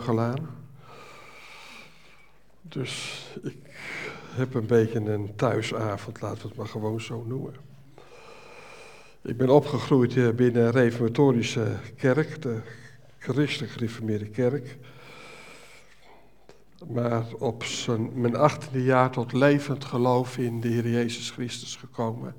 gelaan. 0.00 0.48
Dus 2.62 3.26
ik 3.42 3.56
heb 4.34 4.54
een 4.54 4.66
beetje 4.66 5.00
een 5.00 5.36
thuisavond, 5.36 6.20
laten 6.20 6.42
we 6.42 6.48
het 6.48 6.56
maar 6.56 6.66
gewoon 6.66 7.00
zo 7.00 7.24
noemen. 7.26 7.54
Ik 9.22 9.36
ben 9.36 9.48
opgegroeid 9.48 10.36
binnen 10.36 10.64
een 10.64 10.70
reformatorische 10.70 11.76
kerk, 11.96 12.42
de 12.42 12.60
christelijk 13.18 13.72
gereformeerde 13.72 14.28
kerk. 14.28 14.78
Maar 16.86 17.24
op 17.38 17.64
zijn, 17.64 18.20
mijn 18.20 18.36
achttiende 18.36 18.84
jaar 18.84 19.10
tot 19.10 19.32
levend 19.32 19.84
geloof 19.84 20.38
in 20.38 20.60
de 20.60 20.68
Heer 20.68 20.88
Jezus 20.88 21.30
Christus 21.30 21.76
gekomen. 21.76 22.34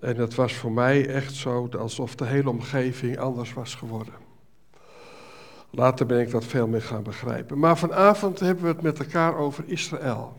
En 0.00 0.16
het 0.16 0.34
was 0.34 0.54
voor 0.54 0.72
mij 0.72 1.08
echt 1.08 1.34
zo 1.34 1.68
alsof 1.78 2.14
de 2.14 2.24
hele 2.24 2.50
omgeving 2.50 3.18
anders 3.18 3.52
was 3.52 3.74
geworden. 3.74 4.25
Later 5.70 6.06
ben 6.06 6.20
ik 6.20 6.30
dat 6.30 6.44
veel 6.44 6.66
meer 6.66 6.82
gaan 6.82 7.02
begrijpen. 7.02 7.58
Maar 7.58 7.78
vanavond 7.78 8.40
hebben 8.40 8.64
we 8.64 8.70
het 8.70 8.82
met 8.82 8.98
elkaar 8.98 9.36
over 9.36 9.64
Israël. 9.66 10.36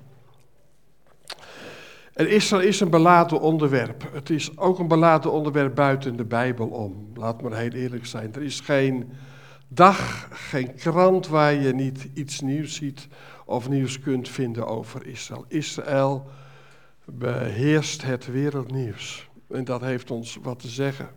En 2.13 2.29
Israël 2.29 2.67
is 2.67 2.79
een 2.79 2.89
beladen 2.89 3.39
onderwerp. 3.41 4.09
Het 4.11 4.29
is 4.29 4.57
ook 4.57 4.79
een 4.79 4.87
beladen 4.87 5.31
onderwerp 5.31 5.75
buiten 5.75 6.15
de 6.15 6.25
Bijbel 6.25 6.67
om. 6.67 7.11
Laat 7.13 7.41
maar 7.41 7.53
heel 7.53 7.71
eerlijk 7.71 8.05
zijn. 8.05 8.33
Er 8.33 8.41
is 8.41 8.59
geen 8.59 9.11
dag, 9.67 10.27
geen 10.31 10.75
krant 10.75 11.27
waar 11.27 11.53
je 11.53 11.73
niet 11.73 12.07
iets 12.13 12.41
nieuws 12.41 12.75
ziet 12.75 13.07
of 13.45 13.69
nieuws 13.69 13.99
kunt 13.99 14.29
vinden 14.29 14.67
over 14.67 15.07
Israël. 15.07 15.45
Israël 15.47 16.29
beheerst 17.05 18.03
het 18.03 18.25
wereldnieuws. 18.25 19.29
En 19.49 19.63
dat 19.63 19.81
heeft 19.81 20.11
ons 20.11 20.37
wat 20.41 20.59
te 20.59 20.67
zeggen. 20.67 21.09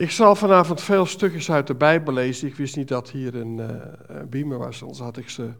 Ik 0.00 0.10
zal 0.10 0.36
vanavond 0.36 0.80
veel 0.80 1.06
stukjes 1.06 1.50
uit 1.50 1.66
de 1.66 1.74
Bijbel 1.74 2.12
lezen. 2.12 2.48
Ik 2.48 2.54
wist 2.54 2.76
niet 2.76 2.88
dat 2.88 3.10
hier 3.10 3.34
een, 3.34 3.58
uh, 3.58 4.22
beamer 4.28 4.58
was, 4.58 4.82
anders 4.82 4.98
had 5.00 5.16
ik 5.16 5.28
ze 5.28 5.50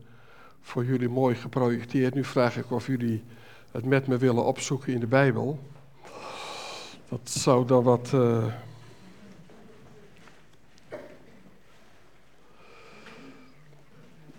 voor 0.60 0.84
jullie 0.84 1.08
mooi 1.08 1.34
geprojecteerd. 1.34 2.14
Nu 2.14 2.24
vraag 2.24 2.56
ik 2.56 2.70
of 2.70 2.86
jullie 2.86 3.24
het 3.70 3.84
met 3.84 4.06
me 4.06 4.16
willen 4.16 4.44
opzoeken 4.44 4.92
in 4.92 5.00
de 5.00 5.06
Bijbel. 5.06 5.58
Dat 7.08 7.20
zou 7.24 7.66
dan 7.66 7.82
wat. 7.82 8.10
Uh... 8.14 8.44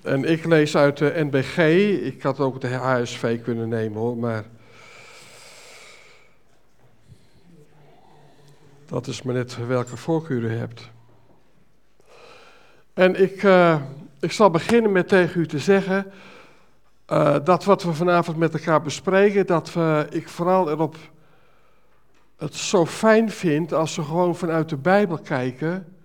En 0.02 0.24
ik 0.24 0.46
lees 0.46 0.78
uit 0.78 0.98
de 0.98 1.14
NBG. 1.16 1.58
Ik 2.04 2.22
had 2.22 2.40
ook 2.40 2.62
de 2.62 2.68
HSV 2.68 3.42
kunnen 3.42 3.70
nemen 3.70 4.00
hoor, 4.00 4.18
maar. 4.18 4.46
Dat 8.92 9.08
is 9.08 9.22
maar 9.22 9.34
net 9.34 9.68
welke 9.68 9.98
voorkeur 9.98 10.44
u 10.44 10.56
hebt. 10.58 10.90
En 12.94 13.22
ik, 13.22 13.44
uh, 13.44 13.82
ik 14.20 14.32
zal 14.32 14.50
beginnen 14.50 14.92
met 14.92 15.08
tegen 15.08 15.42
u 15.42 15.48
te 15.48 15.60
zeggen 15.60 16.12
uh, 17.08 17.36
dat 17.44 17.64
wat 17.64 17.84
we 17.84 17.94
vanavond 17.94 18.38
met 18.38 18.54
elkaar 18.54 18.82
bespreken, 18.82 19.46
dat 19.46 19.74
we, 19.74 20.08
ik 20.10 20.30
vooral 20.30 20.70
erop 20.70 20.96
het 22.38 22.56
zo 22.56 22.86
fijn 22.86 23.30
vind 23.30 23.74
als 23.74 23.96
we 23.96 24.04
gewoon 24.04 24.36
vanuit 24.36 24.70
de 24.70 24.78
Bijbel 24.78 25.18
kijken 25.18 25.96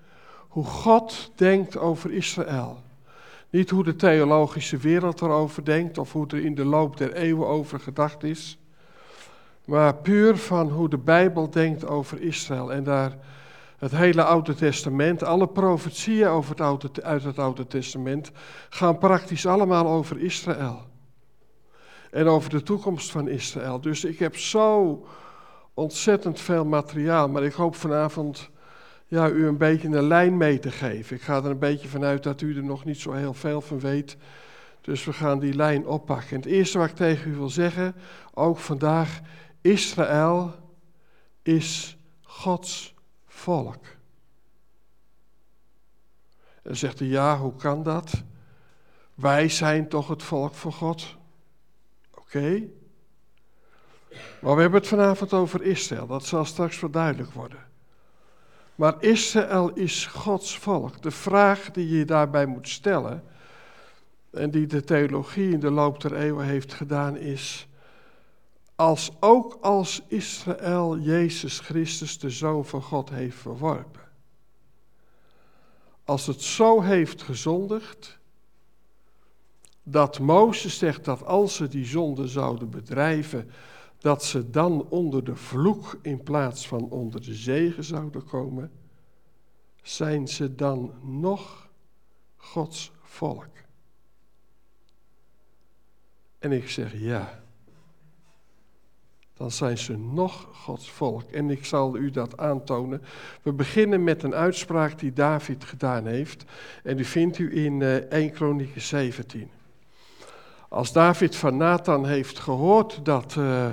hoe 0.48 0.64
God 0.64 1.32
denkt 1.34 1.78
over 1.78 2.12
Israël. 2.12 2.82
Niet 3.50 3.70
hoe 3.70 3.84
de 3.84 3.96
theologische 3.96 4.76
wereld 4.76 5.20
erover 5.20 5.64
denkt 5.64 5.98
of 5.98 6.12
hoe 6.12 6.26
er 6.26 6.44
in 6.44 6.54
de 6.54 6.64
loop 6.64 6.96
der 6.96 7.12
eeuwen 7.12 7.46
over 7.48 7.80
gedacht 7.80 8.22
is 8.22 8.58
maar 9.66 9.94
puur 9.94 10.36
van 10.36 10.68
hoe 10.68 10.88
de 10.88 10.98
Bijbel 10.98 11.50
denkt 11.50 11.86
over 11.86 12.20
Israël. 12.20 12.72
En 12.72 12.84
daar 12.84 13.16
het 13.78 13.90
hele 13.90 14.24
Oude 14.24 14.54
Testament, 14.54 15.22
alle 15.22 15.48
profetieën 15.48 16.28
over 16.28 16.50
het 16.50 16.60
Oude, 16.60 16.90
uit 17.02 17.24
het 17.24 17.38
Oude 17.38 17.66
Testament, 17.66 18.30
gaan 18.68 18.98
praktisch 18.98 19.46
allemaal 19.46 19.88
over 19.88 20.20
Israël. 20.20 20.80
En 22.10 22.26
over 22.26 22.50
de 22.50 22.62
toekomst 22.62 23.10
van 23.10 23.28
Israël. 23.28 23.80
Dus 23.80 24.04
ik 24.04 24.18
heb 24.18 24.36
zo 24.36 25.06
ontzettend 25.74 26.40
veel 26.40 26.64
materiaal, 26.64 27.28
maar 27.28 27.44
ik 27.44 27.52
hoop 27.52 27.74
vanavond 27.74 28.50
ja, 29.06 29.28
u 29.28 29.46
een 29.46 29.56
beetje 29.56 29.88
een 29.88 30.06
lijn 30.06 30.36
mee 30.36 30.58
te 30.58 30.70
geven. 30.70 31.16
Ik 31.16 31.22
ga 31.22 31.36
er 31.36 31.44
een 31.44 31.58
beetje 31.58 31.88
vanuit 31.88 32.22
dat 32.22 32.40
u 32.40 32.56
er 32.56 32.64
nog 32.64 32.84
niet 32.84 33.00
zo 33.00 33.12
heel 33.12 33.34
veel 33.34 33.60
van 33.60 33.80
weet. 33.80 34.16
Dus 34.80 35.04
we 35.04 35.12
gaan 35.12 35.38
die 35.38 35.54
lijn 35.54 35.86
oppakken. 35.86 36.30
En 36.30 36.36
het 36.36 36.46
eerste 36.46 36.78
wat 36.78 36.88
ik 36.88 36.96
tegen 36.96 37.30
u 37.30 37.34
wil 37.34 37.50
zeggen, 37.50 37.94
ook 38.34 38.58
vandaag, 38.58 39.20
Israël 39.66 40.54
is 41.42 41.96
Gods 42.22 42.94
volk. 43.26 43.84
En 46.62 46.76
zegt 46.76 46.98
hij, 46.98 47.08
ja, 47.08 47.38
hoe 47.38 47.54
kan 47.54 47.82
dat? 47.82 48.22
Wij 49.14 49.48
zijn 49.48 49.88
toch 49.88 50.08
het 50.08 50.22
volk 50.22 50.54
van 50.54 50.72
God? 50.72 51.16
Oké. 52.14 52.62
Maar 54.40 54.54
we 54.54 54.60
hebben 54.60 54.80
het 54.80 54.88
vanavond 54.88 55.32
over 55.32 55.62
Israël, 55.62 56.06
dat 56.06 56.24
zal 56.24 56.44
straks 56.44 56.80
wel 56.80 56.90
duidelijk 56.90 57.32
worden. 57.32 57.64
Maar 58.74 58.94
Israël 59.02 59.72
is 59.74 60.06
Gods 60.06 60.58
volk. 60.58 61.02
De 61.02 61.10
vraag 61.10 61.70
die 61.70 61.98
je 61.98 62.04
daarbij 62.04 62.46
moet 62.46 62.68
stellen, 62.68 63.24
en 64.30 64.50
die 64.50 64.66
de 64.66 64.84
theologie 64.84 65.52
in 65.52 65.60
de 65.60 65.70
loop 65.70 66.00
der 66.00 66.14
eeuwen 66.14 66.46
heeft 66.46 66.74
gedaan, 66.74 67.16
is: 67.16 67.68
als 68.76 69.10
ook 69.20 69.58
als 69.60 70.02
Israël 70.08 70.98
Jezus 70.98 71.58
Christus, 71.58 72.18
de 72.18 72.30
Zoon 72.30 72.64
van 72.64 72.82
God, 72.82 73.10
heeft 73.10 73.36
verworpen. 73.36 74.04
Als 76.04 76.26
het 76.26 76.42
zo 76.42 76.80
heeft 76.80 77.22
gezondigd, 77.22 78.18
dat 79.82 80.18
Mozes 80.18 80.78
zegt 80.78 81.04
dat 81.04 81.24
als 81.24 81.54
ze 81.54 81.68
die 81.68 81.84
zonde 81.84 82.28
zouden 82.28 82.70
bedrijven, 82.70 83.50
dat 83.98 84.24
ze 84.24 84.50
dan 84.50 84.88
onder 84.88 85.24
de 85.24 85.36
vloek 85.36 85.98
in 86.02 86.22
plaats 86.22 86.68
van 86.68 86.90
onder 86.90 87.22
de 87.22 87.34
zegen 87.34 87.84
zouden 87.84 88.24
komen, 88.24 88.72
zijn 89.82 90.28
ze 90.28 90.54
dan 90.54 90.94
nog 91.02 91.68
Gods 92.36 92.92
volk? 93.02 93.48
En 96.38 96.52
ik 96.52 96.68
zeg 96.68 97.00
ja 97.00 97.44
dan 99.46 99.54
zijn 99.54 99.78
ze 99.78 99.96
nog 99.96 100.46
Gods 100.52 100.90
volk. 100.90 101.22
En 101.22 101.50
ik 101.50 101.64
zal 101.64 101.96
u 101.96 102.10
dat 102.10 102.36
aantonen. 102.36 103.02
We 103.42 103.52
beginnen 103.52 104.04
met 104.04 104.22
een 104.22 104.34
uitspraak 104.34 104.98
die 104.98 105.12
David 105.12 105.64
gedaan 105.64 106.06
heeft. 106.06 106.44
En 106.82 106.96
die 106.96 107.06
vindt 107.06 107.38
u 107.38 107.64
in 107.64 107.82
1 107.82 108.10
eh, 108.10 108.32
Kronieken 108.32 108.80
17. 108.80 109.50
Als 110.68 110.92
David 110.92 111.36
van 111.36 111.56
Nathan 111.56 112.06
heeft 112.06 112.38
gehoord 112.38 113.04
dat, 113.04 113.34
uh, 113.38 113.66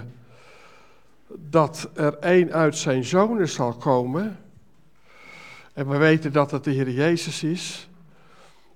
dat 1.27 1.89
er 1.93 2.17
een 2.19 2.53
uit 2.53 2.77
zijn 2.77 3.03
zonen 3.03 3.49
zal 3.49 3.73
komen. 3.73 4.39
En 5.73 5.89
we 5.89 5.97
weten 5.97 6.31
dat 6.31 6.51
het 6.51 6.63
de 6.63 6.71
Heer 6.71 6.89
Jezus 6.89 7.43
is. 7.43 7.89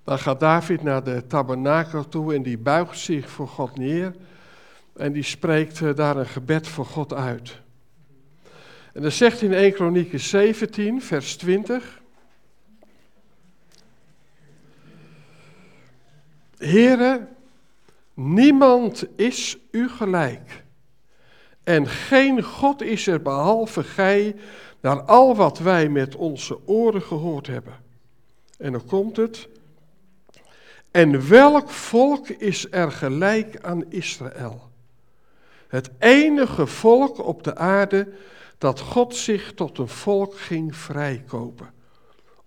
Dan 0.03 0.19
gaat 0.19 0.39
David 0.39 0.83
naar 0.83 1.03
de 1.03 1.27
tabernakel 1.27 2.07
toe 2.07 2.35
en 2.35 2.43
die 2.43 2.57
buigt 2.57 2.99
zich 2.99 3.29
voor 3.29 3.47
God 3.47 3.77
neer. 3.77 4.15
En 4.97 5.11
die 5.11 5.23
spreekt 5.23 5.81
eh, 5.81 5.95
daar 5.95 6.17
een 6.17 6.27
gebed 6.27 6.67
voor 6.67 6.85
God 6.85 7.13
uit. 7.13 7.59
En 8.93 9.01
dan 9.01 9.11
zegt 9.11 9.41
in 9.41 9.53
1 9.53 9.73
Kronieken 9.73 10.19
17, 10.19 11.01
vers 11.01 11.35
20. 11.35 12.01
Here, 16.57 17.27
niemand 18.13 19.05
is 19.15 19.57
u 19.71 19.89
gelijk. 19.89 20.63
En 21.63 21.87
geen 21.87 22.43
God 22.43 22.81
is 22.81 23.07
er 23.07 23.21
behalve 23.21 23.83
gij, 23.83 24.35
naar 24.81 25.01
al 25.01 25.35
wat 25.35 25.59
wij 25.59 25.89
met 25.89 26.15
onze 26.15 26.67
oren 26.67 27.01
gehoord 27.01 27.47
hebben. 27.47 27.73
En 28.57 28.71
dan 28.71 28.85
komt 28.85 29.17
het. 29.17 29.47
En 30.91 31.29
welk 31.29 31.69
volk 31.69 32.27
is 32.27 32.67
er 32.71 32.91
gelijk 32.91 33.61
aan 33.61 33.91
Israël? 33.91 34.66
Het 35.67 35.89
enige 35.99 36.67
volk 36.67 37.25
op 37.25 37.43
de 37.43 37.55
aarde 37.55 38.07
dat 38.57 38.79
God 38.79 39.15
zich 39.15 39.53
tot 39.53 39.77
een 39.77 39.87
volk 39.87 40.37
ging 40.37 40.75
vrijkopen. 40.75 41.69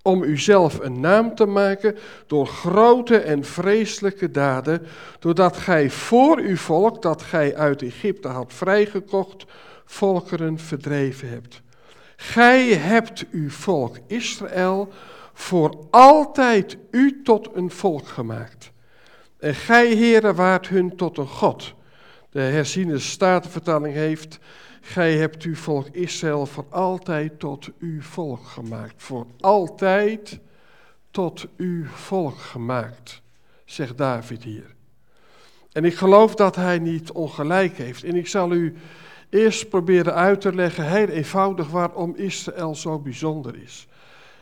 Om 0.02 0.22
uzelf 0.22 0.78
een 0.78 1.00
naam 1.00 1.34
te 1.34 1.46
maken 1.46 1.96
door 2.26 2.46
grote 2.46 3.18
en 3.18 3.44
vreselijke 3.44 4.30
daden, 4.30 4.86
doordat 5.18 5.56
gij 5.56 5.90
voor 5.90 6.38
uw 6.38 6.56
volk, 6.56 7.02
dat 7.02 7.22
gij 7.22 7.56
uit 7.56 7.82
Egypte 7.82 8.28
had 8.28 8.52
vrijgekocht, 8.52 9.44
volkeren 9.84 10.58
verdreven 10.58 11.28
hebt. 11.28 11.62
Gij 12.16 12.66
hebt 12.74 13.26
uw 13.30 13.50
volk 13.50 13.96
Israël 14.06 14.88
voor 15.32 15.86
altijd 15.90 16.76
u 16.90 17.22
tot 17.22 17.48
een 17.54 17.70
volk 17.70 18.08
gemaakt. 18.08 18.72
En 19.38 19.54
gij, 19.54 19.86
heren, 19.86 20.34
waart 20.34 20.68
hun 20.68 20.96
tot 20.96 21.18
een 21.18 21.26
God 21.26 21.74
de 22.30 22.40
herziene 22.40 22.98
statenvertaling 22.98 23.94
heeft, 23.94 24.38
gij 24.80 25.16
hebt 25.16 25.42
uw 25.42 25.54
volk 25.54 25.88
Israël 25.88 26.46
voor 26.46 26.66
altijd 26.70 27.38
tot 27.38 27.70
uw 27.78 28.02
volk 28.02 28.46
gemaakt. 28.46 28.94
Voor 28.96 29.26
altijd 29.40 30.40
tot 31.10 31.46
uw 31.56 31.86
volk 31.86 32.38
gemaakt, 32.38 33.22
zegt 33.64 33.98
David 33.98 34.42
hier. 34.42 34.74
En 35.72 35.84
ik 35.84 35.94
geloof 35.94 36.34
dat 36.34 36.56
hij 36.56 36.78
niet 36.78 37.10
ongelijk 37.10 37.76
heeft. 37.76 38.04
En 38.04 38.16
ik 38.16 38.26
zal 38.26 38.52
u 38.52 38.76
eerst 39.28 39.68
proberen 39.68 40.14
uit 40.14 40.40
te 40.40 40.54
leggen, 40.54 40.84
heel 40.84 41.08
eenvoudig, 41.08 41.68
waarom 41.68 42.14
Israël 42.16 42.74
zo 42.74 42.98
bijzonder 42.98 43.62
is. 43.62 43.86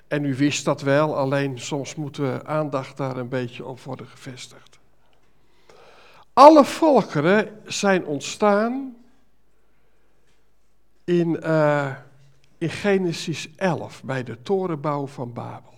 En 0.09 0.25
u 0.25 0.35
wist 0.35 0.65
dat 0.65 0.83
wel, 0.83 1.17
alleen 1.17 1.59
soms 1.59 1.95
moeten 1.95 2.33
we 2.33 2.47
aandacht 2.47 2.97
daar 2.97 3.17
een 3.17 3.29
beetje 3.29 3.65
op 3.65 3.81
worden 3.81 4.07
gevestigd. 4.07 4.68
Alle 6.39 6.65
volkeren 6.65 7.61
zijn 7.65 8.07
ontstaan 8.07 8.97
in, 11.05 11.43
in 12.59 12.71
Genesis 12.71 13.55
11, 13.57 14.03
bij 14.05 14.25
de 14.25 14.43
torenbouw 14.43 15.07
van 15.07 15.33
Babel. 15.33 15.75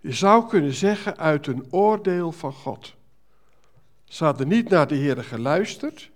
Je 0.00 0.12
zou 0.12 0.48
kunnen 0.48 0.72
zeggen 0.72 1.16
uit 1.16 1.46
een 1.46 1.66
oordeel 1.70 2.32
van 2.32 2.52
God. 2.52 2.94
Ze 4.04 4.24
hadden 4.24 4.48
niet 4.48 4.68
naar 4.68 4.86
de 4.86 4.94
Heer 4.94 5.24
geluisterd. 5.24 6.10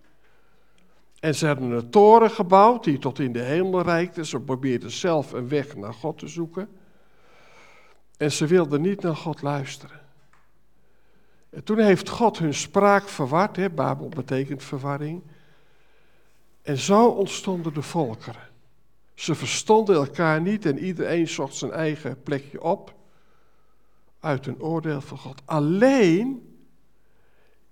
En 1.20 1.34
ze 1.34 1.46
hadden 1.46 1.70
een 1.70 1.90
toren 1.90 2.30
gebouwd 2.30 2.84
die 2.84 2.98
tot 2.98 3.18
in 3.18 3.32
de 3.32 3.42
hemel 3.42 3.82
reikte. 3.82 4.24
Ze 4.24 4.40
probeerden 4.40 4.90
zelf 4.90 5.32
een 5.32 5.48
weg 5.48 5.76
naar 5.76 5.94
God 5.94 6.18
te 6.18 6.28
zoeken. 6.28 6.68
En 8.16 8.32
ze 8.32 8.46
wilden 8.46 8.80
niet 8.80 9.02
naar 9.02 9.16
God 9.16 9.42
luisteren. 9.42 9.99
En 11.50 11.64
toen 11.64 11.78
heeft 11.78 12.08
God 12.08 12.38
hun 12.38 12.54
spraak 12.54 13.08
verward. 13.08 13.56
Hè? 13.56 13.70
Babel 13.70 14.08
betekent 14.08 14.62
verwarring. 14.62 15.22
En 16.62 16.78
zo 16.78 17.06
ontstonden 17.08 17.74
de 17.74 17.82
volkeren. 17.82 18.48
Ze 19.14 19.34
verstonden 19.34 19.94
elkaar 19.94 20.40
niet 20.40 20.66
en 20.66 20.78
iedereen 20.78 21.28
zocht 21.28 21.54
zijn 21.54 21.72
eigen 21.72 22.22
plekje 22.22 22.62
op. 22.62 22.94
Uit 24.20 24.46
een 24.46 24.62
oordeel 24.62 25.00
van 25.00 25.18
God. 25.18 25.42
Alleen 25.44 26.50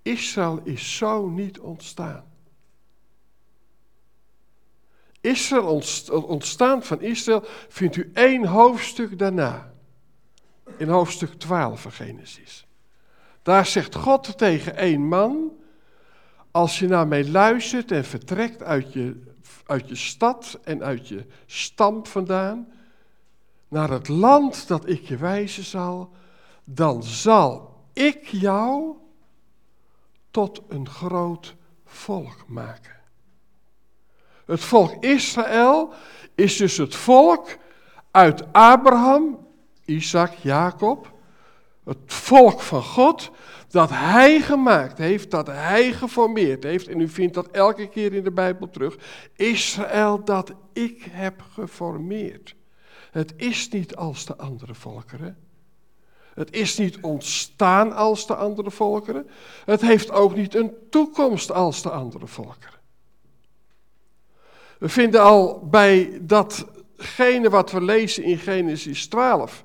Israël 0.03 0.61
is 0.65 0.97
zo 0.97 1.29
niet 1.29 1.59
ontstaan. 1.59 2.25
Israël, 5.21 5.83
ontstaan 6.11 6.83
van 6.83 7.01
Israël, 7.01 7.43
vindt 7.69 7.97
u 7.97 8.11
één 8.15 8.45
hoofdstuk 8.47 9.19
daarna. 9.19 9.75
In 10.77 10.89
hoofdstuk 10.89 11.33
12 11.33 11.81
van 11.81 11.93
Genesis. 11.93 12.68
Daar 13.43 13.67
zegt 13.67 13.94
God 13.94 14.38
tegen 14.38 14.76
één 14.76 15.08
man, 15.08 15.52
als 16.50 16.79
je 16.79 16.88
naar 16.88 17.08
mij 17.08 17.29
luistert 17.29 17.90
en 17.90 18.05
vertrekt 18.05 18.62
uit 18.62 18.93
je, 18.93 19.23
uit 19.67 19.88
je 19.88 19.94
stad 19.94 20.58
en 20.64 20.82
uit 20.82 21.08
je 21.08 21.26
stam 21.46 22.06
vandaan, 22.06 22.73
naar 23.69 23.90
het 23.90 24.08
land 24.08 24.69
dat 24.69 24.88
ik 24.88 25.08
je 25.08 25.17
wijzen 25.17 25.64
zal, 25.64 26.11
dan 26.64 27.02
zal 27.02 27.76
ik 27.93 28.26
jou 28.26 28.96
tot 30.31 30.62
een 30.69 30.88
groot 30.88 31.55
volk 31.84 32.44
maken. 32.46 32.96
Het 34.46 34.61
volk 34.61 35.05
Israël 35.05 35.93
is 36.34 36.56
dus 36.56 36.76
het 36.76 36.94
volk 36.94 37.56
uit 38.11 38.52
Abraham, 38.52 39.46
Isaac, 39.84 40.32
Jacob, 40.34 41.18
het 41.88 41.99
volk 42.06 42.61
van 42.61 42.82
God, 42.82 43.31
dat 43.69 43.90
hij 43.90 44.40
gemaakt 44.40 44.99
heeft, 44.99 45.31
dat 45.31 45.46
hij 45.46 45.93
geformeerd 45.93 46.62
heeft. 46.62 46.88
En 46.88 47.00
u 47.00 47.08
vindt 47.08 47.35
dat 47.35 47.49
elke 47.49 47.88
keer 47.88 48.12
in 48.12 48.25
de 48.25 48.32
Bijbel 48.32 48.70
terug. 48.70 48.96
Israël 49.37 50.25
dat 50.25 50.52
ik 50.73 51.06
heb 51.11 51.43
geformeerd. 51.52 52.55
Het 53.11 53.32
is 53.37 53.69
niet 53.69 53.96
als 53.96 54.25
de 54.25 54.37
andere 54.37 54.75
volkeren. 54.75 55.38
Het 56.35 56.52
is 56.52 56.79
niet 56.79 56.99
ontstaan 57.00 57.93
als 57.93 58.26
de 58.26 58.34
andere 58.34 58.70
volkeren. 58.70 59.29
Het 59.64 59.81
heeft 59.81 60.11
ook 60.11 60.34
niet 60.34 60.55
een 60.55 60.73
toekomst 60.91 61.52
als 61.52 61.82
de 61.82 61.91
andere 61.91 62.26
volkeren. 62.26 62.79
We 64.79 64.88
vinden 64.88 65.23
al 65.23 65.69
bij 65.69 66.19
datgene 66.20 67.50
wat 67.50 67.70
we 67.70 67.82
lezen 67.82 68.23
in 68.25 68.38
Genesis 68.38 69.08
12 69.08 69.64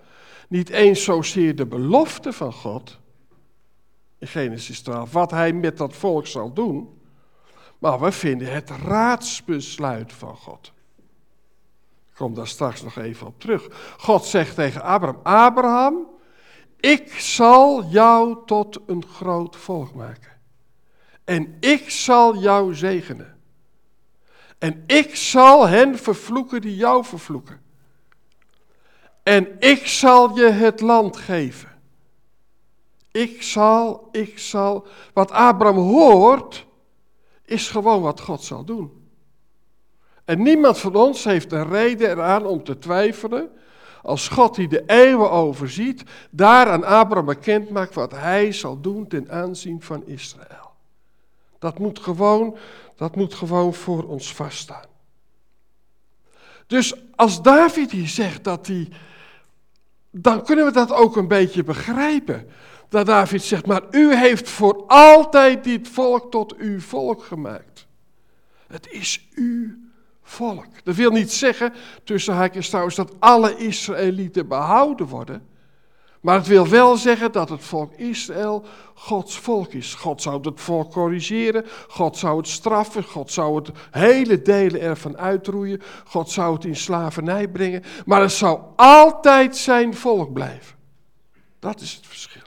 niet 0.53 0.69
eens 0.69 1.03
zozeer 1.03 1.55
de 1.55 1.65
belofte 1.65 2.33
van 2.33 2.53
God, 2.53 2.99
in 4.17 4.27
Genesis 4.27 4.81
12, 4.81 5.11
wat 5.11 5.31
hij 5.31 5.53
met 5.53 5.77
dat 5.77 5.95
volk 5.95 6.27
zal 6.27 6.53
doen, 6.53 7.01
maar 7.79 7.99
we 7.99 8.11
vinden 8.11 8.53
het 8.53 8.69
raadsbesluit 8.69 10.13
van 10.13 10.35
God. 10.35 10.71
Ik 12.09 12.15
kom 12.15 12.33
daar 12.33 12.47
straks 12.47 12.81
nog 12.81 12.97
even 12.97 13.27
op 13.27 13.39
terug. 13.39 13.95
God 13.97 14.25
zegt 14.25 14.55
tegen 14.55 14.81
Abraham: 14.81 15.19
Abraham, 15.23 16.07
ik 16.79 17.13
zal 17.13 17.85
jou 17.85 18.37
tot 18.45 18.79
een 18.85 19.05
groot 19.05 19.55
volk 19.55 19.93
maken. 19.93 20.31
En 21.23 21.57
ik 21.59 21.89
zal 21.89 22.37
jou 22.37 22.75
zegenen. 22.75 23.39
En 24.57 24.83
ik 24.87 25.15
zal 25.15 25.67
hen 25.67 25.97
vervloeken 25.97 26.61
die 26.61 26.75
jou 26.75 27.05
vervloeken. 27.05 27.62
En 29.23 29.55
ik 29.59 29.87
zal 29.87 30.35
je 30.35 30.49
het 30.49 30.81
land 30.81 31.17
geven. 31.17 31.71
Ik 33.11 33.41
zal, 33.41 34.09
ik 34.11 34.39
zal. 34.39 34.87
Wat 35.13 35.31
Abraham 35.31 35.77
hoort, 35.77 36.65
is 37.45 37.69
gewoon 37.69 38.01
wat 38.01 38.19
God 38.19 38.43
zal 38.43 38.63
doen. 38.63 39.01
En 40.25 40.41
niemand 40.41 40.77
van 40.79 40.95
ons 40.95 41.23
heeft 41.23 41.51
een 41.51 41.69
reden 41.69 42.09
eraan 42.09 42.45
om 42.45 42.63
te 42.63 42.77
twijfelen. 42.77 43.49
Als 44.01 44.27
God 44.27 44.55
die 44.55 44.67
de 44.67 44.83
eeuwen 44.85 45.31
overziet, 45.31 46.03
daar 46.29 46.69
aan 46.69 46.83
Abraham 46.83 47.25
bekend 47.25 47.69
maakt 47.69 47.93
wat 47.93 48.11
hij 48.11 48.51
zal 48.51 48.81
doen 48.81 49.07
ten 49.07 49.31
aanzien 49.31 49.81
van 49.81 50.05
Israël. 50.05 50.71
Dat 51.59 51.79
moet 51.79 51.99
gewoon, 51.99 52.57
dat 52.95 53.15
moet 53.15 53.33
gewoon 53.33 53.73
voor 53.73 54.03
ons 54.03 54.33
vaststaan. 54.33 54.85
Dus 56.67 56.93
als 57.15 57.41
David 57.41 57.91
hier 57.91 58.07
zegt 58.07 58.43
dat 58.43 58.67
hij, 58.67 58.89
dan 60.15 60.43
kunnen 60.43 60.65
we 60.65 60.71
dat 60.71 60.91
ook 60.91 61.15
een 61.15 61.27
beetje 61.27 61.63
begrijpen. 61.63 62.47
Dat 62.89 63.05
David 63.05 63.43
zegt, 63.43 63.65
maar 63.65 63.81
u 63.91 64.15
heeft 64.15 64.49
voor 64.49 64.83
altijd 64.87 65.63
dit 65.63 65.87
volk 65.87 66.31
tot 66.31 66.55
uw 66.55 66.79
volk 66.79 67.23
gemaakt. 67.23 67.87
Het 68.67 68.87
is 68.91 69.27
uw 69.35 69.75
volk. 70.21 70.65
Dat 70.83 70.95
wil 70.95 71.11
niet 71.11 71.31
zeggen, 71.31 71.73
tussen 72.03 72.33
haakjes 72.33 72.69
trouwens, 72.69 72.95
dat 72.95 73.13
alle 73.19 73.57
Israëlieten 73.57 74.47
behouden 74.47 75.07
worden. 75.07 75.47
Maar 76.23 76.35
het 76.35 76.47
wil 76.47 76.67
wel 76.67 76.97
zeggen 76.97 77.31
dat 77.31 77.49
het 77.49 77.63
volk 77.63 77.93
Israël 77.93 78.65
Gods 78.93 79.37
volk 79.37 79.73
is. 79.73 79.93
God 79.93 80.21
zou 80.21 80.41
het 80.41 80.61
volk 80.61 80.91
corrigeren, 80.91 81.65
God 81.87 82.17
zou 82.17 82.37
het 82.37 82.47
straffen, 82.47 83.03
God 83.03 83.31
zou 83.31 83.55
het 83.55 83.71
hele 83.91 84.41
delen 84.41 84.81
ervan 84.81 85.17
uitroeien, 85.17 85.81
God 86.05 86.29
zou 86.29 86.53
het 86.53 86.65
in 86.65 86.75
slavernij 86.75 87.47
brengen, 87.47 87.83
maar 88.05 88.21
het 88.21 88.31
zou 88.31 88.59
altijd 88.75 89.57
zijn 89.57 89.95
volk 89.95 90.33
blijven. 90.33 90.75
Dat 91.59 91.81
is 91.81 91.93
het 91.93 92.07
verschil. 92.07 92.41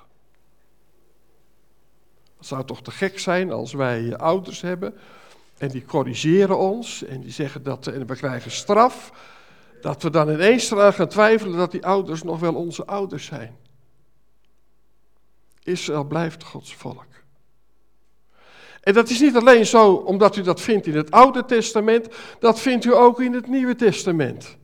Het 2.37 2.47
zou 2.47 2.65
toch 2.65 2.83
te 2.83 2.91
gek 2.91 3.19
zijn 3.19 3.53
als 3.53 3.73
wij 3.73 4.17
ouders 4.17 4.61
hebben 4.61 4.95
en 5.59 5.69
die 5.69 5.85
corrigeren 5.85 6.59
ons 6.59 7.05
en 7.05 7.21
die 7.21 7.33
zeggen 7.33 7.63
dat 7.63 7.87
en 7.87 8.07
we 8.07 8.17
krijgen 8.17 8.51
straf, 8.51 9.13
dat 9.81 10.03
we 10.03 10.11
dan 10.11 10.31
ineens 10.31 10.71
eraan 10.71 10.93
gaan 10.93 11.09
twijfelen 11.09 11.59
dat 11.59 11.71
die 11.71 11.87
ouders 11.87 12.23
nog 12.23 12.41
wel 12.41 12.55
onze 12.55 12.87
ouders 12.87 13.25
zijn. 13.25 13.65
Israël 15.67 16.05
blijft 16.05 16.45
Gods 16.45 16.75
volk. 16.75 17.05
En 18.81 18.95
dat 18.95 19.09
is 19.09 19.21
niet 19.21 19.37
alleen 19.37 19.67
zo 19.67 19.93
omdat 19.93 20.37
u 20.37 20.43
dat 20.43 20.61
vindt 20.61 20.87
in 20.87 20.97
het 20.97 21.11
Oude 21.11 21.45
Testament, 21.45 22.09
dat 22.39 22.61
vindt 22.61 22.85
u 22.85 22.95
ook 22.95 23.21
in 23.21 23.33
het 23.33 23.47
Nieuwe 23.47 23.75
Testament. 23.75 24.57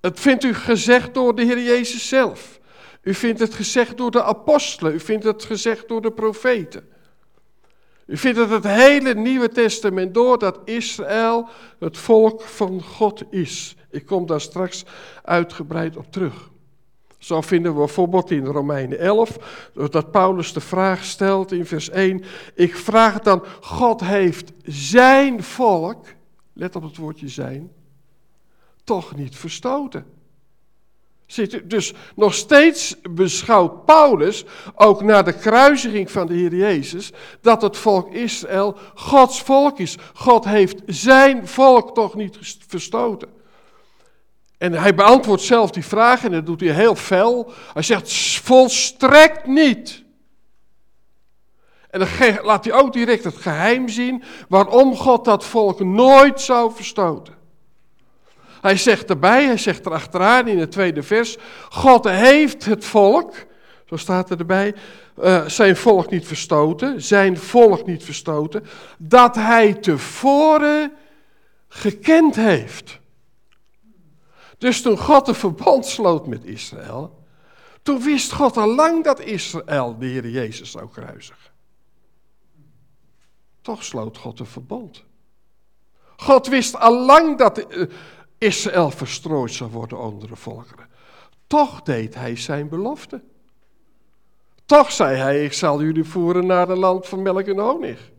Het 0.00 0.20
vindt 0.20 0.44
u 0.44 0.54
gezegd 0.54 1.14
door 1.14 1.34
de 1.34 1.44
Heer 1.44 1.62
Jezus 1.62 2.08
zelf. 2.08 2.60
U 3.02 3.14
vindt 3.14 3.40
het 3.40 3.54
gezegd 3.54 3.96
door 3.96 4.10
de 4.10 4.22
apostelen. 4.22 4.94
U 4.94 5.00
vindt 5.00 5.24
het 5.24 5.44
gezegd 5.44 5.88
door 5.88 6.02
de 6.02 6.12
profeten. 6.12 6.88
U 8.06 8.16
vindt 8.16 8.38
het 8.38 8.50
het 8.50 8.64
hele 8.64 9.14
Nieuwe 9.14 9.48
Testament 9.48 10.14
door 10.14 10.38
dat 10.38 10.60
Israël 10.64 11.48
het 11.78 11.98
volk 11.98 12.42
van 12.42 12.82
God 12.82 13.22
is. 13.30 13.76
Ik 13.90 14.06
kom 14.06 14.26
daar 14.26 14.40
straks 14.40 14.84
uitgebreid 15.22 15.96
op 15.96 16.12
terug. 16.12 16.49
Zo 17.20 17.40
vinden 17.40 17.72
we 17.72 17.78
bijvoorbeeld 17.78 18.30
in 18.30 18.44
Romeinen 18.44 18.98
11 18.98 19.36
dat 19.90 20.10
Paulus 20.10 20.52
de 20.52 20.60
vraag 20.60 21.04
stelt 21.04 21.52
in 21.52 21.66
vers 21.66 21.90
1. 21.90 22.22
Ik 22.54 22.76
vraag 22.76 23.18
dan, 23.18 23.44
God 23.60 24.00
heeft 24.00 24.52
zijn 24.64 25.42
volk, 25.42 26.06
let 26.52 26.76
op 26.76 26.82
het 26.82 26.96
woordje 26.96 27.28
zijn, 27.28 27.72
toch 28.84 29.16
niet 29.16 29.36
verstoten. 29.36 30.04
Dus 31.64 31.92
nog 32.16 32.34
steeds 32.34 32.96
beschouwt 33.10 33.84
Paulus, 33.84 34.44
ook 34.74 35.02
na 35.02 35.22
de 35.22 35.32
kruisiging 35.32 36.10
van 36.10 36.26
de 36.26 36.34
Heer 36.34 36.54
Jezus, 36.54 37.12
dat 37.40 37.62
het 37.62 37.76
volk 37.76 38.12
Israël 38.12 38.76
Gods 38.94 39.42
volk 39.42 39.78
is. 39.78 39.96
God 40.14 40.44
heeft 40.44 40.82
zijn 40.86 41.48
volk 41.48 41.94
toch 41.94 42.14
niet 42.14 42.38
verstoten. 42.66 43.39
En 44.60 44.72
hij 44.72 44.94
beantwoordt 44.94 45.42
zelf 45.42 45.70
die 45.70 45.84
vraag 45.84 46.24
en 46.24 46.30
dat 46.30 46.46
doet 46.46 46.60
hij 46.60 46.70
heel 46.70 46.94
fel. 46.94 47.52
Hij 47.72 47.82
zegt 47.82 48.12
volstrekt 48.42 49.46
niet. 49.46 50.04
En 51.90 51.98
dan 52.00 52.08
laat 52.42 52.64
hij 52.64 52.74
ook 52.74 52.92
direct 52.92 53.24
het 53.24 53.36
geheim 53.36 53.88
zien 53.88 54.22
waarom 54.48 54.96
God 54.96 55.24
dat 55.24 55.44
volk 55.44 55.80
nooit 55.80 56.40
zou 56.40 56.72
verstoten. 56.74 57.34
Hij 58.60 58.76
zegt 58.76 59.10
erbij, 59.10 59.44
hij 59.44 59.58
zegt 59.58 59.86
erachteraan 59.86 60.48
in 60.48 60.58
het 60.58 60.72
tweede 60.72 61.02
vers, 61.02 61.36
God 61.68 62.04
heeft 62.04 62.64
het 62.64 62.84
volk, 62.84 63.34
zo 63.86 63.96
staat 63.96 64.30
er 64.30 64.38
erbij, 64.38 64.74
uh, 65.22 65.46
zijn 65.46 65.76
volk 65.76 66.10
niet 66.10 66.26
verstoten, 66.26 67.02
zijn 67.02 67.38
volk 67.38 67.86
niet 67.86 68.04
verstoten, 68.04 68.66
dat 68.98 69.34
hij 69.34 69.74
tevoren 69.74 70.92
gekend 71.68 72.36
heeft. 72.36 72.99
Dus 74.60 74.82
toen 74.82 74.98
God 74.98 75.28
een 75.28 75.34
verbond 75.34 75.86
sloot 75.86 76.26
met 76.26 76.44
Israël, 76.44 77.18
toen 77.82 78.02
wist 78.02 78.32
God 78.32 78.56
al 78.56 78.74
lang 78.74 79.04
dat 79.04 79.20
Israël 79.20 79.98
de 79.98 80.06
Heer 80.06 80.28
Jezus 80.28 80.70
zou 80.70 80.88
kruisigen. 80.88 81.50
Toch 83.60 83.84
sloot 83.84 84.18
God 84.18 84.40
een 84.40 84.46
verbond. 84.46 85.04
God 86.16 86.46
wist 86.46 86.76
al 86.76 87.04
lang 87.04 87.38
dat 87.38 87.58
eh, 87.58 87.86
Israël 88.38 88.90
verstrooid 88.90 89.52
zou 89.52 89.70
worden 89.70 89.98
onder 89.98 90.28
de 90.28 90.36
volkeren. 90.36 90.88
Toch 91.46 91.82
deed 91.82 92.14
hij 92.14 92.36
zijn 92.36 92.68
belofte. 92.68 93.22
Toch 94.66 94.92
zei 94.92 95.16
hij, 95.16 95.44
ik 95.44 95.52
zal 95.52 95.82
jullie 95.82 96.04
voeren 96.04 96.46
naar 96.46 96.68
een 96.68 96.78
land 96.78 97.06
van 97.06 97.22
melk 97.22 97.46
en 97.46 97.58
honig. 97.58 98.10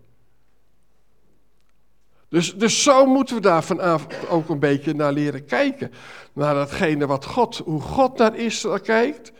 Dus, 2.32 2.54
dus 2.54 2.84
zo 2.84 3.06
moeten 3.06 3.36
we 3.36 3.42
daar 3.42 3.64
vanavond 3.64 4.30
ook 4.30 4.50
een 4.50 4.60
beetje 4.60 4.94
naar 4.94 5.12
leren 5.12 5.46
kijken. 5.46 5.92
Naar 6.34 6.54
datgene 6.54 7.08
wat 7.08 7.26
God, 7.26 7.58
hoe 7.58 7.82
God 7.82 8.18
naar 8.18 8.36
Israël 8.36 8.80
kijkt. 8.80 9.32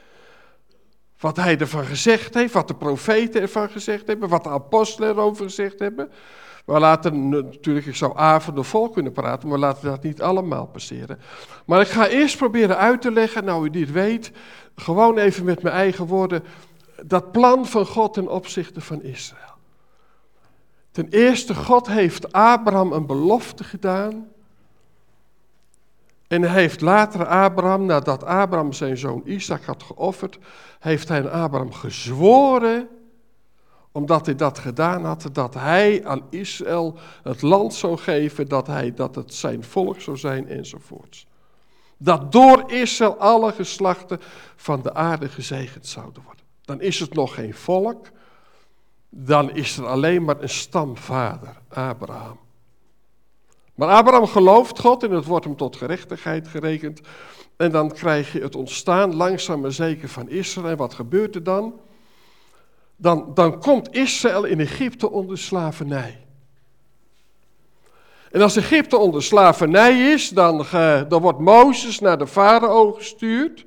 Wat 1.20 1.36
hij 1.38 1.58
ervan 1.58 1.86
gezegd 1.86 2.34
heeft, 2.34 2.54
wat 2.54 2.68
de 2.68 2.76
profeten 2.76 3.42
ervan 3.42 3.70
gezegd 3.70 4.08
hebben, 4.08 4.30
wat 4.30 4.44
de 4.44 4.50
apostelen 4.50 5.10
erover 5.10 5.44
gezegd 5.44 5.80
hebben. 5.80 6.12
We 6.66 6.80
laten 6.80 7.30
natuurlijk, 7.30 7.86
ik 7.86 7.96
zou 7.96 8.18
avonden 8.18 8.66
vol 8.66 8.90
kunnen 8.90 9.12
praten, 9.12 9.50
maar 9.50 9.60
laten 9.60 9.84
we 9.84 9.90
dat 9.90 10.04
niet 10.04 10.22
allemaal 10.22 10.66
passeren. 10.68 11.20
Maar 11.66 11.82
ik 11.82 11.88
ga 11.88 12.08
eerst 12.08 12.38
proberen 12.38 12.78
uit 12.78 13.02
te 13.02 13.12
leggen, 13.12 13.44
nou 13.44 13.66
u 13.66 13.70
dit 13.70 13.92
weet, 13.92 14.32
gewoon 14.76 15.18
even 15.18 15.46
met 15.46 15.62
mijn 15.62 15.76
eigen 15.76 16.06
woorden, 16.06 16.44
dat 17.06 17.32
plan 17.32 17.66
van 17.66 17.86
God 17.86 18.14
ten 18.14 18.28
opzichte 18.28 18.82
van 18.82 19.02
Israël. 19.04 19.51
Ten 20.92 21.08
eerste, 21.10 21.56
God 21.56 21.88
heeft 21.88 22.34
Abraham 22.34 22.92
een 22.92 23.06
belofte 23.06 23.64
gedaan. 23.64 24.28
En 26.28 26.42
hij 26.42 26.62
heeft 26.62 26.82
later 26.82 27.26
Abraham, 27.26 27.86
nadat 27.86 28.24
Abraham 28.24 28.74
zijn 28.74 28.98
zoon 28.98 29.22
Isaac 29.26 29.64
had 29.64 29.84
geofferd, 29.84 30.38
heeft 30.80 31.08
hij 31.08 31.20
aan 31.20 31.42
Abraham 31.42 31.74
gezworen, 31.74 32.88
omdat 33.92 34.26
hij 34.26 34.36
dat 34.36 34.60
gedaan 34.60 35.06
had, 35.06 35.30
dat 35.32 35.54
hij 35.54 36.06
aan 36.06 36.22
Israël 36.30 36.98
het 37.24 37.42
land 37.42 37.74
zou 37.74 37.98
geven, 37.98 38.48
dat, 38.48 38.68
hij, 38.68 38.94
dat 38.94 39.16
het 39.16 39.34
zijn 39.34 39.64
volk 39.64 40.02
zou 40.02 40.18
zijn 40.18 40.48
enzovoorts. 40.48 41.28
Dat 41.98 42.32
door 42.32 42.72
Israël 42.72 43.16
alle 43.16 43.52
geslachten 43.52 44.20
van 44.56 44.82
de 44.82 44.94
aarde 44.94 45.30
gezegend 45.30 45.88
zouden 45.88 46.24
worden. 46.24 46.46
Dan 46.66 46.82
is 46.82 47.00
het 47.00 47.14
nog 47.14 47.34
geen 47.34 47.54
volk, 47.54 48.08
dan 49.14 49.52
is 49.52 49.78
er 49.78 49.86
alleen 49.86 50.24
maar 50.24 50.42
een 50.42 50.50
stamvader, 50.50 51.56
Abraham. 51.70 52.40
Maar 53.76 53.90
Abraham 53.90 54.28
gelooft 54.28 54.80
God 54.80 55.04
en 55.04 55.12
het 55.12 55.26
wordt 55.26 55.46
hem 55.46 55.56
tot 55.56 55.76
gerechtigheid 55.76 56.48
gerekend. 56.48 57.02
En 57.58 57.72
dan 57.72 57.92
krijg 57.92 58.34
je 58.34 58.42
het 58.42 58.56
ontstaan 58.56 59.16
langzaam 59.16 59.62
maar 59.62 59.72
zeker 59.72 60.10
van 60.10 60.30
Israël. 60.30 60.76
Wat 60.76 60.94
gebeurt 60.94 61.36
er 61.36 61.44
dan? 61.44 61.80
Dan, 62.96 63.32
dan 63.34 63.60
komt 63.60 63.94
Israël 63.96 64.44
in 64.44 64.60
Egypte 64.60 65.10
onder 65.10 65.38
slavernij. 65.38 66.26
En 68.32 68.42
als 68.42 68.56
Egypte 68.56 68.98
onder 68.98 69.24
slavernij 69.24 70.12
is, 70.12 70.30
dan, 70.30 70.66
dan 71.08 71.22
wordt 71.22 71.40
Mozes 71.40 72.00
naar 72.00 72.18
de 72.18 72.28
farao 72.28 72.92
gestuurd. 72.92 73.66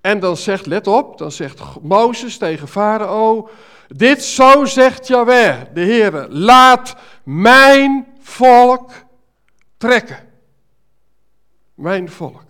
En 0.00 0.20
dan 0.20 0.36
zegt, 0.36 0.66
let 0.66 0.86
op, 0.86 1.18
dan 1.18 1.32
zegt 1.32 1.60
Mozes 1.82 2.38
tegen 2.38 2.68
farao, 2.68 3.48
dit 3.96 4.22
zo 4.22 4.64
zegt 4.64 5.06
Jahweh, 5.06 5.60
de 5.74 5.80
Heer, 5.80 6.28
laat 6.28 6.96
mijn 7.24 8.06
volk 8.20 8.92
trekken. 9.76 10.28
Mijn 11.74 12.10
volk. 12.10 12.44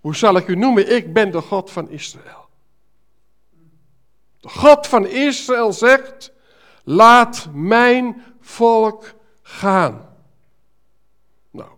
Hoe 0.00 0.16
zal 0.16 0.36
ik 0.36 0.48
u 0.48 0.56
noemen? 0.56 0.94
Ik 0.96 1.12
ben 1.12 1.30
de 1.30 1.40
God 1.40 1.70
van 1.70 1.90
Israël. 1.90 2.48
De 4.40 4.48
God 4.48 4.86
van 4.86 5.06
Israël 5.06 5.72
zegt, 5.72 6.32
laat 6.82 7.48
mijn 7.52 8.22
volk 8.40 9.14
gaan. 9.42 10.16
Nou, 11.50 11.70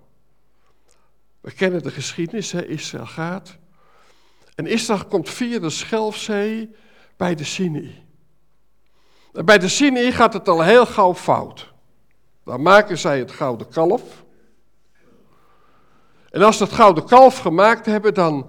we 1.40 1.52
kennen 1.52 1.82
de 1.82 1.90
geschiedenis? 1.90 2.54
Israël 2.54 3.06
gaat. 3.06 3.56
En 4.56 4.66
Israël 4.66 5.04
komt 5.04 5.30
via 5.30 5.58
de 5.58 5.70
Schelfzee 5.70 6.74
bij 7.16 7.34
de 7.34 7.44
Sinai. 7.44 8.04
Bij 9.32 9.58
de 9.58 9.68
Sinai 9.68 10.12
gaat 10.12 10.32
het 10.32 10.48
al 10.48 10.62
heel 10.62 10.86
gauw 10.86 11.14
fout. 11.14 11.72
Dan 12.44 12.62
maken 12.62 12.98
zij 12.98 13.18
het 13.18 13.30
gouden 13.30 13.68
kalf. 13.68 14.24
En 16.30 16.42
als 16.42 16.56
ze 16.56 16.62
het 16.62 16.72
gouden 16.72 17.04
kalf 17.04 17.38
gemaakt 17.38 17.86
hebben, 17.86 18.14
dan, 18.14 18.46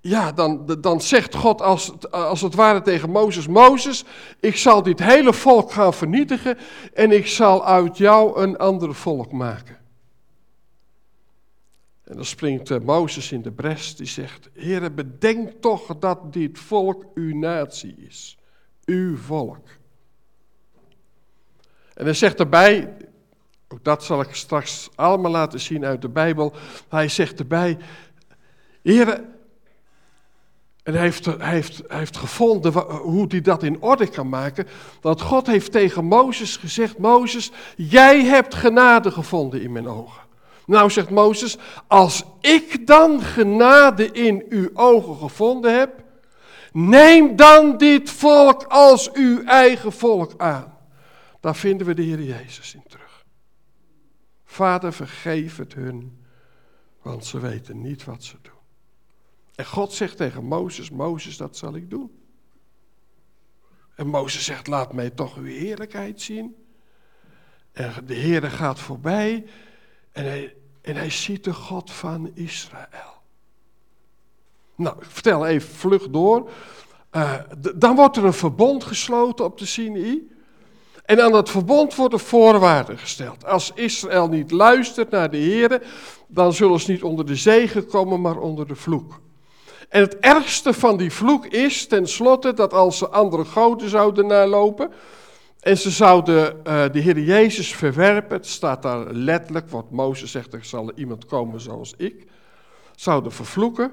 ja, 0.00 0.32
dan, 0.32 0.76
dan 0.80 1.00
zegt 1.00 1.34
God 1.34 1.62
als, 1.62 1.92
als 2.10 2.40
het 2.40 2.54
ware 2.54 2.82
tegen 2.82 3.10
Mozes: 3.10 3.46
Mozes, 3.46 4.04
ik 4.40 4.56
zal 4.56 4.82
dit 4.82 4.98
hele 4.98 5.32
volk 5.32 5.72
gaan 5.72 5.94
vernietigen 5.94 6.58
en 6.94 7.12
ik 7.12 7.26
zal 7.26 7.64
uit 7.66 7.96
jou 7.96 8.40
een 8.40 8.56
ander 8.56 8.94
volk 8.94 9.32
maken. 9.32 9.78
En 12.06 12.16
dan 12.16 12.24
springt 12.24 12.70
uh, 12.70 12.80
Mozes 12.80 13.32
in 13.32 13.42
de 13.42 13.50
bres, 13.50 13.96
die 13.96 14.06
zegt, 14.06 14.48
Heere, 14.52 14.90
bedenk 14.90 15.50
toch 15.60 15.98
dat 15.98 16.32
dit 16.32 16.58
volk 16.58 17.04
uw 17.14 17.36
natie 17.36 17.94
is, 17.98 18.38
uw 18.84 19.16
volk. 19.16 19.66
En 21.94 22.04
hij 22.04 22.14
zegt 22.14 22.40
erbij, 22.40 22.96
ook 23.68 23.84
dat 23.84 24.04
zal 24.04 24.20
ik 24.20 24.34
straks 24.34 24.88
allemaal 24.94 25.30
laten 25.30 25.60
zien 25.60 25.84
uit 25.84 26.02
de 26.02 26.08
Bijbel, 26.08 26.52
hij 26.88 27.08
zegt 27.08 27.38
erbij, 27.38 27.78
Heere, 28.82 29.24
en 30.82 30.92
hij 30.92 31.02
heeft, 31.02 31.24
hij, 31.24 31.50
heeft, 31.50 31.82
hij 31.88 31.98
heeft 31.98 32.16
gevonden 32.16 32.72
hoe 32.98 33.24
hij 33.28 33.40
dat 33.40 33.62
in 33.62 33.82
orde 33.82 34.08
kan 34.08 34.28
maken. 34.28 34.66
Dat 35.00 35.20
God 35.20 35.46
heeft 35.46 35.72
tegen 35.72 36.04
Mozes 36.04 36.56
gezegd: 36.56 36.98
Mozes, 36.98 37.50
jij 37.76 38.24
hebt 38.24 38.54
genade 38.54 39.10
gevonden 39.10 39.62
in 39.62 39.72
mijn 39.72 39.88
ogen. 39.88 40.25
Nou, 40.66 40.90
zegt 40.90 41.10
Mozes, 41.10 41.56
als 41.86 42.24
ik 42.40 42.86
dan 42.86 43.20
genade 43.20 44.10
in 44.10 44.44
uw 44.48 44.70
ogen 44.72 45.16
gevonden 45.16 45.78
heb, 45.78 46.04
neem 46.72 47.36
dan 47.36 47.78
dit 47.78 48.10
volk 48.10 48.62
als 48.62 49.12
uw 49.12 49.44
eigen 49.44 49.92
volk 49.92 50.34
aan. 50.36 50.78
Daar 51.40 51.56
vinden 51.56 51.86
we 51.86 51.94
de 51.94 52.02
Heer 52.02 52.22
Jezus 52.22 52.74
in 52.74 52.84
terug. 52.88 53.24
Vader, 54.44 54.92
vergeef 54.92 55.56
het 55.56 55.74
hun, 55.74 56.24
want 57.02 57.24
ze 57.24 57.40
weten 57.40 57.80
niet 57.80 58.04
wat 58.04 58.24
ze 58.24 58.36
doen. 58.42 58.52
En 59.54 59.66
God 59.66 59.92
zegt 59.92 60.16
tegen 60.16 60.44
Mozes, 60.44 60.90
Mozes, 60.90 61.36
dat 61.36 61.56
zal 61.56 61.74
ik 61.74 61.90
doen. 61.90 62.20
En 63.94 64.06
Mozes 64.06 64.44
zegt, 64.44 64.66
laat 64.66 64.92
mij 64.92 65.10
toch 65.10 65.36
uw 65.36 65.44
heerlijkheid 65.44 66.20
zien. 66.20 66.56
En 67.72 67.92
de 68.06 68.14
Heer 68.14 68.42
gaat 68.42 68.78
voorbij 68.78 69.46
en 70.16 70.24
hij, 70.24 70.54
en 70.82 70.96
hij 70.96 71.10
ziet 71.10 71.44
de 71.44 71.54
God 71.54 71.90
van 71.90 72.30
Israël. 72.34 73.14
Nou, 74.74 74.96
ik 75.00 75.10
vertel 75.10 75.46
even 75.46 75.74
vlug 75.74 76.08
door. 76.08 76.50
Uh, 77.12 77.32
dan 77.74 77.96
wordt 77.96 78.16
er 78.16 78.24
een 78.24 78.32
verbond 78.32 78.84
gesloten 78.84 79.44
op 79.44 79.58
de 79.58 79.66
Sinai. 79.66 80.30
En 81.04 81.22
aan 81.22 81.32
dat 81.32 81.50
verbond 81.50 81.94
worden 81.94 82.20
voorwaarden 82.20 82.98
gesteld. 82.98 83.44
Als 83.44 83.72
Israël 83.74 84.28
niet 84.28 84.50
luistert 84.50 85.10
naar 85.10 85.30
de 85.30 85.36
Heer, 85.36 85.82
dan 86.26 86.52
zullen 86.52 86.80
ze 86.80 86.90
niet 86.90 87.02
onder 87.02 87.26
de 87.26 87.36
zegen 87.36 87.86
komen, 87.86 88.20
maar 88.20 88.38
onder 88.38 88.66
de 88.66 88.76
vloek. 88.76 89.20
En 89.88 90.00
het 90.00 90.18
ergste 90.18 90.72
van 90.72 90.96
die 90.96 91.12
vloek 91.12 91.46
is 91.46 91.86
tenslotte 91.86 92.52
dat 92.52 92.72
als 92.72 92.98
ze 92.98 93.08
andere 93.08 93.44
goden 93.44 93.88
zouden 93.88 94.26
nalopen, 94.26 94.90
en 95.66 95.78
ze 95.78 95.90
zouden 95.90 96.56
uh, 96.66 96.84
de 96.92 96.98
Heer 96.98 97.18
Jezus 97.18 97.74
verwerpen. 97.74 98.36
Het 98.36 98.46
staat 98.46 98.82
daar 98.82 99.12
letterlijk, 99.12 99.68
wat 99.68 99.90
Mozes 99.90 100.30
zegt, 100.30 100.52
er 100.52 100.64
zal 100.64 100.92
iemand 100.94 101.24
komen 101.24 101.60
zoals 101.60 101.94
ik. 101.96 102.26
Zouden 102.94 103.32
vervloeken. 103.32 103.92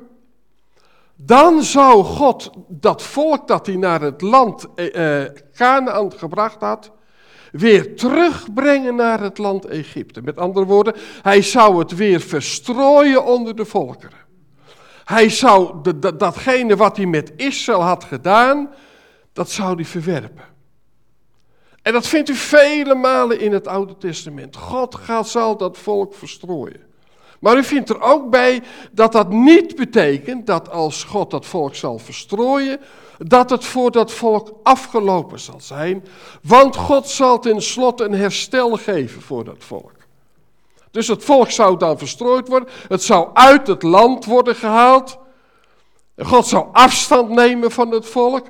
Dan 1.15 1.63
zou 1.63 2.03
God 2.03 2.50
dat 2.68 3.01
volk 3.01 3.48
dat 3.48 3.65
hij 3.65 3.75
naar 3.75 4.01
het 4.01 4.22
land 4.22 4.68
uh, 4.75 5.24
Canaan 5.53 6.12
gebracht 6.12 6.62
had, 6.62 6.92
weer 7.51 7.96
terugbrengen 7.96 8.96
naar 8.96 9.20
het 9.22 9.38
land 9.38 9.65
Egypte. 9.65 10.22
Met 10.22 10.38
andere 10.38 10.65
woorden, 10.65 10.96
hij 11.22 11.42
zou 11.42 11.80
het 11.80 11.96
weer 11.96 12.20
verstrooien 12.20 13.25
onder 13.25 13.56
de 13.56 13.65
volkeren. 13.65 14.20
Hij 15.03 15.30
zou 15.30 15.82
datgene 16.18 16.75
wat 16.75 16.98
hij 16.98 17.06
met 17.06 17.34
Israël 17.36 17.84
had 17.84 18.03
gedaan, 18.03 18.74
dat 19.32 19.50
zou 19.50 19.75
hij 19.75 19.86
verwerpen. 19.86 20.52
En 21.84 21.94
dat 21.94 22.08
vindt 22.08 22.30
u 22.30 22.36
vele 22.36 22.96
malen 22.96 23.40
in 23.40 23.54
het 23.54 23.68
Oude 23.68 23.98
Testament. 23.98 24.56
God 24.56 24.96
gaat, 24.96 25.28
zal 25.28 25.58
dat 25.58 25.78
volk 25.78 26.13
verstrooien. 26.13 26.82
Maar 27.40 27.58
u 27.58 27.63
vindt 27.63 27.90
er 27.90 28.02
ook 28.02 28.30
bij 28.30 28.63
dat 28.92 29.12
dat 29.12 29.30
niet 29.30 29.75
betekent 29.75 30.48
dat 30.48 30.70
als 30.70 31.04
God 31.04 31.32
dat 31.32 31.46
volk 31.46 31.75
zal 31.75 32.00
verstrooien, 32.00 32.80
dat 33.18 33.50
het 33.50 33.66
voor 33.66 33.92
dat 33.92 34.12
volk 34.12 34.52
afgelopen 34.63 35.40
zal 35.40 35.62
zijn. 35.62 36.06
Want 36.42 36.75
God 36.75 37.10
zal 37.10 37.40
tenslotte 37.40 38.04
een 38.04 38.13
herstel 38.13 38.78
geven 38.78 39.22
voor 39.22 39.44
dat 39.44 39.56
volk. 39.60 39.92
Dus 40.92 41.08
het 41.08 41.24
volk 41.24 41.52
zou 41.52 41.78
dan 41.78 41.98
verstrooid 41.98 42.48
worden. 42.48 42.70
Het 42.88 43.04
zou 43.04 43.30
uit 43.34 43.68
het 43.68 43.84
land 43.84 44.25
worden 44.25 44.56
gehaald. 44.56 45.18
God 46.18 46.48
zou 46.48 46.68
afstand 46.72 47.30
nemen 47.30 47.72
van 47.72 47.92
het 47.92 48.06
volk. 48.06 48.48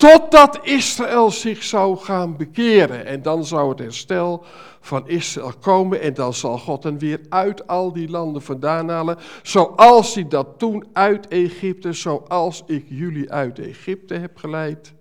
Totdat 0.00 0.58
Israël 0.62 1.30
zich 1.30 1.62
zou 1.62 1.96
gaan 1.96 2.36
bekeren. 2.36 3.06
En 3.06 3.22
dan 3.22 3.44
zou 3.44 3.68
het 3.68 3.78
herstel 3.78 4.44
van 4.80 5.08
Israël 5.08 5.52
komen. 5.60 6.00
En 6.00 6.14
dan 6.14 6.34
zal 6.34 6.58
God 6.58 6.82
hen 6.82 6.98
weer 6.98 7.20
uit 7.28 7.66
al 7.66 7.92
die 7.92 8.08
landen 8.08 8.42
vandaan 8.42 8.88
halen. 8.88 9.18
Zoals 9.42 10.14
hij 10.14 10.28
dat 10.28 10.58
toen 10.58 10.86
uit 10.92 11.28
Egypte, 11.28 11.92
zoals 11.92 12.62
ik 12.66 12.84
jullie 12.88 13.32
uit 13.32 13.58
Egypte 13.58 14.14
heb 14.14 14.36
geleid. 14.36 14.92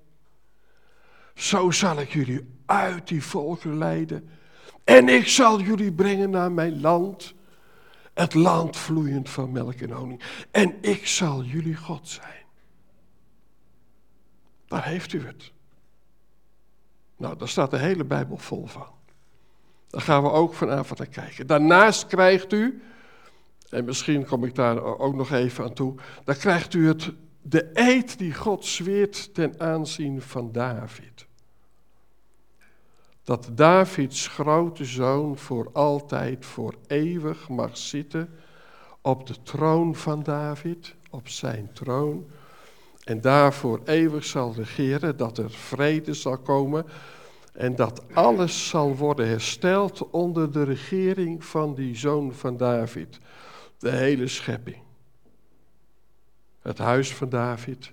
Zo 1.35 1.71
zal 1.71 1.99
ik 1.99 2.13
jullie 2.13 2.47
uit 2.65 3.07
die 3.07 3.23
volken 3.23 3.77
leiden. 3.77 4.29
En 4.83 5.09
ik 5.09 5.27
zal 5.27 5.61
jullie 5.61 5.93
brengen 5.93 6.29
naar 6.29 6.51
mijn 6.51 6.81
land. 6.81 7.33
Het 8.13 8.33
land 8.33 8.77
vloeiend 8.77 9.29
van 9.29 9.51
melk 9.51 9.73
en 9.73 9.91
honing. 9.91 10.21
En 10.51 10.75
ik 10.81 11.07
zal 11.07 11.43
jullie 11.43 11.75
God 11.75 12.07
zijn. 12.07 12.38
Daar 14.69 14.85
heeft 14.85 15.13
u 15.13 15.25
het. 15.25 15.51
Nou, 17.17 17.37
daar 17.37 17.47
staat 17.47 17.71
de 17.71 17.77
hele 17.77 18.03
Bijbel 18.03 18.37
vol 18.37 18.65
van. 18.65 18.87
Daar 19.87 20.01
gaan 20.01 20.23
we 20.23 20.31
ook 20.31 20.53
vanavond 20.53 20.99
naar 20.99 21.07
kijken. 21.07 21.47
Daarnaast 21.47 22.07
krijgt 22.07 22.53
u, 22.53 22.81
en 23.69 23.85
misschien 23.85 24.25
kom 24.25 24.43
ik 24.43 24.55
daar 24.55 24.83
ook 24.83 25.15
nog 25.15 25.31
even 25.31 25.63
aan 25.63 25.73
toe, 25.73 25.95
dan 26.23 26.35
krijgt 26.35 26.73
u 26.73 26.87
het, 26.87 27.11
de 27.41 27.69
eed 27.73 28.17
die 28.17 28.33
God 28.33 28.65
zweert 28.65 29.33
ten 29.33 29.59
aanzien 29.59 30.21
van 30.21 30.51
David. 30.51 31.27
Dat 33.23 33.49
Davids 33.53 34.27
grote 34.27 34.85
zoon 34.85 35.37
voor 35.37 35.69
altijd, 35.73 36.45
voor 36.45 36.75
eeuwig 36.87 37.49
mag 37.49 37.77
zitten 37.77 38.29
op 39.01 39.27
de 39.27 39.41
troon 39.41 39.95
van 39.95 40.23
David, 40.23 40.95
op 41.09 41.27
zijn 41.27 41.69
troon 41.73 42.29
en 43.09 43.21
daarvoor 43.21 43.81
eeuwig 43.85 44.25
zal 44.25 44.53
regeren, 44.53 45.17
dat 45.17 45.37
er 45.37 45.51
vrede 45.51 46.13
zal 46.13 46.37
komen 46.37 46.85
en 47.53 47.75
dat 47.75 48.13
alles 48.13 48.67
zal 48.67 48.95
worden 48.95 49.27
hersteld 49.27 50.09
onder 50.09 50.51
de 50.51 50.63
regering 50.63 51.45
van 51.45 51.75
die 51.75 51.95
zoon 51.95 52.33
van 52.33 52.57
David, 52.57 53.19
de 53.77 53.89
hele 53.91 54.27
schepping. 54.27 54.77
Het 56.59 56.77
huis 56.77 57.13
van 57.13 57.29
David 57.29 57.91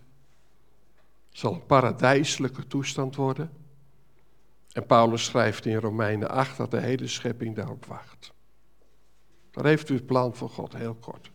zal 1.31 1.53
een 1.55 1.67
paradijselijke 1.67 2.67
toestand 2.67 3.17
worden. 3.17 3.51
En 4.73 4.87
Paulus 4.87 5.25
schrijft 5.25 5.67
in 5.67 5.77
Romeinen 5.77 6.31
8 6.31 6.57
dat 6.57 6.71
de 6.71 6.81
hele 6.81 7.07
schepping 7.07 7.57
daarop 7.57 7.87
wacht. 7.87 8.33
Daar 9.51 9.65
heeft 9.65 9.89
u 9.89 9.95
het 9.95 10.07
plan 10.07 10.35
van 10.35 10.49
God, 10.49 10.77
heel 10.77 10.95
kort. 10.95 11.31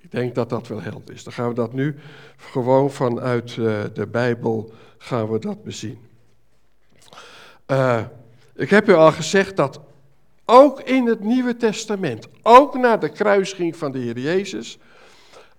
Ik 0.00 0.10
denk 0.10 0.34
dat 0.34 0.48
dat 0.48 0.68
wel 0.68 0.82
helder 0.82 1.14
is. 1.14 1.24
Dan 1.24 1.32
gaan 1.32 1.48
we 1.48 1.54
dat 1.54 1.72
nu 1.72 1.96
gewoon 2.36 2.90
vanuit 2.90 3.56
uh, 3.56 3.80
de 3.94 4.06
Bijbel 4.06 4.72
gaan 4.98 5.30
we 5.30 5.38
dat 5.38 5.62
bezien. 5.62 5.98
Uh, 7.66 8.02
ik 8.54 8.70
heb 8.70 8.88
u 8.88 8.94
al 8.94 9.12
gezegd 9.12 9.56
dat 9.56 9.80
ook 10.44 10.80
in 10.80 11.06
het 11.06 11.20
Nieuwe 11.20 11.56
Testament, 11.56 12.28
ook 12.42 12.76
na 12.76 12.96
de 12.96 13.08
kruising 13.08 13.76
van 13.76 13.92
de 13.92 13.98
Heer 13.98 14.18
Jezus, 14.18 14.78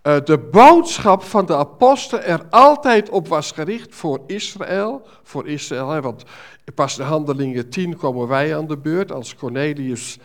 uh, 0.03 0.17
de 0.23 0.37
boodschap 0.37 1.23
van 1.23 1.45
de 1.45 1.55
apostel 1.55 2.19
er 2.19 2.45
altijd 2.49 3.09
op 3.09 3.27
was 3.27 3.51
gericht 3.51 3.95
voor 3.95 4.19
Israël. 4.27 5.01
Voor 5.23 5.47
Israël, 5.47 6.01
want 6.01 6.23
pas 6.75 6.97
in 6.97 7.05
Handelingen 7.05 7.69
10 7.69 7.97
komen 7.97 8.27
wij 8.27 8.57
aan 8.57 8.67
de 8.67 8.77
beurt 8.77 9.11
als 9.11 9.35
Cornelius 9.35 10.17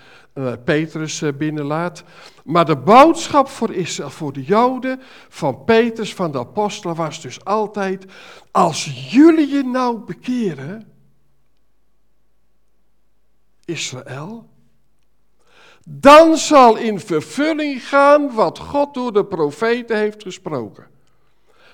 Petrus 0.65 1.23
uh, 1.23 1.33
binnenlaat. 1.33 2.05
Maar 2.45 2.65
de 2.65 2.77
boodschap 2.77 3.49
voor 3.49 3.73
Israël, 3.75 4.11
voor 4.11 4.33
de 4.33 4.45
Joden, 4.45 5.01
van 5.29 5.65
Petrus, 5.65 6.15
van 6.15 6.33
de 6.33 6.39
apostelen, 6.39 6.97
was 6.97 7.21
dus 7.21 7.45
altijd: 7.45 8.05
als 8.51 9.11
jullie 9.11 9.49
je 9.49 9.63
nou 9.63 9.99
bekeren, 9.99 10.93
Israël, 13.65 14.49
dan 15.89 16.37
zal 16.37 16.77
in 16.77 17.01
vervulling 17.01 17.89
gaan 17.89 18.35
wat 18.35 18.59
God 18.59 18.95
door 18.95 19.13
de 19.13 19.25
profeten 19.25 19.97
heeft 19.97 20.23
gesproken. 20.23 20.87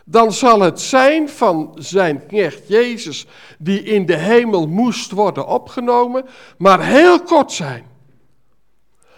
Dan 0.05 0.33
zal 0.33 0.61
het 0.61 0.81
zijn 0.81 1.29
van 1.29 1.77
zijn 1.79 2.27
knecht 2.27 2.69
Jezus, 2.69 3.27
die 3.59 3.83
in 3.83 4.07
de 4.07 4.17
hemel 4.17 4.69
moest 4.69 5.11
worden 5.11 5.47
opgenomen, 5.47 6.25
maar 6.59 6.85
heel 6.85 7.23
kort 7.23 7.53
zijn. 7.53 7.93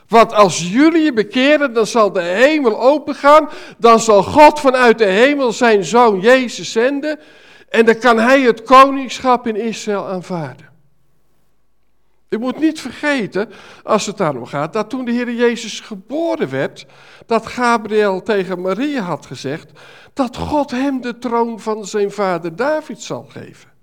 Want 0.09 0.33
als 0.33 0.73
jullie 0.73 1.03
je 1.03 1.13
bekeren, 1.13 1.73
dan 1.73 1.87
zal 1.87 2.13
de 2.13 2.23
hemel 2.23 2.81
opengaan. 2.81 3.49
Dan 3.79 4.01
zal 4.01 4.23
God 4.23 4.61
vanuit 4.61 4.99
de 4.99 5.05
hemel 5.05 5.53
zijn 5.53 5.85
zoon 5.85 6.21
Jezus 6.21 6.73
zenden. 6.73 7.19
En 7.69 7.85
dan 7.85 7.99
kan 7.99 8.19
hij 8.19 8.41
het 8.41 8.63
koningschap 8.63 9.47
in 9.47 9.57
Israël 9.57 10.07
aanvaarden. 10.07 10.67
U 12.29 12.39
moet 12.39 12.59
niet 12.59 12.81
vergeten, 12.81 13.51
als 13.83 14.07
het 14.07 14.17
daarom 14.17 14.47
gaat, 14.47 14.73
dat 14.73 14.91
toen 14.91 15.05
de 15.05 15.13
Heer 15.13 15.33
Jezus 15.33 15.81
geboren 15.81 16.51
werd, 16.51 16.87
dat 17.27 17.47
Gabriel 17.47 18.23
tegen 18.23 18.61
Maria 18.61 19.03
had 19.03 19.27
gezegd, 19.27 19.71
dat 20.13 20.37
God 20.37 20.71
hem 20.71 21.01
de 21.01 21.19
troon 21.19 21.61
van 21.61 21.85
zijn 21.85 22.11
vader 22.11 22.57
David 22.57 23.03
zal 23.03 23.27
geven. 23.29 23.76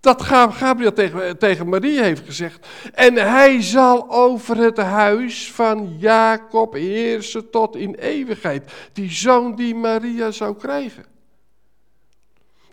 Dat 0.00 0.22
Gabriel 0.22 0.92
tegen, 0.92 1.38
tegen 1.38 1.68
Maria 1.68 2.02
heeft 2.02 2.24
gezegd. 2.24 2.66
En 2.94 3.14
hij 3.14 3.62
zal 3.62 4.10
over 4.10 4.56
het 4.56 4.76
huis 4.76 5.52
van 5.52 5.96
Jacob 5.98 6.72
heersen 6.72 7.50
tot 7.50 7.76
in 7.76 7.94
eeuwigheid. 7.94 8.72
Die 8.92 9.10
zoon 9.10 9.54
die 9.54 9.74
Maria 9.74 10.30
zou 10.30 10.56
krijgen. 10.56 11.04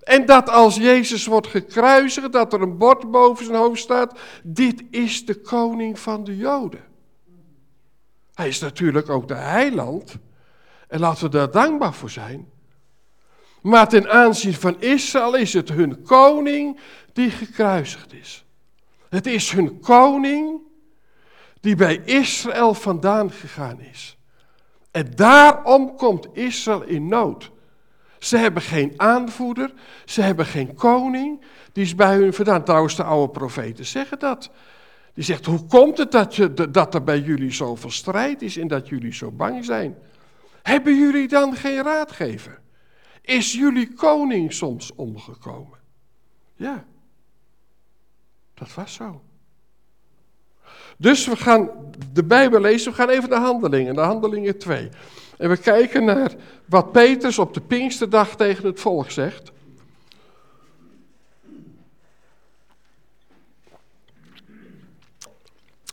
En 0.03 0.25
dat 0.25 0.49
als 0.49 0.75
Jezus 0.75 1.25
wordt 1.25 1.47
gekruisigd, 1.47 2.31
dat 2.31 2.53
er 2.53 2.61
een 2.61 2.77
bord 2.77 3.11
boven 3.11 3.45
zijn 3.45 3.57
hoofd 3.57 3.81
staat. 3.81 4.19
Dit 4.43 4.83
is 4.91 5.25
de 5.25 5.35
koning 5.35 5.99
van 5.99 6.23
de 6.23 6.37
Joden. 6.37 6.83
Hij 8.33 8.47
is 8.47 8.59
natuurlijk 8.59 9.09
ook 9.09 9.27
de 9.27 9.33
heiland. 9.35 10.15
En 10.87 10.99
laten 10.99 11.23
we 11.23 11.29
daar 11.29 11.51
dankbaar 11.51 11.93
voor 11.93 12.09
zijn. 12.09 12.49
Maar 13.61 13.89
ten 13.89 14.09
aanzien 14.09 14.53
van 14.53 14.81
Israël 14.81 15.35
is 15.35 15.53
het 15.53 15.69
hun 15.69 16.01
koning 16.03 16.79
die 17.17 17.31
gekruisigd 17.31 18.13
is. 18.13 18.45
Het 19.09 19.25
is 19.25 19.51
hun 19.51 19.79
koning 19.79 20.61
die 21.59 21.75
bij 21.75 22.01
Israël 22.05 22.73
vandaan 22.73 23.31
gegaan 23.31 23.79
is. 23.79 24.17
En 24.91 25.11
daarom 25.15 25.95
komt 25.95 26.27
Israël 26.33 26.83
in 26.83 27.07
nood. 27.07 27.51
Ze 28.19 28.37
hebben 28.37 28.61
geen 28.61 28.93
aanvoerder, 28.97 29.73
ze 30.05 30.21
hebben 30.21 30.45
geen 30.45 30.73
koning, 30.73 31.41
die 31.71 31.83
is 31.83 31.95
bij 31.95 32.15
hun 32.15 32.33
vandaan. 32.33 32.63
Trouwens, 32.63 32.95
de 32.95 33.03
oude 33.03 33.31
profeten 33.31 33.85
zeggen 33.85 34.19
dat. 34.19 34.49
Die 35.13 35.23
zegt, 35.23 35.45
hoe 35.45 35.65
komt 35.65 35.97
het 35.97 36.11
dat, 36.11 36.35
je, 36.35 36.71
dat 36.71 36.93
er 36.93 37.03
bij 37.03 37.19
jullie 37.19 37.51
zoveel 37.51 37.91
strijd 37.91 38.41
is 38.41 38.57
en 38.57 38.67
dat 38.67 38.87
jullie 38.87 39.13
zo 39.13 39.31
bang 39.31 39.65
zijn? 39.65 39.97
Hebben 40.61 40.97
jullie 40.97 41.27
dan 41.27 41.55
geen 41.55 41.83
raadgever? 41.83 42.59
Is 43.21 43.53
jullie 43.53 43.93
koning 43.93 44.53
soms 44.53 44.95
omgekomen? 44.95 45.79
Ja, 46.55 46.85
dat 48.59 48.73
was 48.73 48.93
zo. 48.93 49.21
Dus 50.97 51.27
we 51.27 51.35
gaan 51.35 51.69
de 52.13 52.23
Bijbel 52.23 52.59
lezen, 52.59 52.91
we 52.91 52.97
gaan 52.97 53.09
even 53.09 53.29
naar 53.29 53.41
Handelingen, 53.41 53.95
naar 53.95 54.05
Handelingen 54.05 54.57
2. 54.57 54.89
En 55.37 55.49
we 55.49 55.57
kijken 55.57 56.05
naar 56.05 56.35
wat 56.65 56.91
Petrus 56.91 57.39
op 57.39 57.53
de 57.53 57.61
Pinksterdag 57.61 58.35
tegen 58.35 58.65
het 58.65 58.79
volk 58.79 59.11
zegt. 59.11 59.51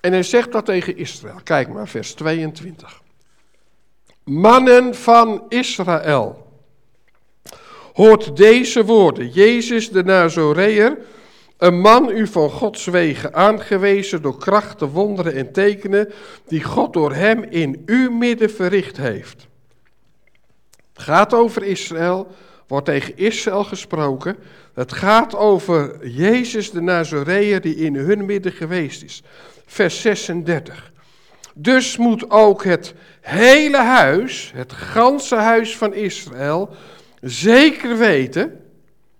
En 0.00 0.12
hij 0.12 0.22
zegt 0.22 0.52
dat 0.52 0.64
tegen 0.64 0.96
Israël. 0.96 1.40
Kijk 1.44 1.68
maar, 1.68 1.88
vers 1.88 2.14
22. 2.14 3.02
Mannen 4.24 4.94
van 4.94 5.44
Israël, 5.48 6.52
hoort 7.92 8.36
deze 8.36 8.84
woorden. 8.84 9.28
Jezus 9.28 9.90
de 9.90 10.04
Nazoreër, 10.04 10.98
Een 11.58 11.80
man 11.80 12.10
u 12.10 12.26
van 12.26 12.50
Gods 12.50 12.84
wegen 12.84 13.34
aangewezen 13.34 14.22
door 14.22 14.38
krachten, 14.38 14.88
wonderen 14.88 15.34
en 15.34 15.52
tekenen 15.52 16.12
die 16.46 16.62
God 16.62 16.92
door 16.92 17.14
hem 17.14 17.42
in 17.42 17.82
uw 17.86 18.10
midden 18.10 18.50
verricht 18.50 18.96
heeft. 18.96 19.46
Het 20.92 21.02
gaat 21.02 21.34
over 21.34 21.62
Israël, 21.62 22.26
wordt 22.66 22.86
tegen 22.86 23.16
Israël 23.16 23.64
gesproken. 23.64 24.36
Het 24.74 24.92
gaat 24.92 25.36
over 25.36 26.08
Jezus 26.08 26.70
de 26.70 26.80
Nazareër 26.80 27.60
die 27.60 27.76
in 27.76 27.94
hun 27.96 28.24
midden 28.24 28.52
geweest 28.52 29.02
is. 29.02 29.22
Vers 29.66 30.00
36. 30.00 30.92
Dus 31.54 31.96
moet 31.96 32.30
ook 32.30 32.64
het 32.64 32.94
hele 33.20 33.76
huis, 33.76 34.52
het 34.54 34.72
ganse 34.72 35.36
huis 35.36 35.76
van 35.76 35.94
Israël, 35.94 36.70
zeker 37.20 37.98
weten, 37.98 38.63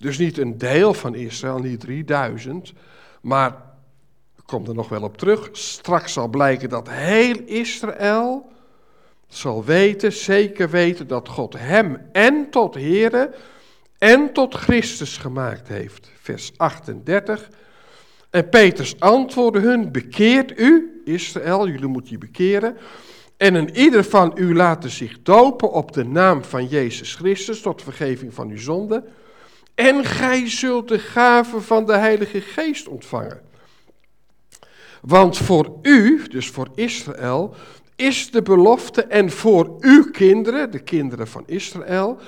dus 0.04 0.18
niet 0.18 0.38
een 0.38 0.58
deel 0.58 0.94
van 0.94 1.14
Israël, 1.14 1.58
niet 1.58 1.80
3000, 1.80 2.72
maar 3.20 3.50
ik 4.36 4.42
kom 4.46 4.66
er 4.66 4.74
nog 4.74 4.88
wel 4.88 5.02
op 5.02 5.16
terug, 5.16 5.48
straks 5.52 6.12
zal 6.12 6.28
blijken 6.28 6.68
dat 6.68 6.88
heel 6.90 7.36
Israël 7.44 8.46
zal 9.28 9.64
weten, 9.64 10.12
zeker 10.12 10.70
weten 10.70 11.06
dat 11.06 11.28
God 11.28 11.54
hem 11.58 12.08
en 12.12 12.50
tot 12.50 12.74
Here 12.74 13.34
en 13.98 14.32
tot 14.32 14.54
Christus 14.54 15.16
gemaakt 15.16 15.68
heeft. 15.68 16.10
Vers 16.20 16.52
38. 16.56 17.48
En 18.30 18.48
Peters 18.48 19.00
antwoordde 19.00 19.60
hun, 19.60 19.92
bekeert 19.92 20.58
u, 20.58 21.00
Israël, 21.04 21.68
jullie 21.68 21.86
moeten 21.86 22.12
je 22.12 22.18
bekeren. 22.18 22.76
En 23.36 23.54
een 23.54 23.76
ieder 23.76 24.04
van 24.04 24.32
u 24.34 24.54
laten 24.54 24.90
zich 24.90 25.22
dopen 25.22 25.70
op 25.70 25.92
de 25.92 26.04
naam 26.04 26.44
van 26.44 26.66
Jezus 26.66 27.14
Christus 27.14 27.60
tot 27.60 27.82
vergeving 27.82 28.34
van 28.34 28.50
uw 28.50 28.58
zonde. 28.58 29.04
En 29.74 30.04
gij 30.04 30.50
zult 30.50 30.88
de 30.88 30.98
gave 30.98 31.60
van 31.60 31.86
de 31.86 31.96
Heilige 31.96 32.40
Geest 32.40 32.88
ontvangen. 32.88 33.40
Want 35.02 35.36
voor 35.38 35.78
u, 35.82 36.22
dus 36.28 36.50
voor 36.50 36.68
Israël, 36.74 37.54
is 37.96 38.30
de 38.30 38.42
belofte 38.42 39.02
en 39.02 39.30
voor 39.30 39.76
uw 39.80 40.10
kinderen, 40.10 40.70
de 40.70 40.78
kinderen 40.78 41.28
van 41.28 41.42
Israël, 41.46 42.18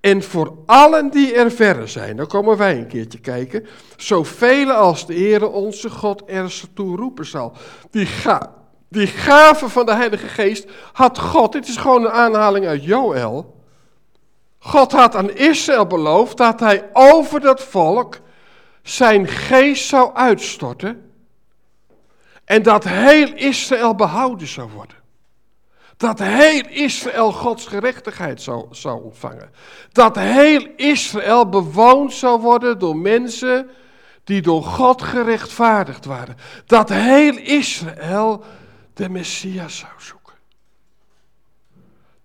en 0.00 0.22
voor 0.22 0.58
allen 0.66 1.10
die 1.10 1.34
er 1.34 1.50
verre 1.50 1.86
zijn, 1.86 2.16
dan 2.16 2.26
komen 2.26 2.56
wij 2.56 2.78
een 2.78 2.86
keertje 2.86 3.20
kijken, 3.20 3.66
zoveel 3.96 4.70
als 4.70 5.06
de 5.06 5.14
Heere 5.14 5.46
onze 5.46 5.90
God 5.90 6.22
er 6.26 6.64
toe 6.74 6.96
roepen 6.96 7.26
zal. 7.26 7.52
Die, 7.90 8.06
ga, 8.06 8.54
die 8.88 9.06
gave 9.06 9.68
van 9.68 9.86
de 9.86 9.94
Heilige 9.94 10.26
Geest 10.26 10.68
had 10.92 11.18
God, 11.18 11.52
dit 11.52 11.68
is 11.68 11.76
gewoon 11.76 12.04
een 12.04 12.10
aanhaling 12.10 12.66
uit 12.66 12.84
Joël. 12.84 13.55
God 14.66 14.92
had 14.92 15.14
aan 15.14 15.30
Israël 15.30 15.86
beloofd 15.86 16.36
dat 16.36 16.60
hij 16.60 16.90
over 16.92 17.40
dat 17.40 17.62
volk 17.62 18.18
zijn 18.82 19.28
geest 19.28 19.86
zou 19.86 20.14
uitstorten 20.14 21.12
en 22.44 22.62
dat 22.62 22.84
heel 22.84 23.34
Israël 23.34 23.94
behouden 23.94 24.46
zou 24.46 24.70
worden. 24.70 24.96
Dat 25.96 26.18
heel 26.18 26.66
Israël 26.68 27.32
Gods 27.32 27.66
gerechtigheid 27.66 28.42
zou, 28.42 28.66
zou 28.70 29.02
ontvangen. 29.02 29.50
Dat 29.92 30.16
heel 30.16 30.66
Israël 30.76 31.48
bewoond 31.48 32.12
zou 32.12 32.40
worden 32.40 32.78
door 32.78 32.96
mensen 32.96 33.70
die 34.24 34.42
door 34.42 34.62
God 34.62 35.02
gerechtvaardigd 35.02 36.04
waren. 36.04 36.36
Dat 36.66 36.88
heel 36.88 37.36
Israël 37.36 38.44
de 38.94 39.08
Messias 39.08 39.84
zou. 39.98 40.15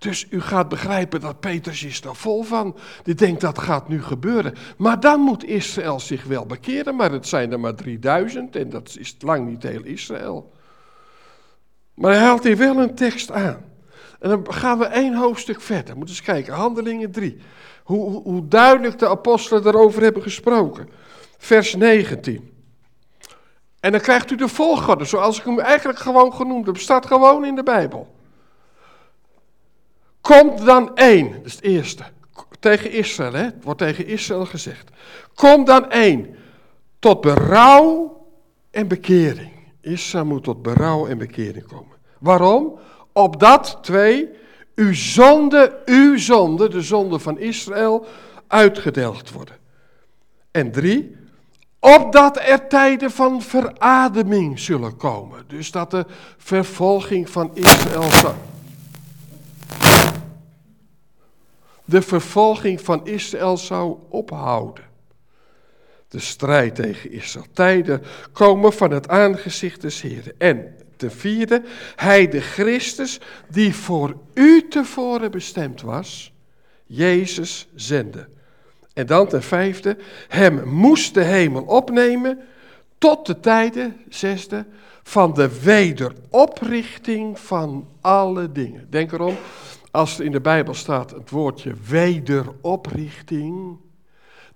Dus 0.01 0.27
u 0.29 0.41
gaat 0.41 0.69
begrijpen 0.69 1.21
dat 1.21 1.39
Petrus 1.39 1.83
is 1.83 2.01
er 2.01 2.15
vol 2.15 2.43
van. 2.43 2.75
Die 3.03 3.15
denkt 3.15 3.41
dat 3.41 3.59
gaat 3.59 3.87
nu 3.87 4.03
gebeuren. 4.03 4.53
Maar 4.77 4.99
dan 4.99 5.19
moet 5.19 5.43
Israël 5.43 5.99
zich 5.99 6.23
wel 6.23 6.45
bekeren. 6.45 6.95
Maar 6.95 7.11
het 7.11 7.27
zijn 7.27 7.51
er 7.51 7.59
maar 7.59 7.75
3000 7.75 8.55
en 8.55 8.69
dat 8.69 8.95
is 8.99 9.15
lang 9.19 9.47
niet 9.47 9.63
heel 9.63 9.83
Israël. 9.83 10.51
Maar 11.93 12.11
hij 12.11 12.21
haalt 12.21 12.43
hier 12.43 12.57
wel 12.57 12.77
een 12.77 12.95
tekst 12.95 13.31
aan. 13.31 13.65
En 14.19 14.29
dan 14.29 14.53
gaan 14.53 14.77
we 14.77 14.85
één 14.85 15.15
hoofdstuk 15.15 15.61
verder. 15.61 15.97
Moet 15.97 16.09
eens 16.09 16.21
kijken, 16.21 16.53
Handelingen 16.53 17.11
3. 17.11 17.37
Hoe, 17.83 18.09
hoe, 18.09 18.21
hoe 18.21 18.47
duidelijk 18.47 18.99
de 18.99 19.09
apostelen 19.09 19.63
daarover 19.63 20.03
hebben 20.03 20.21
gesproken. 20.21 20.89
Vers 21.37 21.75
19. 21.75 22.51
En 23.79 23.91
dan 23.91 24.01
krijgt 24.01 24.31
u 24.31 24.35
de 24.35 24.47
volgorde, 24.47 25.05
zoals 25.05 25.39
ik 25.39 25.45
hem 25.45 25.59
eigenlijk 25.59 25.99
gewoon 25.99 26.33
genoemd 26.33 26.65
heb. 26.65 26.77
Staat 26.77 27.05
gewoon 27.05 27.45
in 27.45 27.55
de 27.55 27.63
Bijbel. 27.63 28.19
Komt 30.21 30.65
dan 30.65 30.95
één, 30.95 31.31
dat 31.31 31.45
is 31.45 31.53
het 31.55 31.63
eerste. 31.63 32.03
Tegen 32.59 32.91
Israël, 32.91 33.33
hè? 33.33 33.43
Het 33.43 33.63
wordt 33.63 33.79
tegen 33.79 34.07
Israël 34.07 34.45
gezegd. 34.45 34.89
Kom 35.35 35.65
dan 35.65 35.91
één 35.91 36.35
tot 36.99 37.21
berouw 37.21 38.19
en 38.71 38.87
bekering. 38.87 39.51
Israël 39.81 40.25
moet 40.25 40.43
tot 40.43 40.61
berouw 40.61 41.07
en 41.07 41.17
bekering 41.17 41.67
komen. 41.67 41.97
Waarom? 42.19 42.79
Opdat, 43.13 43.77
twee, 43.81 44.29
uw 44.75 44.93
zonde, 44.93 45.81
uw 45.85 46.17
zonde, 46.17 46.69
de 46.69 46.81
zonde 46.81 47.19
van 47.19 47.39
Israël, 47.39 48.05
uitgedelgd 48.47 49.31
worden. 49.31 49.55
En 50.51 50.71
drie, 50.71 51.15
opdat 51.79 52.39
er 52.39 52.67
tijden 52.67 53.11
van 53.11 53.41
verademing 53.41 54.59
zullen 54.59 54.97
komen. 54.97 55.43
Dus 55.47 55.71
dat 55.71 55.91
de 55.91 56.05
vervolging 56.37 57.29
van 57.29 57.51
Israël 57.53 58.09
zal 58.11 58.35
de 61.91 62.01
vervolging 62.01 62.81
van 62.81 63.05
Israël 63.07 63.57
zou 63.57 63.97
ophouden. 64.09 64.83
De 66.07 66.19
strijd 66.19 66.75
tegen 66.75 67.11
Israël. 67.11 67.45
Tijden 67.53 68.01
komen 68.31 68.73
van 68.73 68.91
het 68.91 69.07
aangezicht 69.07 69.81
des 69.81 70.01
Heren. 70.01 70.33
En 70.37 70.75
ten 70.95 71.11
vierde, 71.11 71.61
hij 71.95 72.27
de 72.27 72.41
Christus 72.41 73.19
die 73.49 73.75
voor 73.75 74.17
u 74.33 74.67
tevoren 74.67 75.31
bestemd 75.31 75.81
was, 75.81 76.33
Jezus 76.85 77.67
zende. 77.75 78.27
En 78.93 79.05
dan 79.05 79.27
ten 79.27 79.43
vijfde, 79.43 79.97
hem 80.27 80.67
moest 80.67 81.13
de 81.13 81.23
hemel 81.23 81.63
opnemen 81.63 82.39
tot 82.97 83.25
de 83.25 83.39
tijden, 83.39 84.01
zesde, 84.09 84.65
van 85.03 85.33
de 85.33 85.61
wederoprichting 85.61 87.39
van 87.39 87.87
alle 88.01 88.51
dingen. 88.51 88.87
Denk 88.89 89.11
erom, 89.11 89.35
als 89.91 90.19
er 90.19 90.25
in 90.25 90.31
de 90.31 90.41
Bijbel 90.41 90.73
staat 90.73 91.11
het 91.11 91.29
woordje 91.29 91.73
wederoprichting, 91.73 93.77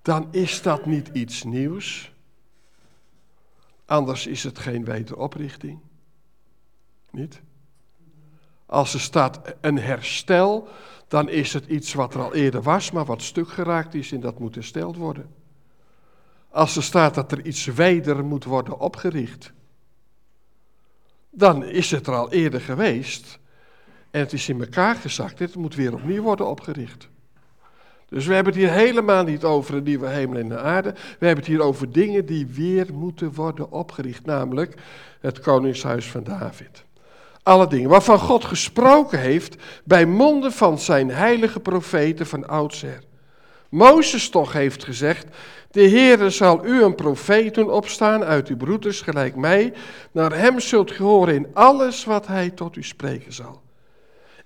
dan 0.02 0.28
is 0.32 0.62
dat 0.62 0.86
niet 0.86 1.10
iets 1.14 1.44
nieuws. 1.44 2.14
Anders 3.86 4.28
is 4.28 4.44
het 4.44 4.60
geen 4.60 4.86
wederoprichting. 4.86 5.80
Niet? 7.12 7.42
Als 8.66 8.94
er 8.94 9.00
staat 9.00 9.56
een 9.62 9.78
herstel, 9.78 10.68
dan 11.08 11.30
is 11.30 11.54
het 11.54 11.66
iets 11.66 11.94
wat 11.94 12.14
er 12.14 12.22
al 12.22 12.34
eerder 12.34 12.62
was, 12.62 12.92
maar 12.92 13.06
wat 13.06 13.22
stuk 13.22 13.50
geraakt 13.50 13.94
is 13.94 14.12
en 14.12 14.20
dat 14.20 14.40
moet 14.40 14.56
hersteld 14.56 14.96
worden. 14.96 15.34
Als 16.50 16.76
er 16.76 16.84
staat 16.84 17.16
dat 17.16 17.32
er 17.32 17.46
iets 17.46 17.66
weder 17.66 18.26
moet 18.26 18.44
worden 18.44 18.80
opgericht, 18.80 19.54
dan 21.30 21.64
is 21.64 21.92
het 21.92 22.08
er 22.08 22.16
al 22.16 22.32
eerder 22.32 22.62
geweest, 22.62 23.40
en 24.16 24.22
het 24.22 24.34
is 24.34 24.50
in 24.50 24.60
elkaar 24.60 24.96
gezakt. 24.96 25.40
Het 25.40 25.56
moet 25.56 25.76
weer 25.76 25.94
opnieuw 25.94 26.22
worden 26.22 26.48
opgericht. 26.48 27.08
Dus 28.10 28.26
we 28.26 28.34
hebben 28.34 28.54
het 28.54 28.62
hier 28.62 28.72
helemaal 28.72 29.24
niet 29.24 29.44
over 29.44 29.76
een 29.76 29.84
nieuwe 29.84 30.08
hemel 30.08 30.40
en 30.40 30.50
de 30.50 30.60
aarde. 30.60 30.92
We 30.92 31.26
hebben 31.26 31.44
het 31.44 31.54
hier 31.54 31.62
over 31.62 31.92
dingen 31.92 32.26
die 32.26 32.48
weer 32.48 32.94
moeten 32.94 33.34
worden 33.34 33.72
opgericht. 33.72 34.26
Namelijk 34.26 34.76
het 35.20 35.40
koningshuis 35.40 36.06
van 36.06 36.24
David. 36.24 36.84
Alle 37.44 37.68
dingen 37.68 37.90
waarvan 37.90 38.20
God 38.20 38.46
gesproken 38.46 39.20
heeft 39.20 39.56
bij 39.84 40.06
monden 40.06 40.52
van 40.52 40.80
zijn 40.80 41.10
heilige 41.10 41.60
profeten 41.60 42.28
van 42.28 42.48
oudsher. 42.48 43.00
Mozes 43.70 44.30
toch 44.30 44.54
heeft 44.54 44.84
gezegd, 44.84 45.26
de 45.72 45.90
Heere 45.90 46.30
zal 46.30 46.66
u 46.66 46.84
een 46.84 46.96
profeet 46.96 47.54
doen 47.54 47.70
opstaan 47.70 48.24
uit 48.24 48.48
uw 48.48 48.58
broeders 48.58 49.02
gelijk 49.02 49.36
mij. 49.36 49.74
Naar 50.12 50.38
hem 50.38 50.60
zult 50.60 50.92
ge 50.92 51.04
horen 51.04 51.36
in 51.36 51.48
alles 51.54 52.06
wat 52.06 52.28
hij 52.28 52.50
tot 52.50 52.76
u 52.76 52.84
spreken 52.84 53.34
zal. 53.34 53.64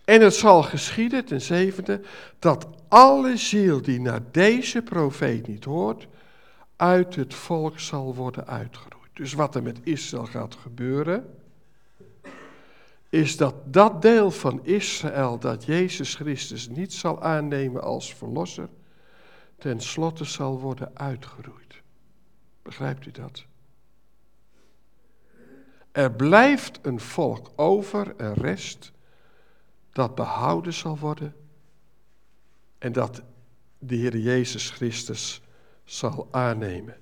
En 0.10 0.22
het 0.22 0.36
zal 0.36 0.64
geschieden, 0.64 1.26
ten 1.26 1.42
zevende, 1.42 2.02
dat 2.40 2.68
alle 2.88 3.38
ziel 3.38 3.82
die 3.82 4.02
naar 4.02 4.22
deze 4.32 4.82
profeet 4.82 5.48
niet 5.48 5.64
hoort, 5.64 6.08
uit 6.76 7.16
het 7.16 7.34
volk 7.34 7.80
zal 7.80 8.16
worden 8.16 8.48
uitgeroeid. 8.48 9.10
Dus 9.14 9.34
wat 9.34 9.56
er 9.56 9.64
met 9.64 9.80
Israël 9.84 10.26
gaat 10.26 10.56
gebeuren, 10.56 11.40
is 13.10 13.38
dat 13.38 13.56
dat 13.66 14.02
deel 14.02 14.32
van 14.32 14.66
Israël 14.66 15.40
dat 15.40 15.66
Jezus 15.66 16.16
Christus 16.16 16.70
niet 16.70 16.94
zal 16.94 17.22
aannemen 17.22 17.84
als 17.84 18.14
verlosser, 18.14 18.70
tenslotte 19.58 20.24
zal 20.24 20.60
worden 20.60 20.92
uitgeroeid. 20.94 21.82
Begrijpt 22.62 23.06
u 23.06 23.12
dat? 23.12 23.46
Er 25.92 26.12
blijft 26.12 26.80
een 26.82 27.00
volk 27.00 27.52
over, 27.56 28.14
een 28.18 28.34
rest, 28.34 28.92
dat 30.00 30.16
behouden 30.16 30.74
zal 30.74 30.98
worden 30.98 31.36
en 32.78 32.92
dat 32.92 33.22
de 33.80 33.96
Heer 33.96 34.18
Jezus 34.18 34.70
Christus 34.70 35.42
zal 35.84 36.28
aannemen. 36.32 36.96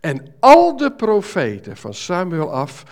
En 0.00 0.34
al 0.40 0.76
de 0.76 0.92
profeten 0.92 1.76
van 1.76 1.94
Samuel 1.94 2.52
af 2.52 2.84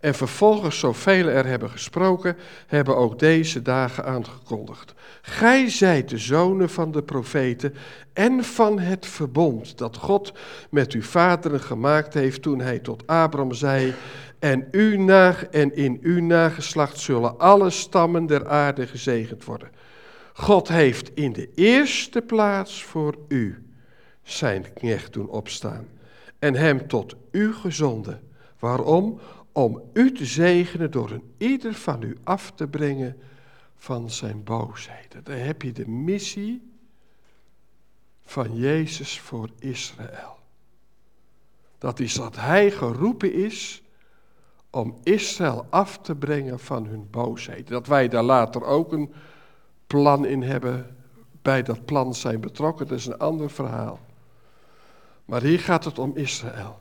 en 0.00 0.14
vervolgens 0.14 0.78
zoveel 0.78 1.26
er 1.26 1.46
hebben 1.46 1.70
gesproken, 1.70 2.36
hebben 2.66 2.96
ook 2.96 3.18
deze 3.18 3.62
dagen 3.62 4.04
aangekondigd. 4.04 4.94
Gij 5.22 5.68
zijt 5.70 6.08
de 6.08 6.18
zonen 6.18 6.70
van 6.70 6.92
de 6.92 7.02
profeten 7.02 7.74
en 8.12 8.44
van 8.44 8.78
het 8.78 9.06
verbond 9.06 9.78
dat 9.78 9.96
God 9.96 10.32
met 10.70 10.92
uw 10.92 11.02
vaderen 11.02 11.60
gemaakt 11.60 12.14
heeft 12.14 12.42
toen 12.42 12.60
hij 12.60 12.78
tot 12.78 13.06
Abram 13.06 13.52
zei, 13.52 13.94
en, 14.38 14.68
u 14.70 14.96
na, 14.96 15.36
en 15.50 15.74
in 15.76 15.98
uw 16.02 16.20
nageslacht 16.20 16.98
zullen 16.98 17.38
alle 17.38 17.70
stammen 17.70 18.26
der 18.26 18.48
aarde 18.48 18.86
gezegend 18.86 19.44
worden. 19.44 19.70
God 20.32 20.68
heeft 20.68 21.14
in 21.14 21.32
de 21.32 21.50
eerste 21.54 22.22
plaats 22.22 22.84
voor 22.84 23.18
u 23.28 23.66
zijn 24.22 24.72
knecht 24.72 25.12
doen 25.12 25.28
opstaan 25.28 25.88
en 26.38 26.54
hem 26.54 26.88
tot 26.88 27.16
u 27.30 27.54
gezonden. 27.54 28.22
Waarom? 28.58 29.20
Om 29.52 29.82
u 29.92 30.12
te 30.12 30.24
zegenen 30.24 30.90
door 30.90 31.10
een 31.10 31.34
ieder 31.38 31.74
van 31.74 32.02
u 32.02 32.16
af 32.24 32.52
te 32.54 32.68
brengen 32.68 33.16
van 33.76 34.10
zijn 34.10 34.44
boosheden. 34.44 35.24
Daar 35.24 35.38
heb 35.38 35.62
je 35.62 35.72
de 35.72 35.88
missie 35.88 36.62
van 38.24 38.56
Jezus 38.56 39.20
voor 39.20 39.50
Israël. 39.58 40.38
Dat 41.78 42.00
is 42.00 42.14
dat 42.14 42.36
hij 42.36 42.70
geroepen 42.70 43.32
is 43.32 43.82
om 44.70 44.98
Israël 45.02 45.66
af 45.70 45.98
te 45.98 46.14
brengen 46.14 46.58
van 46.58 46.86
hun 46.86 47.10
boosheden. 47.10 47.66
Dat 47.66 47.86
wij 47.86 48.08
daar 48.08 48.22
later 48.22 48.64
ook 48.64 48.92
een 48.92 49.12
plan 49.86 50.26
in 50.26 50.42
hebben, 50.42 50.96
bij 51.42 51.62
dat 51.62 51.84
plan 51.84 52.14
zijn 52.14 52.40
betrokken, 52.40 52.86
dat 52.86 52.98
is 52.98 53.06
een 53.06 53.18
ander 53.18 53.50
verhaal. 53.50 54.00
Maar 55.24 55.42
hier 55.42 55.60
gaat 55.60 55.84
het 55.84 55.98
om 55.98 56.16
Israël. 56.16 56.78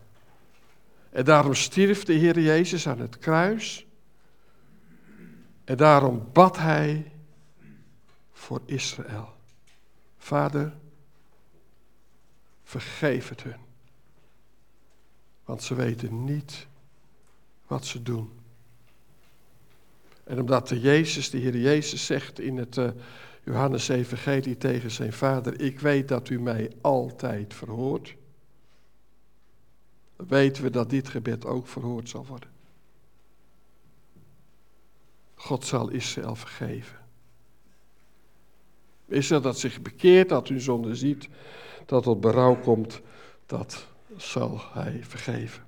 En 1.10 1.26
daarom 1.26 1.54
stierf 1.54 2.04
de 2.04 2.13
Heer 2.13 2.39
Jezus 2.39 2.88
aan 2.88 3.00
het 3.00 3.17
kruis. 3.17 3.86
En 5.63 5.78
daarom 5.78 6.30
bad 6.34 6.58
hij 6.58 7.12
voor 8.32 8.62
Israël. 8.65 9.34
Vader, 10.17 10.73
vergeef 12.63 13.30
het 13.30 13.43
hun. 13.43 13.65
Want 15.45 15.63
ze 15.63 15.76
weten 15.76 16.23
niet 16.23 16.67
wat 17.67 17.86
ze 17.86 18.03
doen. 18.03 18.30
En 20.23 20.39
omdat 20.39 20.67
de 20.67 20.80
Jezus, 20.80 21.30
de 21.30 21.38
Heer 21.38 21.58
Jezus 21.58 22.06
zegt 22.06 22.39
in 22.39 22.58
het 22.58 22.77
uh, 22.77 22.89
Johannes 23.43 23.88
Evangelie 23.88 24.58
tegen 24.58 24.91
zijn 24.91 25.13
vader, 25.13 25.62
ik 25.62 25.80
weet 25.80 26.08
dat 26.08 26.30
u 26.30 26.41
mij 26.41 26.71
altijd 26.82 27.53
verhoort, 27.53 28.15
weten 30.15 30.63
we 30.63 30.69
dat 30.69 30.89
dit 30.89 31.08
gebed 31.10 31.45
ook 31.45 31.67
verhoord 31.67 32.10
zal 32.10 32.25
worden. 32.25 32.49
God 35.36 35.65
zal 35.65 35.89
Israël 35.89 36.36
vergeven. 36.36 36.99
Israël 39.06 39.41
dat 39.41 39.60
zich 39.60 39.82
bekeert, 39.82 40.30
dat 40.30 40.47
hun 40.47 40.62
zonde 40.62 40.95
ziet, 40.95 41.27
dat 41.86 42.03
tot 42.03 42.21
berouw 42.21 42.56
komt, 42.56 43.01
dat 43.45 43.88
zal 44.17 44.62
hij 44.71 44.99
vergeven. 45.03 45.66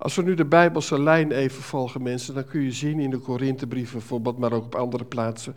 Als 0.00 0.14
we 0.14 0.22
nu 0.22 0.34
de 0.34 0.44
Bijbelse 0.44 1.00
lijn 1.00 1.32
even 1.32 1.62
volgen, 1.62 2.02
mensen, 2.02 2.34
dan 2.34 2.44
kun 2.44 2.60
je 2.60 2.72
zien 2.72 3.00
in 3.00 3.10
de 3.10 3.18
Korinthebrieven 3.18 3.98
bijvoorbeeld, 3.98 4.38
maar 4.38 4.52
ook 4.52 4.64
op 4.64 4.74
andere 4.74 5.04
plaatsen, 5.04 5.54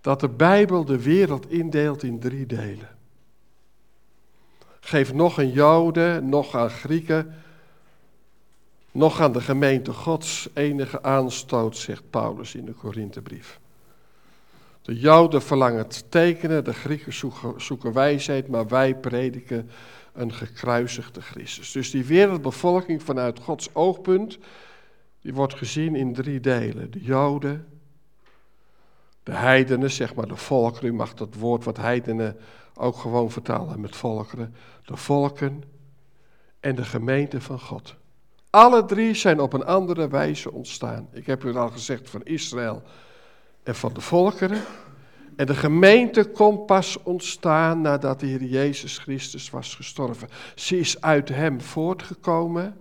dat 0.00 0.20
de 0.20 0.28
Bijbel 0.28 0.84
de 0.84 1.02
wereld 1.02 1.50
indeelt 1.50 2.02
in 2.02 2.18
drie 2.18 2.46
delen. 2.46 2.88
Geef 4.80 5.12
nog 5.12 5.38
aan 5.38 5.50
Joden, 5.50 6.28
nog 6.28 6.54
aan 6.54 6.70
Grieken, 6.70 7.34
nog 8.92 9.20
aan 9.20 9.32
de 9.32 9.40
gemeente 9.40 9.92
Gods 9.92 10.48
enige 10.54 11.02
aanstoot, 11.02 11.76
zegt 11.76 12.10
Paulus 12.10 12.54
in 12.54 12.64
de 12.64 12.72
Korinthebrief. 12.72 13.60
De 14.82 14.98
Joden 14.98 15.42
verlangen 15.42 15.86
tekenen, 16.08 16.64
de 16.64 16.74
Grieken 16.74 17.12
zoeken 17.56 17.92
wijsheid, 17.92 18.48
maar 18.48 18.66
wij 18.66 18.94
prediken 18.94 19.70
een 20.16 20.32
gekruisigde 20.32 21.20
Christus. 21.20 21.72
Dus 21.72 21.90
die 21.90 22.04
wereldbevolking 22.04 23.02
vanuit 23.02 23.40
Gods 23.40 23.74
oogpunt, 23.74 24.38
die 25.20 25.34
wordt 25.34 25.54
gezien 25.54 25.94
in 25.94 26.14
drie 26.14 26.40
delen. 26.40 26.90
De 26.90 27.00
Joden, 27.00 27.66
de 29.22 29.32
heidenen, 29.32 29.90
zeg 29.90 30.14
maar 30.14 30.28
de 30.28 30.36
volkeren, 30.36 30.88
u 30.88 30.92
mag 30.92 31.14
dat 31.14 31.34
woord 31.34 31.64
wat 31.64 31.76
heidenen 31.76 32.36
ook 32.74 32.96
gewoon 32.96 33.30
vertalen 33.30 33.80
met 33.80 33.96
volkeren. 33.96 34.54
De 34.84 34.96
volken 34.96 35.62
en 36.60 36.74
de 36.74 36.84
gemeente 36.84 37.40
van 37.40 37.60
God. 37.60 37.94
Alle 38.50 38.84
drie 38.84 39.14
zijn 39.14 39.40
op 39.40 39.52
een 39.52 39.64
andere 39.64 40.08
wijze 40.08 40.52
ontstaan. 40.52 41.08
Ik 41.12 41.26
heb 41.26 41.44
u 41.44 41.56
al 41.56 41.70
gezegd 41.70 42.10
van 42.10 42.22
Israël 42.24 42.82
en 43.62 43.74
van 43.74 43.92
de 43.92 44.00
volkeren. 44.00 44.62
En 45.36 45.46
de 45.46 45.54
gemeente 45.54 46.24
kon 46.30 46.64
pas 46.64 47.02
ontstaan 47.02 47.80
nadat 47.80 48.20
de 48.20 48.26
Heer 48.26 48.42
Jezus 48.44 48.98
Christus 48.98 49.50
was 49.50 49.74
gestorven. 49.74 50.28
Ze 50.54 50.78
is 50.78 51.00
uit 51.00 51.28
hem 51.28 51.60
voortgekomen. 51.60 52.76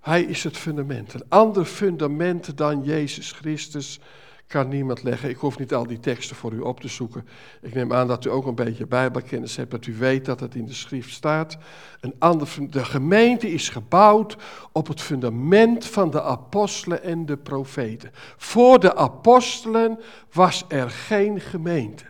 Hij 0.00 0.22
is 0.22 0.44
het 0.44 0.56
fundament. 0.56 1.14
Een 1.14 1.24
ander 1.28 1.64
fundament 1.64 2.56
dan 2.56 2.82
Jezus 2.82 3.32
Christus 3.32 4.00
kan 4.46 4.68
niemand 4.68 5.02
leggen. 5.02 5.28
Ik 5.28 5.36
hoef 5.36 5.58
niet 5.58 5.74
al 5.74 5.86
die 5.86 6.00
teksten 6.00 6.36
voor 6.36 6.52
u 6.52 6.60
op 6.60 6.80
te 6.80 6.88
zoeken. 6.88 7.26
Ik 7.62 7.74
neem 7.74 7.92
aan 7.92 8.06
dat 8.06 8.24
u 8.24 8.30
ook 8.30 8.46
een 8.46 8.54
beetje 8.54 8.86
Bijbelkennis 8.86 9.56
hebt, 9.56 9.70
dat 9.70 9.86
u 9.86 9.96
weet 9.96 10.24
dat 10.24 10.40
het 10.40 10.54
in 10.54 10.66
de 10.66 10.74
schrift 10.74 11.12
staat. 11.12 11.56
Een 12.00 12.14
ander, 12.18 12.48
de 12.70 12.84
gemeente 12.84 13.52
is 13.52 13.68
gebouwd 13.68 14.36
op 14.72 14.86
het 14.86 15.00
fundament 15.00 15.86
van 15.86 16.10
de 16.10 16.22
apostelen 16.22 17.02
en 17.02 17.26
de 17.26 17.36
profeten. 17.36 18.10
Voor 18.36 18.80
de 18.80 18.96
apostelen 18.96 19.98
was 20.32 20.64
er 20.68 20.90
geen 20.90 21.40
gemeente. 21.40 22.04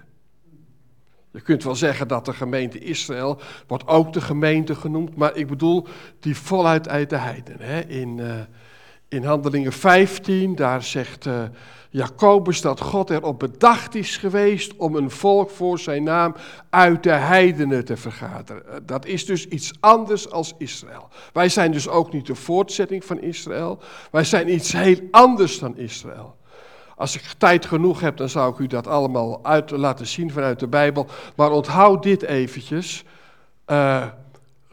Je 1.35 1.41
kunt 1.41 1.65
wel 1.65 1.75
zeggen 1.75 2.09
dat 2.09 2.25
de 2.25 2.33
gemeente 2.33 2.79
Israël 2.79 3.41
wordt 3.67 3.87
ook 3.87 4.13
de 4.13 4.21
gemeente 4.21 4.75
genoemd, 4.75 5.17
maar 5.17 5.37
ik 5.37 5.47
bedoel 5.47 5.87
die 6.21 6.37
voluit 6.37 6.89
uit 6.89 7.11
de 7.11 7.17
heiden. 7.17 7.57
Hè? 7.61 7.81
In, 7.81 8.19
uh, 8.19 8.35
in 9.15 9.25
Handelingen 9.25 9.73
15, 9.73 10.55
daar 10.55 10.83
zegt... 10.83 11.27
Uh, 11.27 11.43
Jacobus 11.95 12.61
dat 12.61 12.81
God 12.81 13.11
erop 13.11 13.39
bedacht 13.39 13.95
is 13.95 14.17
geweest 14.17 14.77
om 14.77 14.97
een 14.97 15.11
volk 15.11 15.51
voor 15.51 15.79
zijn 15.79 16.03
naam 16.03 16.35
uit 16.71 17.03
de 17.03 17.11
heidenen 17.11 17.85
te 17.85 17.97
vergaderen. 17.97 18.69
Eh, 18.69 18.77
dat 18.83 19.07
is 19.07 19.27
dus 19.27 19.47
iets 19.47 19.73
anders 19.81 20.31
als 20.31 20.55
Israël. 20.59 21.09
Wij 21.33 21.49
zijn 21.49 21.73
dus 21.73 21.89
ook 21.89 22.13
niet 22.13 22.27
de 22.27 22.35
voortzetting 22.35 23.05
van 23.05 23.21
Israël. 23.21 23.79
Wij 24.11 24.25
zijn 24.25 24.53
iets 24.53 24.73
heel 24.73 24.99
anders 25.11 25.59
dan 25.59 25.77
Israël. 25.77 26.37
Als 26.97 27.15
ik 27.15 27.23
tijd 27.39 27.67
genoeg 27.67 28.01
heb, 28.01 28.17
dan 28.17 28.29
zou 28.29 28.53
ik 28.53 28.59
u 28.59 28.67
dat 28.67 28.87
allemaal 28.87 29.45
uit 29.45 29.71
laten 29.71 30.07
zien 30.07 30.31
vanuit 30.31 30.61
de 30.61 30.69
Bijbel. 30.69 31.07
Maar 31.37 31.51
onthoud 31.51 32.03
dit 32.03 32.23
eventjes. 32.23 33.05
Uh, 33.67 34.07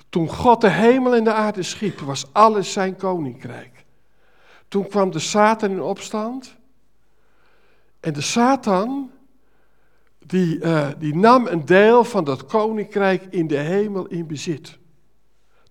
toen 0.10 0.30
God 0.30 0.62
de 0.62 0.70
hemel 0.70 1.16
en 1.16 1.24
de 1.24 1.34
aarde 1.34 1.64
schiep, 1.64 2.00
was 2.00 2.26
alles 2.32 2.72
zijn 2.72 2.96
koninkrijk. 2.96 3.81
Toen 4.72 4.88
kwam 4.88 5.12
de 5.12 5.20
Satan 5.20 5.70
in 5.70 5.82
opstand. 5.82 6.56
En 8.00 8.14
de 8.14 8.22
Satan, 8.22 9.12
die, 10.26 10.60
uh, 10.60 10.88
die 10.98 11.16
nam 11.16 11.48
een 11.48 11.66
deel 11.66 12.04
van 12.04 12.24
dat 12.24 12.46
koninkrijk 12.46 13.24
in 13.30 13.48
de 13.48 13.58
hemel 13.58 14.06
in 14.08 14.28
bezit. 14.28 14.78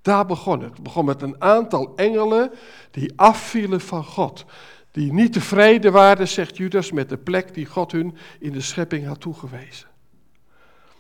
Daar 0.03 0.27
begon 0.27 0.61
het. 0.61 0.73
Het 0.73 0.83
begon 0.83 1.05
met 1.05 1.23
een 1.23 1.43
aantal 1.43 1.93
engelen 1.97 2.51
die 2.91 3.13
afvielen 3.17 3.81
van 3.81 4.05
God. 4.05 4.45
Die 4.91 5.13
niet 5.13 5.33
tevreden 5.33 5.93
waren, 5.93 6.29
zegt 6.29 6.57
Judas, 6.57 6.93
met 6.93 7.09
de 7.09 7.19
plek 7.19 7.55
die 7.55 7.67
God 7.67 7.93
hun 7.93 8.17
in 8.39 8.53
de 8.53 8.61
schepping 8.61 9.07
had 9.07 9.21
toegewezen. 9.21 9.89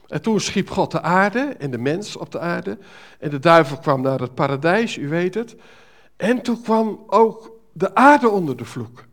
En 0.06 0.22
toen 0.22 0.40
schiep 0.40 0.70
God 0.70 0.90
de 0.90 1.00
aarde 1.00 1.40
en 1.58 1.70
de 1.70 1.78
mens 1.78 2.16
op 2.16 2.32
de 2.32 2.38
aarde. 2.38 2.78
En 3.18 3.30
de 3.30 3.38
duivel 3.38 3.78
kwam 3.78 4.02
naar 4.02 4.20
het 4.20 4.34
paradijs, 4.34 4.96
u 4.96 5.08
weet 5.08 5.34
het. 5.34 5.56
En 6.16 6.42
toen 6.42 6.62
kwam 6.62 7.04
ook 7.06 7.58
de 7.72 7.94
aarde 7.94 8.28
onder 8.28 8.56
de 8.56 8.64
vloek. 8.64 9.04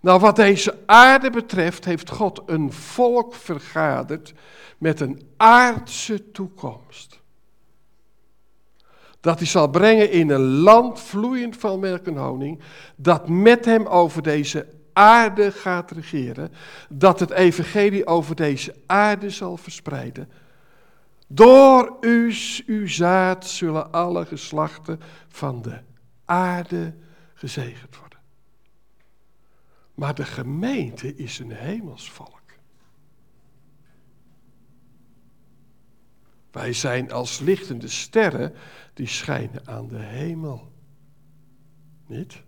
Nou, 0.00 0.20
wat 0.20 0.36
deze 0.36 0.78
aarde 0.86 1.30
betreft, 1.30 1.84
heeft 1.84 2.10
God 2.10 2.42
een 2.46 2.72
volk 2.72 3.34
vergaderd 3.34 4.34
met 4.78 5.00
een 5.00 5.22
aardse 5.36 6.30
toekomst. 6.30 7.20
Dat 9.20 9.38
hij 9.38 9.46
zal 9.46 9.68
brengen 9.68 10.10
in 10.10 10.30
een 10.30 10.46
land 10.46 11.00
vloeiend 11.00 11.56
van 11.56 11.80
melk 11.80 12.06
en 12.06 12.16
honing, 12.16 12.60
dat 12.96 13.28
met 13.28 13.64
hem 13.64 13.86
over 13.86 14.22
deze 14.22 14.66
aarde 14.92 15.52
gaat 15.52 15.90
regeren, 15.90 16.52
dat 16.88 17.20
het 17.20 17.30
evangelie 17.30 18.06
over 18.06 18.34
deze 18.34 18.74
aarde 18.86 19.30
zal 19.30 19.56
verspreiden. 19.56 20.30
Door 21.26 21.96
u, 22.00 22.34
uw 22.66 22.88
zaad, 22.88 23.46
zullen 23.46 23.92
alle 23.92 24.26
geslachten 24.26 25.00
van 25.28 25.62
de 25.62 25.78
aarde 26.24 26.94
gezegend 27.34 27.96
worden. 27.96 28.18
Maar 29.94 30.14
de 30.14 30.24
gemeente 30.24 31.16
is 31.16 31.38
een 31.38 31.52
hemelsvolk. 31.52 32.42
Wij 36.50 36.72
zijn 36.72 37.12
als 37.12 37.38
lichtende 37.38 37.88
sterren 37.88 38.54
die 38.94 39.06
schijnen 39.06 39.66
aan 39.66 39.88
de 39.88 39.98
hemel. 39.98 40.72
Niet? 42.06 42.42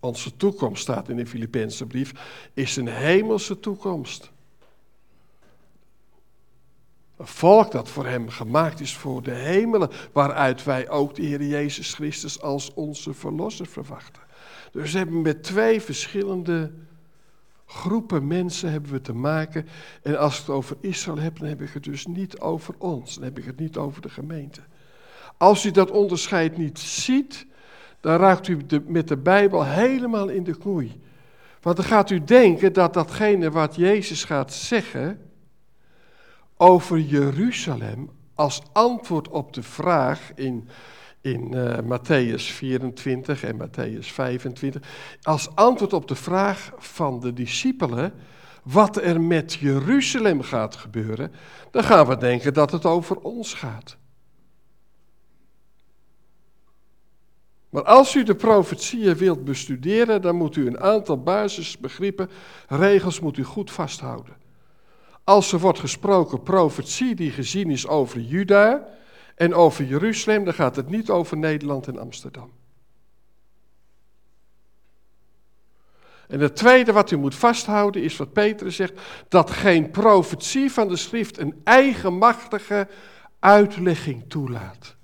Onze 0.00 0.36
toekomst, 0.36 0.82
staat 0.82 1.08
in 1.08 1.16
de 1.16 1.26
Filipijnse 1.26 1.86
brief, 1.86 2.12
is 2.54 2.76
een 2.76 2.88
hemelse 2.88 3.60
toekomst. 3.60 4.30
Een 7.20 7.26
volk 7.26 7.70
dat 7.70 7.88
voor 7.88 8.06
hem 8.06 8.28
gemaakt 8.28 8.80
is 8.80 8.96
voor 8.96 9.22
de 9.22 9.30
hemelen, 9.30 9.90
waaruit 10.12 10.64
wij 10.64 10.88
ook 10.88 11.14
de 11.14 11.22
Heer 11.22 11.42
Jezus 11.42 11.94
Christus 11.94 12.42
als 12.42 12.74
onze 12.74 13.14
verlosser 13.14 13.66
verwachten. 13.66 14.22
Dus 14.72 14.92
we 14.92 14.98
hebben 14.98 15.22
met 15.22 15.42
twee 15.42 15.80
verschillende 15.80 16.72
groepen 17.66 18.26
mensen 18.26 18.70
hebben 18.70 18.92
we 18.92 19.00
te 19.00 19.12
maken. 19.12 19.66
En 20.02 20.18
als 20.18 20.34
ik 20.34 20.40
het 20.40 20.54
over 20.54 20.76
Israël 20.80 21.18
heb, 21.18 21.38
dan 21.38 21.48
heb 21.48 21.62
ik 21.62 21.70
het 21.70 21.84
dus 21.84 22.06
niet 22.06 22.38
over 22.38 22.74
ons. 22.78 23.14
Dan 23.14 23.24
heb 23.24 23.38
ik 23.38 23.44
het 23.44 23.58
niet 23.58 23.76
over 23.76 24.02
de 24.02 24.10
gemeente. 24.10 24.60
Als 25.36 25.64
u 25.64 25.70
dat 25.70 25.90
onderscheid 25.90 26.56
niet 26.56 26.78
ziet, 26.78 27.46
dan 28.00 28.16
raakt 28.16 28.48
u 28.48 28.58
met 28.86 29.08
de 29.08 29.16
Bijbel 29.16 29.64
helemaal 29.64 30.28
in 30.28 30.44
de 30.44 30.56
knoei. 30.56 31.00
Want 31.60 31.76
dan 31.76 31.84
gaat 31.84 32.10
u 32.10 32.24
denken 32.24 32.72
dat 32.72 32.94
datgene 32.94 33.50
wat 33.50 33.76
Jezus 33.76 34.24
gaat 34.24 34.52
zeggen 34.52 35.29
over 36.60 36.98
Jeruzalem 36.98 38.10
als 38.34 38.62
antwoord 38.72 39.28
op 39.28 39.52
de 39.52 39.62
vraag 39.62 40.32
in, 40.34 40.68
in 41.20 41.54
uh, 41.54 41.78
Matthäus 41.78 42.42
24 42.42 43.42
en 43.42 43.56
Matthäus 43.56 44.06
25, 44.06 44.82
als 45.22 45.54
antwoord 45.54 45.92
op 45.92 46.08
de 46.08 46.14
vraag 46.14 46.72
van 46.78 47.20
de 47.20 47.32
discipelen 47.32 48.12
wat 48.62 48.96
er 48.96 49.20
met 49.20 49.52
Jeruzalem 49.52 50.42
gaat 50.42 50.76
gebeuren, 50.76 51.32
dan 51.70 51.84
gaan 51.84 52.06
we 52.06 52.16
denken 52.16 52.54
dat 52.54 52.70
het 52.70 52.84
over 52.84 53.16
ons 53.16 53.54
gaat. 53.54 53.96
Maar 57.70 57.84
als 57.84 58.14
u 58.14 58.22
de 58.22 58.34
profetieën 58.34 59.16
wilt 59.16 59.44
bestuderen, 59.44 60.22
dan 60.22 60.36
moet 60.36 60.56
u 60.56 60.66
een 60.66 60.80
aantal 60.80 61.22
basisbegrippen, 61.22 62.30
regels 62.68 63.20
moet 63.20 63.36
u 63.36 63.44
goed 63.44 63.70
vasthouden. 63.70 64.39
Als 65.24 65.52
er 65.52 65.58
wordt 65.58 65.78
gesproken 65.78 66.42
profetie 66.42 67.14
die 67.14 67.30
gezien 67.30 67.70
is 67.70 67.86
over 67.86 68.20
Juda 68.20 68.88
en 69.34 69.54
over 69.54 69.84
Jeruzalem, 69.84 70.44
dan 70.44 70.54
gaat 70.54 70.76
het 70.76 70.88
niet 70.88 71.10
over 71.10 71.36
Nederland 71.36 71.86
en 71.86 71.98
Amsterdam. 71.98 72.52
En 76.28 76.40
het 76.40 76.56
tweede 76.56 76.92
wat 76.92 77.10
u 77.10 77.16
moet 77.16 77.34
vasthouden 77.34 78.02
is 78.02 78.16
wat 78.16 78.32
Petrus 78.32 78.76
zegt, 78.76 79.00
dat 79.28 79.50
geen 79.50 79.90
profetie 79.90 80.72
van 80.72 80.88
de 80.88 80.96
schrift 80.96 81.38
een 81.38 81.60
eigenmachtige 81.64 82.88
uitlegging 83.38 84.24
toelaat. 84.28 84.96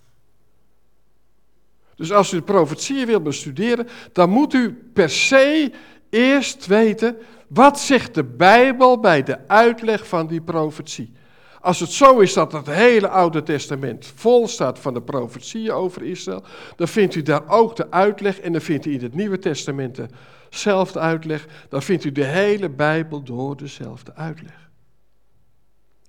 Dus 1.97 2.13
als 2.13 2.33
u 2.33 2.37
de 2.37 2.43
profetieën 2.43 3.07
wilt 3.07 3.23
bestuderen, 3.23 3.89
dan 4.13 4.31
moet 4.31 4.55
u 4.55 4.73
per 4.93 5.11
se 5.11 5.73
eerst 6.11 6.67
weten, 6.67 7.17
wat 7.49 7.81
zegt 7.81 8.15
de 8.15 8.25
Bijbel 8.25 9.01
bij 9.01 9.23
de 9.23 9.49
uitleg 9.49 10.09
van 10.09 10.27
die 10.27 10.41
profetie? 10.41 11.13
Als 11.61 11.81
het 11.81 11.91
zo 11.91 12.19
is 12.19 12.33
dat 12.33 12.53
het 12.53 12.67
hele 12.67 13.09
Oude 13.09 13.43
Testament 13.43 14.13
vol 14.15 14.49
staat 14.49 14.79
van 14.79 14.95
de 14.95 15.03
profetieën 15.03 15.73
over 15.73 16.03
Israël, 16.03 16.45
dan 16.77 16.89
vindt 16.89 17.15
u 17.15 17.23
daar 17.23 17.49
ook 17.49 17.77
de 17.77 17.91
uitleg 17.91 18.41
en 18.41 18.53
dan 18.53 18.61
vindt 18.61 18.87
u 18.87 18.93
in 18.93 19.03
het 19.03 19.15
Nieuwe 19.15 19.39
Testament 19.39 20.01
dezelfde 20.49 20.99
uitleg. 20.99 21.47
Dan 21.69 21.83
vindt 21.83 22.05
u 22.05 22.13
de 22.13 22.25
hele 22.25 22.69
Bijbel 22.69 23.23
door 23.23 23.57
dezelfde 23.57 24.15
uitleg. 24.15 24.71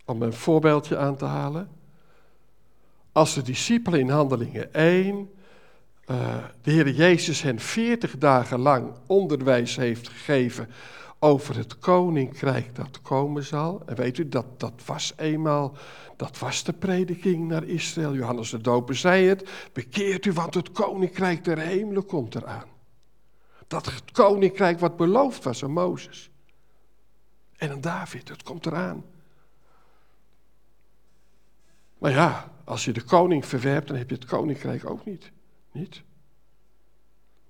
Om 0.06 0.22
een 0.22 0.34
voorbeeldje 0.34 0.98
aan 0.98 1.18
te 1.18 1.26
halen. 1.26 1.70
Als 3.12 3.34
de 3.34 3.42
discipelen 3.42 4.00
in 4.00 4.10
Handelingen 4.10 4.74
1 4.74 5.30
uh, 6.12 6.36
de 6.62 6.72
Heer 6.72 6.90
Jezus 6.90 7.42
hen 7.42 7.60
40 7.60 8.18
dagen 8.18 8.60
lang 8.60 8.94
onderwijs 9.06 9.76
heeft 9.76 10.10
gegeven 10.10 10.70
over 11.20 11.56
het 11.56 11.80
koninkrijk 11.80 12.76
dat 12.76 13.02
komen 13.02 13.44
zal. 13.44 13.82
En 13.86 13.96
weet 13.96 14.18
u, 14.18 14.30
dat, 14.30 14.60
dat 14.60 14.74
was 14.86 15.14
eenmaal, 15.16 15.78
dat 16.16 16.40
was 16.40 16.64
de 16.64 16.74
prediking 16.74 17.48
naar 17.48 17.64
Israël. 17.64 18.14
Johannes 18.14 18.50
de 18.50 18.62
Doper 18.62 18.96
zei 18.96 19.28
het, 19.28 19.70
bekeert 19.74 20.26
u, 20.26 20.32
want 20.32 20.54
het 20.54 20.72
koninkrijk 20.72 21.44
der 21.44 21.58
hemelen 21.60 22.06
komt 22.06 22.36
eraan. 22.36 22.68
Dat 23.68 24.12
koninkrijk 24.12 24.80
wat 24.80 24.98
beloofd 24.98 25.44
was 25.44 25.64
aan 25.64 25.72
Mozes. 25.72 26.30
En 27.58 27.72
aan 27.72 27.82
David, 27.82 28.30
het 28.30 28.44
komt 28.44 28.66
eraan. 28.66 29.06
Maar 31.98 32.12
ja, 32.12 32.52
als 32.64 32.86
je 32.86 32.92
de 32.92 33.04
koning 33.04 33.46
verwerpt, 33.46 33.88
dan 33.88 33.98
heb 33.98 34.10
je 34.10 34.16
het 34.16 34.26
koninkrijk 34.26 34.90
ook 34.90 35.06
niet. 35.06 35.32
Niet? 35.72 36.04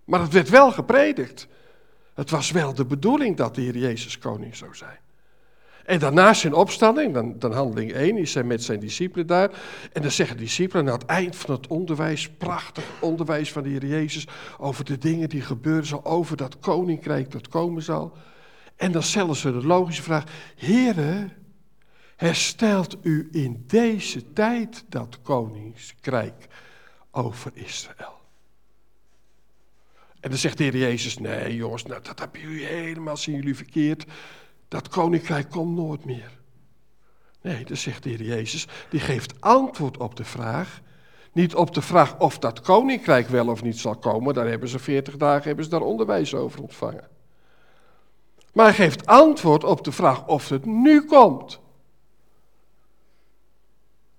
Maar 0.03 0.21
het 0.21 0.33
werd 0.33 0.49
wel 0.49 0.71
gepredikt. 0.71 1.47
Het 2.17 2.29
was 2.29 2.51
wel 2.51 2.73
de 2.73 2.85
bedoeling 2.85 3.37
dat 3.37 3.55
de 3.55 3.61
Heer 3.61 3.77
Jezus 3.77 4.17
koning 4.17 4.55
zou 4.55 4.75
zijn. 4.75 4.97
En 5.85 5.99
daarna 5.99 6.33
zijn 6.33 6.53
opstanding, 6.53 7.13
dan, 7.13 7.39
dan 7.39 7.53
handeling 7.53 7.93
1, 7.93 8.17
is 8.17 8.33
hij 8.33 8.43
met 8.43 8.63
zijn 8.63 8.79
discipelen 8.79 9.27
daar. 9.27 9.49
En 9.93 10.01
dan 10.01 10.11
zeggen 10.11 10.37
de 10.37 10.43
discipelen 10.43 10.87
aan 10.87 10.93
het 10.93 11.05
eind 11.05 11.35
van 11.35 11.55
het 11.55 11.67
onderwijs, 11.67 12.29
prachtig 12.29 12.83
onderwijs 12.99 13.51
van 13.51 13.63
de 13.63 13.69
Heer 13.69 13.85
Jezus, 13.85 14.27
over 14.57 14.85
de 14.85 14.97
dingen 14.97 15.29
die 15.29 15.41
gebeuren 15.41 15.85
zal, 15.85 16.05
over 16.05 16.37
dat 16.37 16.59
koninkrijk 16.59 17.31
dat 17.31 17.47
komen 17.47 17.83
zal. 17.83 18.17
En 18.75 18.91
dan 18.91 19.03
stellen 19.03 19.35
ze 19.35 19.51
de 19.51 19.65
logische 19.65 20.03
vraag, 20.03 20.23
Heere, 20.55 21.29
herstelt 22.15 22.97
u 23.01 23.29
in 23.31 23.63
deze 23.67 24.33
tijd 24.33 24.85
dat 24.89 25.21
koninkrijk 25.21 26.47
over 27.11 27.51
Israël? 27.53 28.16
En 30.19 30.29
dan 30.29 30.39
zegt 30.39 30.57
de 30.57 30.63
Heer 30.63 30.77
Jezus, 30.77 31.17
nee 31.17 31.55
jongens, 31.55 31.85
nou, 31.85 32.01
dat 32.01 32.19
hebben 32.19 32.41
jullie 32.41 32.65
helemaal, 32.65 33.17
zien 33.17 33.35
jullie 33.35 33.55
verkeerd. 33.55 34.05
Dat 34.67 34.87
koninkrijk 34.87 35.49
komt 35.49 35.75
nooit 35.75 36.05
meer. 36.05 36.31
Nee, 37.41 37.65
dan 37.65 37.77
zegt 37.77 38.03
de 38.03 38.09
Heer 38.09 38.23
Jezus, 38.23 38.67
die 38.89 38.99
geeft 38.99 39.41
antwoord 39.41 39.97
op 39.97 40.15
de 40.15 40.25
vraag. 40.25 40.81
Niet 41.33 41.55
op 41.55 41.73
de 41.73 41.81
vraag 41.81 42.19
of 42.19 42.39
dat 42.39 42.61
koninkrijk 42.61 43.27
wel 43.27 43.47
of 43.47 43.63
niet 43.63 43.79
zal 43.79 43.95
komen, 43.95 44.33
daar 44.33 44.47
hebben 44.47 44.69
ze 44.69 44.79
40 44.79 45.17
dagen 45.17 45.47
hebben 45.47 45.63
ze 45.63 45.69
daar 45.69 45.81
onderwijs 45.81 46.35
over 46.35 46.61
ontvangen. 46.61 47.07
Maar 48.53 48.65
hij 48.65 48.75
geeft 48.75 49.05
antwoord 49.05 49.63
op 49.63 49.83
de 49.83 49.91
vraag 49.91 50.27
of 50.27 50.49
het 50.49 50.65
nu 50.65 51.05
komt. 51.05 51.59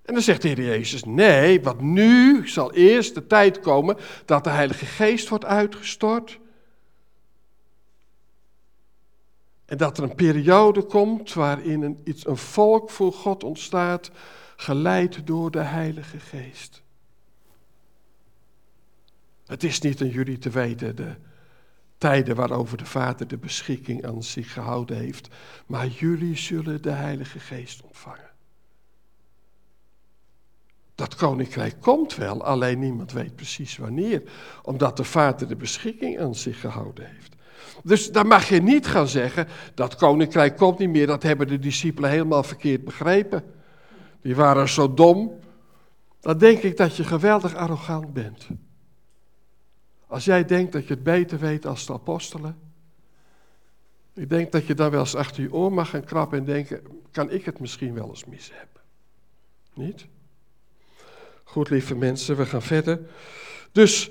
En 0.09 0.15
dan 0.15 0.23
zegt 0.23 0.43
de 0.43 0.49
Heer 0.49 0.65
Jezus, 0.65 1.05
nee, 1.05 1.63
want 1.63 1.81
nu 1.81 2.49
zal 2.49 2.73
eerst 2.73 3.15
de 3.15 3.27
tijd 3.27 3.61
komen 3.61 3.97
dat 4.25 4.45
de 4.45 4.51
Heilige 4.51 4.87
Geest 4.87 5.29
wordt 5.29 5.45
uitgestort. 5.45 6.39
En 9.65 9.77
dat 9.77 9.99
er 9.99 10.05
een 10.05 10.15
periode 10.15 10.83
komt 10.83 11.33
waarin 11.33 11.83
een, 11.83 12.01
iets, 12.05 12.27
een 12.27 12.37
volk 12.37 12.91
voor 12.91 13.13
God 13.13 13.45
ontstaat, 13.45 14.11
geleid 14.57 15.27
door 15.27 15.51
de 15.51 15.63
Heilige 15.63 16.19
Geest. 16.19 16.83
Het 19.47 19.65
is 19.65 19.81
niet 19.81 20.01
aan 20.01 20.09
jullie 20.09 20.39
te 20.39 20.51
weten 20.51 20.97
de 20.97 21.15
tijden 21.99 22.37
waarover 22.37 22.77
de 22.77 22.87
Vader 22.87 23.29
de 23.29 23.39
beschikking 23.39 24.07
aan 24.07 24.23
zich 24.23 24.53
gehouden 24.53 24.97
heeft, 24.97 25.29
maar 25.67 25.87
jullie 25.87 26.37
zullen 26.37 26.83
de 26.83 26.91
Heilige 26.91 27.39
Geest 27.39 27.83
ontvangen. 27.83 28.28
Dat 30.99 31.15
koninkrijk 31.15 31.75
komt 31.81 32.17
wel, 32.17 32.45
alleen 32.45 32.79
niemand 32.79 33.13
weet 33.13 33.37
precies 33.37 33.77
wanneer, 33.77 34.23
omdat 34.63 34.97
de 34.97 35.05
Vader 35.05 35.49
de 35.49 35.57
beschikking 35.57 36.21
aan 36.21 36.35
zich 36.35 36.61
gehouden 36.61 37.07
heeft. 37.07 37.35
Dus 37.83 38.13
dan 38.13 38.27
mag 38.27 38.49
je 38.49 38.63
niet 38.63 38.87
gaan 38.87 39.09
zeggen, 39.09 39.49
dat 39.75 39.95
koninkrijk 39.95 40.57
komt 40.57 40.79
niet 40.79 40.89
meer, 40.89 41.07
dat 41.07 41.23
hebben 41.23 41.47
de 41.47 41.59
discipelen 41.59 42.11
helemaal 42.11 42.43
verkeerd 42.43 42.85
begrepen. 42.85 43.45
Die 44.21 44.37
waren 44.37 44.69
zo 44.69 44.95
dom. 44.95 45.41
Dan 46.21 46.39
denk 46.39 46.63
ik 46.63 46.77
dat 46.77 46.97
je 46.97 47.05
geweldig 47.05 47.55
arrogant 47.55 48.13
bent. 48.13 48.49
Als 50.07 50.25
jij 50.25 50.45
denkt 50.45 50.73
dat 50.73 50.87
je 50.87 50.95
het 50.95 51.03
beter 51.03 51.39
weet 51.39 51.67
als 51.67 51.87
de 51.87 51.93
apostelen. 51.93 52.59
Ik 54.15 54.29
denk 54.29 54.53
dat 54.53 54.67
je 54.67 54.75
dan 54.75 54.91
wel 54.91 55.01
eens 55.01 55.15
achter 55.15 55.43
je 55.43 55.53
oor 55.53 55.73
mag 55.73 55.91
gaan 55.91 56.05
krappen 56.05 56.39
en 56.39 56.45
denken, 56.45 56.81
kan 57.11 57.31
ik 57.31 57.45
het 57.45 57.61
misschien 57.61 57.95
wel 57.95 58.09
eens 58.09 58.25
mis 58.25 58.51
hebben? 58.53 58.83
Niet? 59.75 60.07
Goed, 61.49 61.71
lieve 61.71 61.95
mensen, 61.95 62.37
we 62.37 62.47
gaan 62.47 62.63
verder. 62.63 63.01
Dus, 63.73 64.11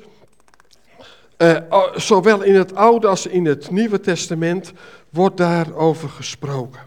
uh, 1.37 1.57
zowel 1.95 2.41
in 2.41 2.55
het 2.55 2.75
Oude 2.75 3.07
als 3.07 3.25
in 3.25 3.45
het 3.45 3.71
Nieuwe 3.71 3.99
Testament 3.99 4.73
wordt 5.09 5.37
daarover 5.37 6.09
gesproken. 6.09 6.81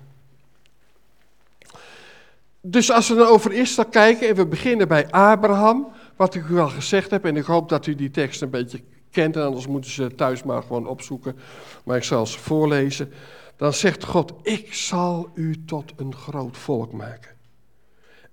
Dus 2.61 2.91
als 2.91 3.09
we 3.09 3.15
dan 3.15 3.27
over 3.27 3.53
Israël 3.53 3.89
kijken 3.89 4.29
en 4.29 4.35
we 4.35 4.47
beginnen 4.47 4.89
bij 4.89 5.11
Abraham, 5.11 5.89
wat 6.17 6.35
ik 6.35 6.49
u 6.49 6.59
al 6.59 6.69
gezegd 6.69 7.11
heb, 7.11 7.25
en 7.25 7.37
ik 7.37 7.45
hoop 7.45 7.69
dat 7.69 7.87
u 7.87 7.95
die 7.95 8.11
tekst 8.11 8.43
een 8.43 8.51
beetje 8.51 8.81
kent, 9.11 9.37
en 9.37 9.43
anders 9.43 9.67
moeten 9.67 9.91
ze 9.91 10.15
thuis 10.15 10.43
maar 10.43 10.63
gewoon 10.63 10.87
opzoeken, 10.87 11.37
maar 11.85 11.97
ik 11.97 12.05
zal 12.05 12.27
ze 12.27 12.39
voorlezen. 12.39 13.13
Dan 13.57 13.73
zegt 13.73 14.05
God, 14.05 14.33
ik 14.43 14.75
zal 14.75 15.31
u 15.35 15.65
tot 15.65 15.93
een 15.97 16.15
groot 16.15 16.57
volk 16.57 16.93
maken. 16.93 17.39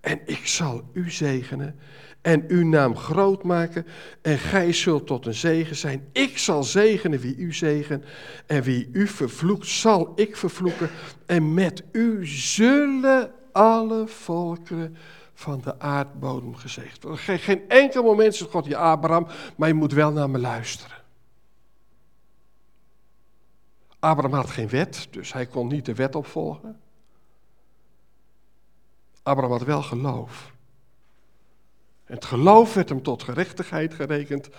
En 0.07 0.21
ik 0.25 0.47
zal 0.47 0.83
u 0.93 1.11
zegenen 1.11 1.79
en 2.21 2.43
uw 2.47 2.67
naam 2.67 2.95
groot 2.95 3.43
maken 3.43 3.85
en 4.21 4.37
gij 4.37 4.73
zult 4.73 5.07
tot 5.07 5.25
een 5.25 5.33
zegen 5.33 5.75
zijn. 5.75 6.09
Ik 6.11 6.37
zal 6.37 6.63
zegenen 6.63 7.19
wie 7.19 7.35
u 7.35 7.53
zegen 7.53 8.03
en 8.45 8.63
wie 8.63 8.89
u 8.91 9.07
vervloekt 9.07 9.67
zal 9.67 10.11
ik 10.15 10.35
vervloeken. 10.35 10.89
En 11.25 11.53
met 11.53 11.83
u 11.91 12.27
zullen 12.27 13.31
alle 13.51 14.07
volkeren 14.07 14.97
van 15.33 15.61
de 15.61 15.79
aardbodem 15.79 16.55
gezegd 16.55 17.03
worden. 17.03 17.21
Geen, 17.21 17.39
geen 17.39 17.69
enkel 17.69 18.03
moment 18.03 18.35
zegt 18.35 18.51
God, 18.51 18.65
ja 18.65 18.79
Abraham, 18.79 19.27
maar 19.57 19.67
je 19.67 19.73
moet 19.73 19.93
wel 19.93 20.11
naar 20.11 20.29
me 20.29 20.39
luisteren. 20.39 20.97
Abraham 23.99 24.33
had 24.33 24.49
geen 24.49 24.69
wet, 24.69 25.07
dus 25.11 25.33
hij 25.33 25.45
kon 25.45 25.67
niet 25.67 25.85
de 25.85 25.93
wet 25.93 26.15
opvolgen. 26.15 26.79
Abraham 29.27 29.51
had 29.51 29.63
wel 29.63 29.81
geloof. 29.81 30.51
Het 32.03 32.25
geloof 32.25 32.73
werd 32.73 32.89
hem 32.89 33.03
tot 33.03 33.23
gerechtigheid 33.23 33.93
gerekend. 33.93 34.49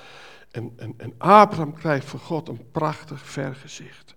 En, 0.50 0.72
en, 0.76 0.94
en 0.96 1.14
Abraham 1.18 1.74
krijgt 1.74 2.06
van 2.06 2.18
God 2.18 2.48
een 2.48 2.70
prachtig 2.70 3.20
vergezicht. 3.20 4.14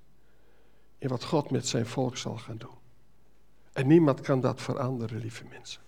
In 0.97 1.09
wat 1.09 1.23
God 1.23 1.51
met 1.51 1.67
zijn 1.67 1.85
volk 1.85 2.17
zal 2.17 2.37
gaan 2.37 2.57
doen. 2.57 2.79
En 3.73 3.87
niemand 3.87 4.21
kan 4.21 4.41
dat 4.41 4.61
veranderen, 4.61 5.19
lieve 5.19 5.43
mensen. 5.49 5.81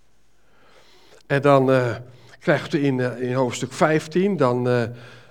En 1.26 1.42
dan 1.42 1.70
uh, 1.70 1.96
krijgt 2.38 2.74
u 2.74 2.84
in, 2.84 2.98
uh, 2.98 3.20
in 3.20 3.34
hoofdstuk 3.34 3.72
15, 3.72 4.36
dan, 4.36 4.68
uh, 4.68 4.82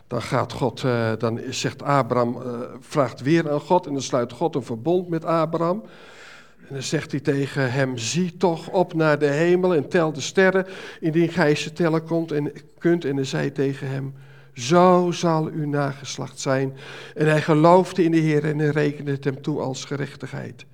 dan 0.08 0.22
gaat 0.22 0.54
God, 0.54 0.82
dan 1.18 1.40
zegt 1.50 1.84
Abraham, 1.84 2.42
vraagt 2.80 3.22
weer 3.22 3.52
aan 3.52 3.60
God 3.60 3.86
en 3.86 3.94
dan 3.94 4.02
sluit 4.02 4.32
God 4.32 4.56
een 4.56 4.64
verbond 4.64 5.10
met 5.10 5.26
Abraham. 5.26 5.84
En 6.68 6.74
dan 6.74 6.84
zegt 6.84 7.12
hij 7.12 7.20
tegen 7.20 7.72
hem, 7.72 7.98
zie 7.98 8.38
toch 8.38 8.70
op 8.70 8.94
naar 8.94 9.20
de 9.20 9.26
hemel 9.26 9.76
en 9.76 9.90
tel 9.90 10.14
de 10.14 10.22
sterren, 10.22 10.66
indien 11.00 11.30
gij 11.30 11.56
ze 11.56 11.74
tellen 11.74 12.28
en, 12.28 12.52
kunt. 12.78 13.06
En 13.06 13.16
hij 13.16 13.26
zei 13.26 13.52
tegen 13.52 13.88
hem, 13.88 14.14
zo 14.54 15.12
zal 15.12 15.46
uw 15.46 15.68
nageslacht 15.68 16.40
zijn. 16.40 16.78
En 17.16 17.28
hij 17.28 17.42
geloofde 17.42 18.04
in 18.04 18.12
de 18.12 18.18
Heer 18.18 18.44
en 18.44 18.60
hij 18.60 18.70
rekende 18.70 19.12
het 19.12 19.24
hem 19.24 19.42
toe 19.42 19.60
als 19.60 19.86
gerechtigheid. 19.86 20.66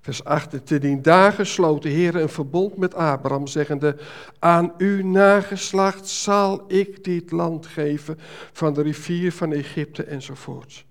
Vers 0.00 0.24
8, 0.24 0.52
en 0.52 0.64
te 0.64 0.78
dien 0.78 1.02
dagen 1.02 1.46
sloot 1.46 1.82
de 1.82 1.88
Heer 1.88 2.16
een 2.16 2.28
verbond 2.28 2.76
met 2.76 2.94
Abraham, 2.94 3.46
zeggende, 3.46 3.96
aan 4.38 4.72
uw 4.78 5.06
nageslacht 5.06 6.08
zal 6.08 6.64
ik 6.68 7.04
dit 7.04 7.30
land 7.30 7.66
geven, 7.66 8.18
van 8.52 8.74
de 8.74 8.82
rivier 8.82 9.32
van 9.32 9.52
Egypte 9.52 10.04
enzovoort. 10.04 10.84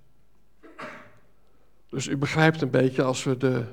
Dus 1.90 2.08
u 2.08 2.18
begrijpt 2.18 2.62
een 2.62 2.70
beetje 2.70 3.04
als 3.04 3.24
we 3.24 3.38
de 3.38 3.64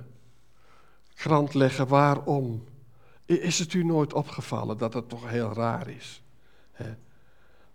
krant 1.23 1.55
leggen 1.55 1.87
waarom. 1.89 2.65
Is 3.25 3.59
het 3.59 3.73
u 3.73 3.85
nooit 3.85 4.13
opgevallen 4.13 4.79
dat 4.79 4.95
het 4.95 5.09
toch 5.09 5.29
heel 5.29 5.53
raar 5.53 5.89
is? 5.89 6.23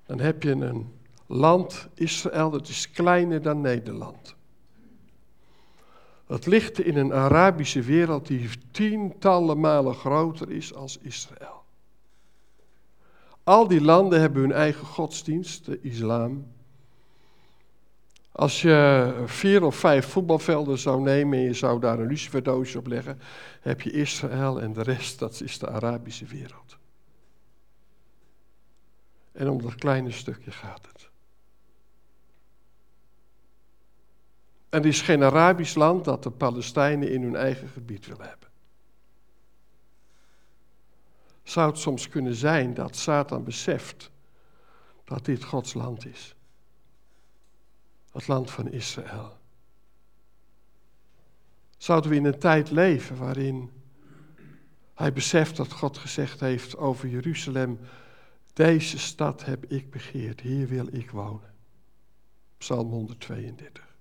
Dan 0.05 0.19
heb 0.19 0.43
je 0.43 0.51
een 0.51 0.93
land, 1.25 1.87
Israël, 1.93 2.49
dat 2.49 2.67
is 2.67 2.91
kleiner 2.91 3.41
dan 3.41 3.61
Nederland. 3.61 4.35
Het 6.25 6.45
ligt 6.45 6.79
in 6.79 6.97
een 6.97 7.13
Arabische 7.13 7.81
wereld 7.81 8.27
die 8.27 8.49
tientallen 8.71 9.59
malen 9.59 9.95
groter 9.95 10.51
is 10.51 10.73
als 10.73 10.97
Israël. 10.97 11.63
Al 13.43 13.67
die 13.67 13.81
landen 13.81 14.19
hebben 14.19 14.41
hun 14.41 14.51
eigen 14.51 14.85
godsdienst, 14.85 15.65
de 15.65 15.81
islam. 15.81 16.47
Als 18.37 18.61
je 18.61 19.13
vier 19.25 19.63
of 19.63 19.75
vijf 19.75 20.07
voetbalvelden 20.07 20.77
zou 20.77 21.01
nemen 21.01 21.37
en 21.37 21.43
je 21.43 21.53
zou 21.53 21.79
daar 21.79 21.99
een 21.99 22.07
luciferdoosje 22.07 22.77
op 22.77 22.87
leggen, 22.87 23.19
heb 23.61 23.81
je 23.81 23.91
Israël 23.91 24.61
en 24.61 24.73
de 24.73 24.83
rest, 24.83 25.19
dat 25.19 25.41
is 25.41 25.59
de 25.59 25.69
Arabische 25.69 26.25
wereld. 26.25 26.77
En 29.31 29.49
om 29.49 29.61
dat 29.61 29.75
kleine 29.75 30.11
stukje 30.11 30.51
gaat 30.51 30.87
het. 30.91 31.09
En 34.69 34.79
er 34.79 34.85
is 34.85 35.01
geen 35.01 35.23
Arabisch 35.23 35.75
land 35.75 36.05
dat 36.05 36.23
de 36.23 36.31
Palestijnen 36.31 37.11
in 37.11 37.21
hun 37.21 37.35
eigen 37.35 37.67
gebied 37.67 38.05
wil 38.05 38.19
hebben. 38.19 38.49
Zou 41.43 41.69
het 41.69 41.79
soms 41.79 42.09
kunnen 42.09 42.35
zijn 42.35 42.73
dat 42.73 42.95
Satan 42.95 43.43
beseft 43.43 44.11
dat 45.03 45.25
dit 45.25 45.43
Gods 45.43 45.73
land 45.73 46.05
is? 46.05 46.36
Het 48.17 48.27
land 48.27 48.51
van 48.51 48.71
Israël. 48.71 49.37
Zouden 51.77 52.09
we 52.09 52.15
in 52.15 52.25
een 52.25 52.39
tijd 52.39 52.71
leven 52.71 53.17
waarin 53.17 53.71
hij 54.93 55.13
beseft 55.13 55.57
dat 55.57 55.71
God 55.71 55.97
gezegd 55.97 56.39
heeft 56.39 56.77
over 56.77 57.07
Jeruzalem: 57.07 57.79
Deze 58.53 58.99
stad 58.99 59.45
heb 59.45 59.65
ik 59.65 59.91
begeerd, 59.91 60.41
hier 60.41 60.67
wil 60.67 60.87
ik 60.91 61.11
wonen. 61.11 61.53
Psalm 62.57 62.89
132. 62.89 63.95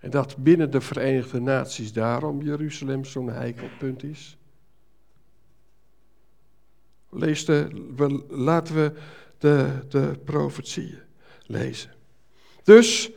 En 0.00 0.10
dat 0.10 0.36
binnen 0.36 0.70
de 0.70 0.80
Verenigde 0.80 1.40
Naties 1.40 1.92
daarom 1.92 2.42
Jeruzalem 2.42 3.04
zo'n 3.04 3.28
heikel 3.28 3.68
punt 3.78 4.02
is. 4.02 4.36
Lees 7.10 7.44
de, 7.44 7.68
laten 8.28 8.74
we 8.74 9.00
de, 9.38 9.84
de 9.88 10.20
profetieën 10.24 11.02
lezen. 11.46 11.93
Dus 12.64 13.10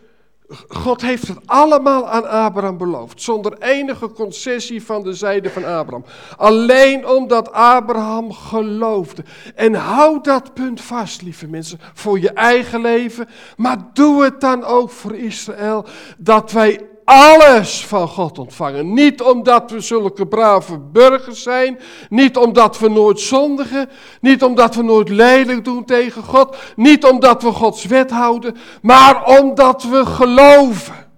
God 0.67 1.01
heeft 1.01 1.27
het 1.27 1.37
allemaal 1.45 2.07
aan 2.07 2.29
Abraham 2.29 2.77
beloofd, 2.77 3.21
zonder 3.21 3.57
enige 3.59 4.09
concessie 4.09 4.83
van 4.83 5.03
de 5.03 5.13
zijde 5.13 5.49
van 5.49 5.65
Abraham. 5.65 6.05
Alleen 6.37 7.07
omdat 7.07 7.51
Abraham 7.51 8.31
geloofde. 8.31 9.23
En 9.55 9.73
hou 9.73 10.21
dat 10.21 10.53
punt 10.53 10.81
vast, 10.81 11.21
lieve 11.21 11.47
mensen, 11.47 11.79
voor 11.93 12.19
je 12.19 12.29
eigen 12.31 12.81
leven, 12.81 13.27
maar 13.57 13.77
doe 13.93 14.23
het 14.23 14.41
dan 14.41 14.63
ook 14.63 14.89
voor 14.89 15.15
Israël, 15.15 15.85
dat 16.17 16.51
wij 16.51 16.87
alles 17.07 17.85
van 17.85 18.07
God 18.07 18.39
ontvangen. 18.39 18.93
Niet 18.93 19.21
omdat 19.21 19.71
we 19.71 19.79
zulke 19.79 20.27
brave 20.27 20.79
burgers 20.79 21.43
zijn, 21.43 21.79
niet 22.09 22.37
omdat 22.37 22.79
we 22.79 22.89
nooit 22.89 23.19
zondigen, 23.19 23.89
niet 24.21 24.43
omdat 24.43 24.75
we 24.75 24.83
nooit 24.83 25.09
lelijk 25.09 25.65
doen 25.65 25.85
tegen 25.85 26.23
God, 26.23 26.57
niet 26.75 27.05
omdat 27.05 27.41
we 27.41 27.51
Gods 27.51 27.85
wet 27.85 28.11
houden, 28.11 28.57
maar 28.81 29.25
omdat 29.25 29.83
we 29.83 30.05
geloven. 30.05 31.09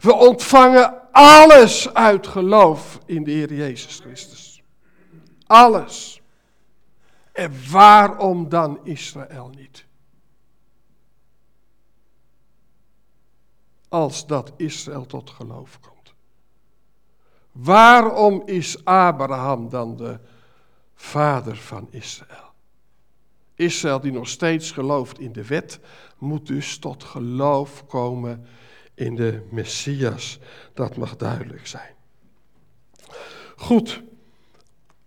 We 0.00 0.14
ontvangen 0.14 0.94
alles 1.12 1.94
uit 1.94 2.26
geloof 2.26 2.98
in 3.06 3.24
de 3.24 3.30
Heer 3.30 3.54
Jezus 3.54 3.98
Christus. 4.02 4.62
Alles. 5.46 6.20
En 7.32 7.52
waarom 7.70 8.48
dan 8.48 8.78
Israël 8.84 9.50
niet? 9.56 9.85
Als 13.96 14.26
dat 14.26 14.52
Israël 14.56 15.06
tot 15.06 15.30
geloof 15.30 15.80
komt. 15.80 16.14
Waarom 17.52 18.42
is 18.44 18.84
Abraham 18.84 19.68
dan 19.68 19.96
de 19.96 20.18
vader 20.94 21.56
van 21.56 21.88
Israël? 21.90 22.52
Israël 23.54 24.00
die 24.00 24.12
nog 24.12 24.28
steeds 24.28 24.70
gelooft 24.70 25.18
in 25.18 25.32
de 25.32 25.46
wet, 25.46 25.80
moet 26.18 26.46
dus 26.46 26.78
tot 26.78 27.04
geloof 27.04 27.86
komen 27.86 28.46
in 28.94 29.14
de 29.14 29.46
Messias. 29.50 30.38
Dat 30.74 30.96
mag 30.96 31.16
duidelijk 31.16 31.66
zijn. 31.66 31.94
Goed, 33.56 34.02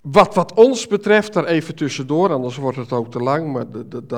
wat, 0.02 0.36
wat 0.36 0.54
ons 0.54 0.88
betreft, 0.88 1.34
daar 1.34 1.46
even 1.46 1.76
tussendoor, 1.76 2.34
anders 2.34 2.56
wordt 2.56 2.78
het 2.78 2.92
ook 2.92 3.12
te 3.12 3.20
lang, 3.20 3.52
maar 3.52 3.66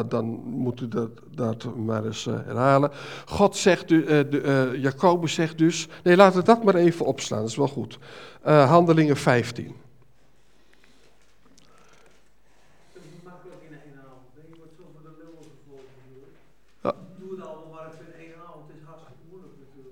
dan 0.07 0.25
moet 0.45 0.81
u 0.81 0.87
dat, 0.87 1.09
dat 1.35 1.75
maar 1.75 2.05
eens 2.05 2.25
uh, 2.25 2.33
herhalen. 2.45 2.91
God 3.25 3.55
zegt, 3.55 3.91
uh, 3.91 4.07
de, 4.07 4.71
uh, 4.73 4.81
Jacobus 4.81 5.33
zegt 5.33 5.57
dus, 5.57 5.87
nee 6.03 6.15
laten 6.15 6.39
we 6.39 6.45
dat 6.45 6.63
maar 6.63 6.75
even 6.75 7.05
opslaan, 7.05 7.39
dat 7.39 7.49
is 7.49 7.55
wel 7.55 7.67
goed. 7.67 7.99
handelingen 8.43 9.17
15. 9.17 9.75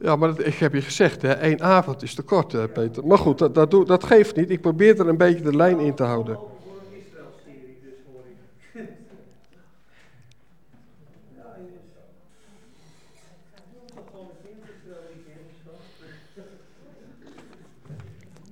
Ja, 0.01 0.15
maar 0.15 0.39
ik 0.39 0.55
heb 0.55 0.73
je 0.73 0.81
gezegd, 0.81 1.21
hè, 1.21 1.33
één 1.33 1.61
avond 1.61 2.03
is 2.03 2.13
te 2.13 2.21
kort, 2.21 2.51
hè, 2.51 2.67
Peter. 2.67 3.07
Maar 3.07 3.17
goed, 3.17 3.37
dat, 3.37 3.53
dat, 3.53 3.87
dat 3.87 4.03
geeft 4.03 4.35
niet. 4.35 4.49
Ik 4.49 4.61
probeer 4.61 4.99
er 4.99 5.07
een 5.07 5.17
beetje 5.17 5.41
de 5.41 5.55
lijn 5.55 5.79
in 5.79 5.95
te 5.95 6.03
houden. 6.03 6.39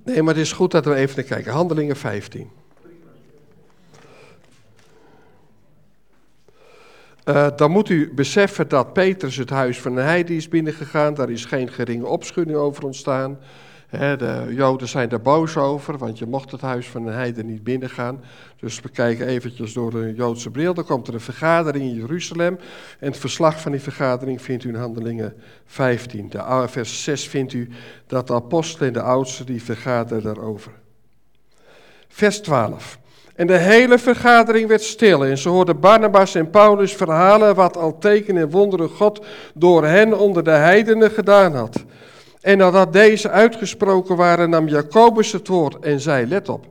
Nee, 0.04 0.22
maar 0.22 0.34
het 0.34 0.42
is 0.42 0.52
goed 0.52 0.70
dat 0.70 0.84
we 0.84 0.94
even 0.94 1.16
naar 1.16 1.24
kijken. 1.24 1.52
Handelingen 1.52 1.96
15. 1.96 2.57
Uh, 7.28 7.46
dan 7.56 7.70
moet 7.70 7.88
u 7.88 8.12
beseffen 8.14 8.68
dat 8.68 8.92
Petrus 8.92 9.36
het 9.36 9.50
huis 9.50 9.80
van 9.80 9.96
een 9.96 10.04
heide 10.04 10.36
is 10.36 10.48
binnengegaan. 10.48 11.14
Daar 11.14 11.30
is 11.30 11.44
geen 11.44 11.72
geringe 11.72 12.06
opschudding 12.06 12.56
over 12.56 12.84
ontstaan. 12.84 13.38
de 13.90 14.46
Joden 14.50 14.88
zijn 14.88 15.08
daar 15.08 15.20
boos 15.20 15.56
over, 15.56 15.98
want 15.98 16.18
je 16.18 16.26
mocht 16.26 16.50
het 16.50 16.60
huis 16.60 16.88
van 16.88 17.06
een 17.06 17.12
heiden 17.14 17.46
niet 17.46 17.64
binnengaan. 17.64 18.24
Dus 18.60 18.80
we 18.80 18.88
kijken 18.88 19.26
eventjes 19.26 19.72
door 19.72 19.94
een 19.94 20.14
Joodse 20.14 20.50
bril. 20.50 20.74
Dan 20.74 20.84
komt 20.84 21.08
er 21.08 21.14
een 21.14 21.20
vergadering 21.20 21.84
in 21.84 21.94
Jeruzalem. 21.94 22.58
En 22.98 23.08
het 23.08 23.18
verslag 23.18 23.60
van 23.60 23.72
die 23.72 23.80
vergadering 23.80 24.42
vindt 24.42 24.64
u 24.64 24.68
in 24.68 24.74
Handelingen 24.74 25.34
15. 25.66 26.28
De, 26.28 26.64
vers 26.68 27.02
6 27.02 27.28
vindt 27.28 27.52
u 27.52 27.68
dat 28.06 28.26
de 28.26 28.34
apostelen 28.34 28.88
en 28.88 28.94
de 28.94 29.02
oudsten 29.02 29.46
die 29.46 29.62
vergaderen 29.62 30.22
daarover. 30.22 30.72
Vers 32.08 32.40
12. 32.40 32.98
En 33.38 33.46
de 33.46 33.56
hele 33.56 33.98
vergadering 33.98 34.68
werd 34.68 34.82
stil 34.82 35.24
en 35.24 35.38
ze 35.38 35.48
hoorden 35.48 35.80
Barnabas 35.80 36.34
en 36.34 36.50
Paulus 36.50 36.92
verhalen 36.92 37.54
wat 37.54 37.76
al 37.76 37.98
tekenen 37.98 38.42
en 38.42 38.50
wonderen 38.50 38.88
God 38.88 39.24
door 39.54 39.84
hen 39.84 40.18
onder 40.18 40.44
de 40.44 40.50
heidenen 40.50 41.10
gedaan 41.10 41.54
had. 41.54 41.84
En 42.40 42.58
nadat 42.58 42.92
deze 42.92 43.30
uitgesproken 43.30 44.16
waren, 44.16 44.50
nam 44.50 44.68
Jacobus 44.68 45.32
het 45.32 45.48
woord 45.48 45.78
en 45.84 46.00
zei, 46.00 46.26
let 46.26 46.48
op, 46.48 46.66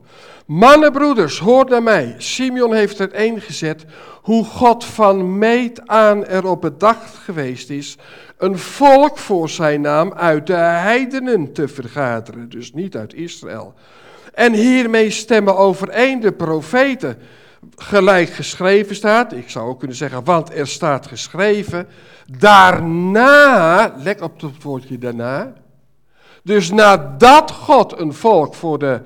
mannenbroeders, 0.46 1.38
hoor 1.38 1.64
naar 1.68 1.82
mij. 1.82 2.14
Simeon 2.18 2.74
heeft 2.74 2.98
er 2.98 3.10
een 3.12 3.40
gezet 3.40 3.84
hoe 4.22 4.44
God 4.44 4.84
van 4.84 5.38
meet 5.38 5.86
aan 5.86 6.24
erop 6.24 6.60
bedacht 6.60 7.14
geweest 7.14 7.70
is, 7.70 7.96
een 8.38 8.58
volk 8.58 9.18
voor 9.18 9.48
zijn 9.48 9.80
naam 9.80 10.12
uit 10.12 10.46
de 10.46 10.52
heidenen 10.54 11.52
te 11.52 11.68
vergaderen, 11.68 12.48
dus 12.48 12.72
niet 12.72 12.96
uit 12.96 13.14
Israël. 13.14 13.74
En 14.38 14.52
hiermee 14.52 15.10
stemmen 15.10 15.56
overeen 15.56 16.20
de 16.20 16.32
profeten, 16.32 17.18
gelijk 17.76 18.28
geschreven 18.28 18.96
staat. 18.96 19.32
Ik 19.32 19.50
zou 19.50 19.68
ook 19.68 19.78
kunnen 19.78 19.96
zeggen, 19.96 20.24
want 20.24 20.54
er 20.54 20.66
staat 20.66 21.06
geschreven. 21.06 21.88
Daarna, 22.38 23.94
let 23.96 24.20
op 24.20 24.40
het 24.40 24.62
woordje 24.62 24.98
daarna. 24.98 25.52
Dus 26.42 26.70
nadat 26.70 27.50
God 27.50 27.98
een 27.98 28.12
volk 28.12 28.54
voor 28.54 28.78
de, 28.78 29.00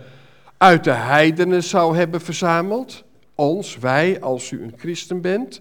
uit 0.57 0.85
de 0.85 0.91
heidenen 0.91 1.63
zou 1.63 1.97
hebben 1.97 2.21
verzameld, 2.21 3.05
ons, 3.35 3.79
wij, 3.79 4.21
als 4.21 4.51
u 4.51 4.63
een 4.63 4.75
christen 4.77 5.21
bent, 5.21 5.61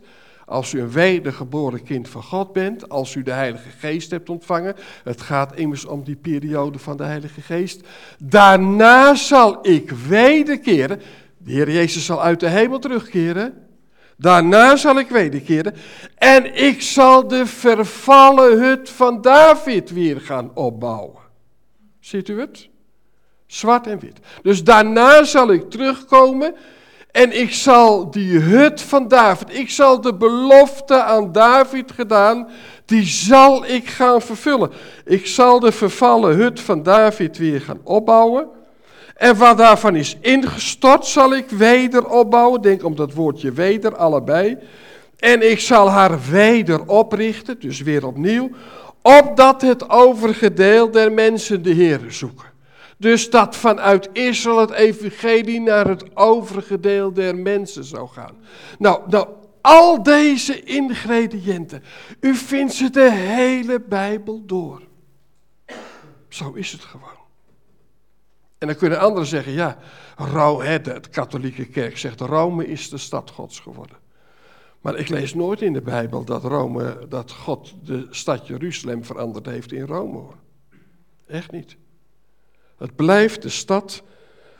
als 0.51 0.73
u 0.73 0.81
een 0.81 0.91
wedergeboren 0.91 1.83
kind 1.83 2.09
van 2.09 2.23
God 2.23 2.53
bent, 2.53 2.89
als 2.89 3.15
u 3.15 3.23
de 3.23 3.31
Heilige 3.31 3.69
Geest 3.69 4.11
hebt 4.11 4.29
ontvangen, 4.29 4.75
het 5.03 5.21
gaat 5.21 5.55
immers 5.55 5.85
om 5.85 6.03
die 6.03 6.15
periode 6.15 6.79
van 6.79 6.97
de 6.97 7.03
Heilige 7.03 7.41
Geest, 7.41 7.87
daarna 8.19 9.15
zal 9.15 9.67
ik 9.67 9.91
wederkeren, 9.91 11.01
de 11.37 11.51
Heer 11.51 11.71
Jezus 11.71 12.05
zal 12.05 12.21
uit 12.21 12.39
de 12.39 12.47
hemel 12.47 12.79
terugkeren, 12.79 13.53
daarna 14.17 14.75
zal 14.75 14.99
ik 14.99 15.09
wederkeren 15.09 15.75
en 16.15 16.55
ik 16.55 16.81
zal 16.81 17.27
de 17.27 17.45
vervallen 17.45 18.59
hut 18.59 18.89
van 18.89 19.21
David 19.21 19.89
weer 19.89 20.21
gaan 20.21 20.51
opbouwen. 20.53 21.21
Ziet 21.99 22.29
u 22.29 22.39
het? 22.39 22.69
Zwart 23.47 23.87
en 23.87 23.99
wit. 23.99 24.19
Dus 24.41 24.63
daarna 24.63 25.23
zal 25.23 25.51
ik 25.51 25.69
terugkomen 25.69 26.55
en 27.11 27.39
ik 27.39 27.53
zal 27.53 28.11
die 28.11 28.39
hut 28.39 28.81
van 28.81 29.07
David, 29.07 29.57
ik 29.57 29.69
zal 29.69 30.01
de 30.01 30.13
belofte 30.13 31.03
aan 31.03 31.31
David 31.31 31.91
gedaan, 31.91 32.47
die 32.85 33.05
zal 33.05 33.65
ik 33.65 33.87
gaan 33.87 34.21
vervullen. 34.21 34.71
Ik 35.05 35.27
zal 35.27 35.59
de 35.59 35.71
vervallen 35.71 36.35
hut 36.35 36.59
van 36.59 36.83
David 36.83 37.37
weer 37.37 37.61
gaan 37.61 37.79
opbouwen. 37.83 38.47
En 39.15 39.37
wat 39.37 39.57
daarvan 39.57 39.95
is 39.95 40.17
ingestort, 40.21 41.05
zal 41.05 41.35
ik 41.35 41.49
weder 41.49 42.07
opbouwen. 42.07 42.61
Denk 42.61 42.83
om 42.83 42.95
dat 42.95 43.13
woordje 43.13 43.51
weder, 43.51 43.95
allebei. 43.95 44.57
En 45.19 45.51
ik 45.51 45.59
zal 45.59 45.89
haar 45.89 46.19
weder 46.29 46.85
oprichten, 46.85 47.59
dus 47.59 47.81
weer 47.81 48.05
opnieuw, 48.05 48.49
opdat 49.01 49.61
het 49.61 49.89
overige 49.89 50.53
deel 50.53 50.91
der 50.91 51.11
mensen 51.11 51.63
de 51.63 51.71
Heer 51.71 51.99
zoeken. 52.07 52.50
Dus 53.01 53.29
dat 53.29 53.55
vanuit 53.55 54.09
Israël 54.13 54.59
het 54.59 54.71
evangelie 54.71 55.59
naar 55.59 55.87
het 55.87 56.15
overige 56.15 56.79
deel 56.79 57.13
der 57.13 57.35
mensen 57.35 57.83
zou 57.83 58.09
gaan. 58.09 58.35
Nou, 58.79 59.09
nou, 59.09 59.27
al 59.61 60.03
deze 60.03 60.63
ingrediënten, 60.63 61.83
u 62.19 62.35
vindt 62.35 62.73
ze 62.73 62.89
de 62.89 63.11
hele 63.11 63.81
Bijbel 63.81 64.45
door. 64.45 64.81
Zo 66.27 66.51
is 66.53 66.71
het 66.71 66.81
gewoon. 66.81 67.19
En 68.57 68.67
dan 68.67 68.75
kunnen 68.75 68.99
anderen 68.99 69.27
zeggen, 69.27 69.51
ja, 69.51 69.77
Rome, 70.15 70.81
de 70.81 71.01
katholieke 71.11 71.65
kerk 71.65 71.97
zegt, 71.97 72.19
Rome 72.19 72.67
is 72.67 72.89
de 72.89 72.97
stad 72.97 73.29
gods 73.29 73.59
geworden. 73.59 73.97
Maar 74.81 74.95
ik 74.95 75.09
lees 75.09 75.33
nooit 75.33 75.61
in 75.61 75.73
de 75.73 75.81
Bijbel 75.81 76.23
dat, 76.23 76.43
Rome, 76.43 77.05
dat 77.09 77.31
God 77.31 77.73
de 77.83 78.07
stad 78.09 78.47
Jeruzalem 78.47 79.05
veranderd 79.05 79.45
heeft 79.45 79.71
in 79.71 79.85
Rome. 79.85 80.17
Hoor. 80.17 80.35
Echt 81.27 81.51
niet. 81.51 81.77
Het 82.81 82.95
blijft 82.95 83.41
de 83.41 83.49
stad 83.49 84.03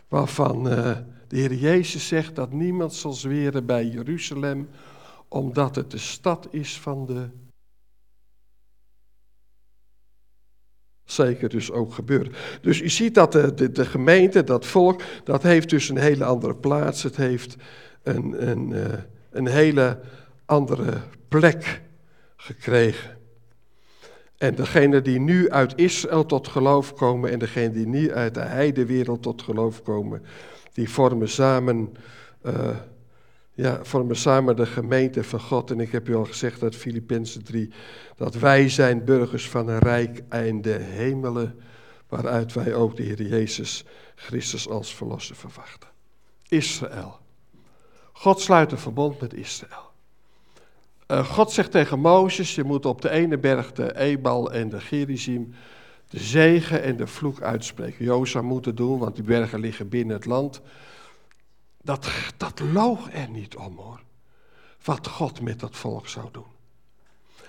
waarvan 0.07 0.67
uh, 0.67 0.97
de 1.28 1.38
Heer 1.38 1.53
Jezus 1.53 2.07
zegt 2.07 2.36
dat 2.36 2.51
niemand 2.51 2.93
zal 2.93 3.13
zweren 3.13 3.65
bij 3.65 3.86
Jeruzalem, 3.86 4.69
omdat 5.28 5.76
het 5.76 5.91
de 5.91 5.97
stad 5.97 6.47
is 6.51 6.80
van 6.80 7.05
de. 7.05 7.30
Zeker 11.03 11.49
dus 11.49 11.72
ook 11.72 11.93
gebeurt. 11.93 12.38
Dus 12.61 12.82
u 12.82 12.89
ziet 12.89 13.15
dat 13.15 13.32
de, 13.32 13.53
de, 13.53 13.72
de, 13.72 13.86
gemeente, 13.86 14.43
dat 14.43 14.65
volk, 14.65 15.01
dat 15.24 15.43
heeft 15.43 15.69
dus 15.69 15.89
een 15.89 15.97
hele 15.97 16.26
andere 16.26 16.55
plaats. 16.55 17.03
Het 17.03 17.15
heeft 17.15 17.55
een, 18.03 18.49
een, 18.49 18.69
uh, 18.69 18.86
een 19.30 19.47
hele 19.47 19.99
andere 20.45 21.01
plek 21.28 21.82
gekregen. 22.36 23.20
En 24.41 24.55
degene 24.55 25.01
die 25.01 25.19
nu 25.19 25.49
uit 25.49 25.73
Israël 25.75 26.25
tot 26.25 26.47
geloof 26.47 26.93
komen 26.93 27.31
en 27.31 27.39
degene 27.39 27.71
die 27.71 27.87
nu 27.87 28.13
uit 28.13 28.33
de 28.33 28.41
heidewereld 28.41 29.21
tot 29.21 29.41
geloof 29.41 29.81
komen, 29.83 30.25
die 30.73 30.89
vormen 30.89 31.29
samen, 31.29 31.93
uh, 32.45 32.77
ja, 33.53 33.79
vormen 33.83 34.15
samen 34.15 34.55
de 34.55 34.65
gemeente 34.65 35.23
van 35.23 35.39
God. 35.39 35.71
En 35.71 35.79
ik 35.79 35.91
heb 35.91 36.09
u 36.09 36.15
al 36.15 36.25
gezegd 36.25 36.63
uit 36.63 36.75
Filippenzen 36.75 37.43
3, 37.43 37.73
dat 38.15 38.35
wij 38.35 38.69
zijn 38.69 39.05
burgers 39.05 39.49
van 39.49 39.67
een 39.67 39.79
rijk 39.79 40.23
de 40.61 40.77
hemelen, 40.79 41.59
waaruit 42.07 42.53
wij 42.53 42.73
ook 42.73 42.95
de 42.95 43.03
Heer 43.03 43.21
Jezus 43.21 43.85
Christus 44.15 44.69
als 44.69 44.95
verlosser 44.95 45.35
verwachten. 45.35 45.89
Israël. 46.47 47.19
God 48.11 48.39
sluit 48.39 48.71
een 48.71 48.77
verbond 48.77 49.21
met 49.21 49.33
Israël. 49.33 49.90
Uh, 51.12 51.26
God 51.26 51.51
zegt 51.51 51.72
tegen 51.72 51.99
Mozes, 51.99 52.55
je 52.55 52.64
moet 52.64 52.86
op 52.86 53.01
de 53.01 53.09
ene 53.09 53.38
berg 53.38 53.72
de 53.72 53.97
Ebal 53.97 54.51
en 54.51 54.70
de 54.70 54.80
Gerizim 54.80 55.53
de 56.09 56.20
zegen 56.20 56.84
en 56.84 56.97
de 56.97 57.07
vloek 57.07 57.41
uitspreken. 57.41 58.05
Jozua 58.05 58.41
moet 58.41 58.66
het 58.66 58.78
doen, 58.78 58.99
want 58.99 59.16
die 59.16 59.24
bergen 59.24 59.59
liggen 59.59 59.89
binnen 59.89 60.16
het 60.16 60.26
land. 60.26 60.62
Dat, 61.82 62.09
dat 62.38 62.59
loog 62.74 63.14
er 63.14 63.30
niet 63.30 63.55
om 63.55 63.78
hoor, 63.78 64.01
wat 64.84 65.07
God 65.07 65.41
met 65.41 65.59
dat 65.59 65.76
volk 65.76 66.07
zou 66.07 66.26
doen. 66.32 66.51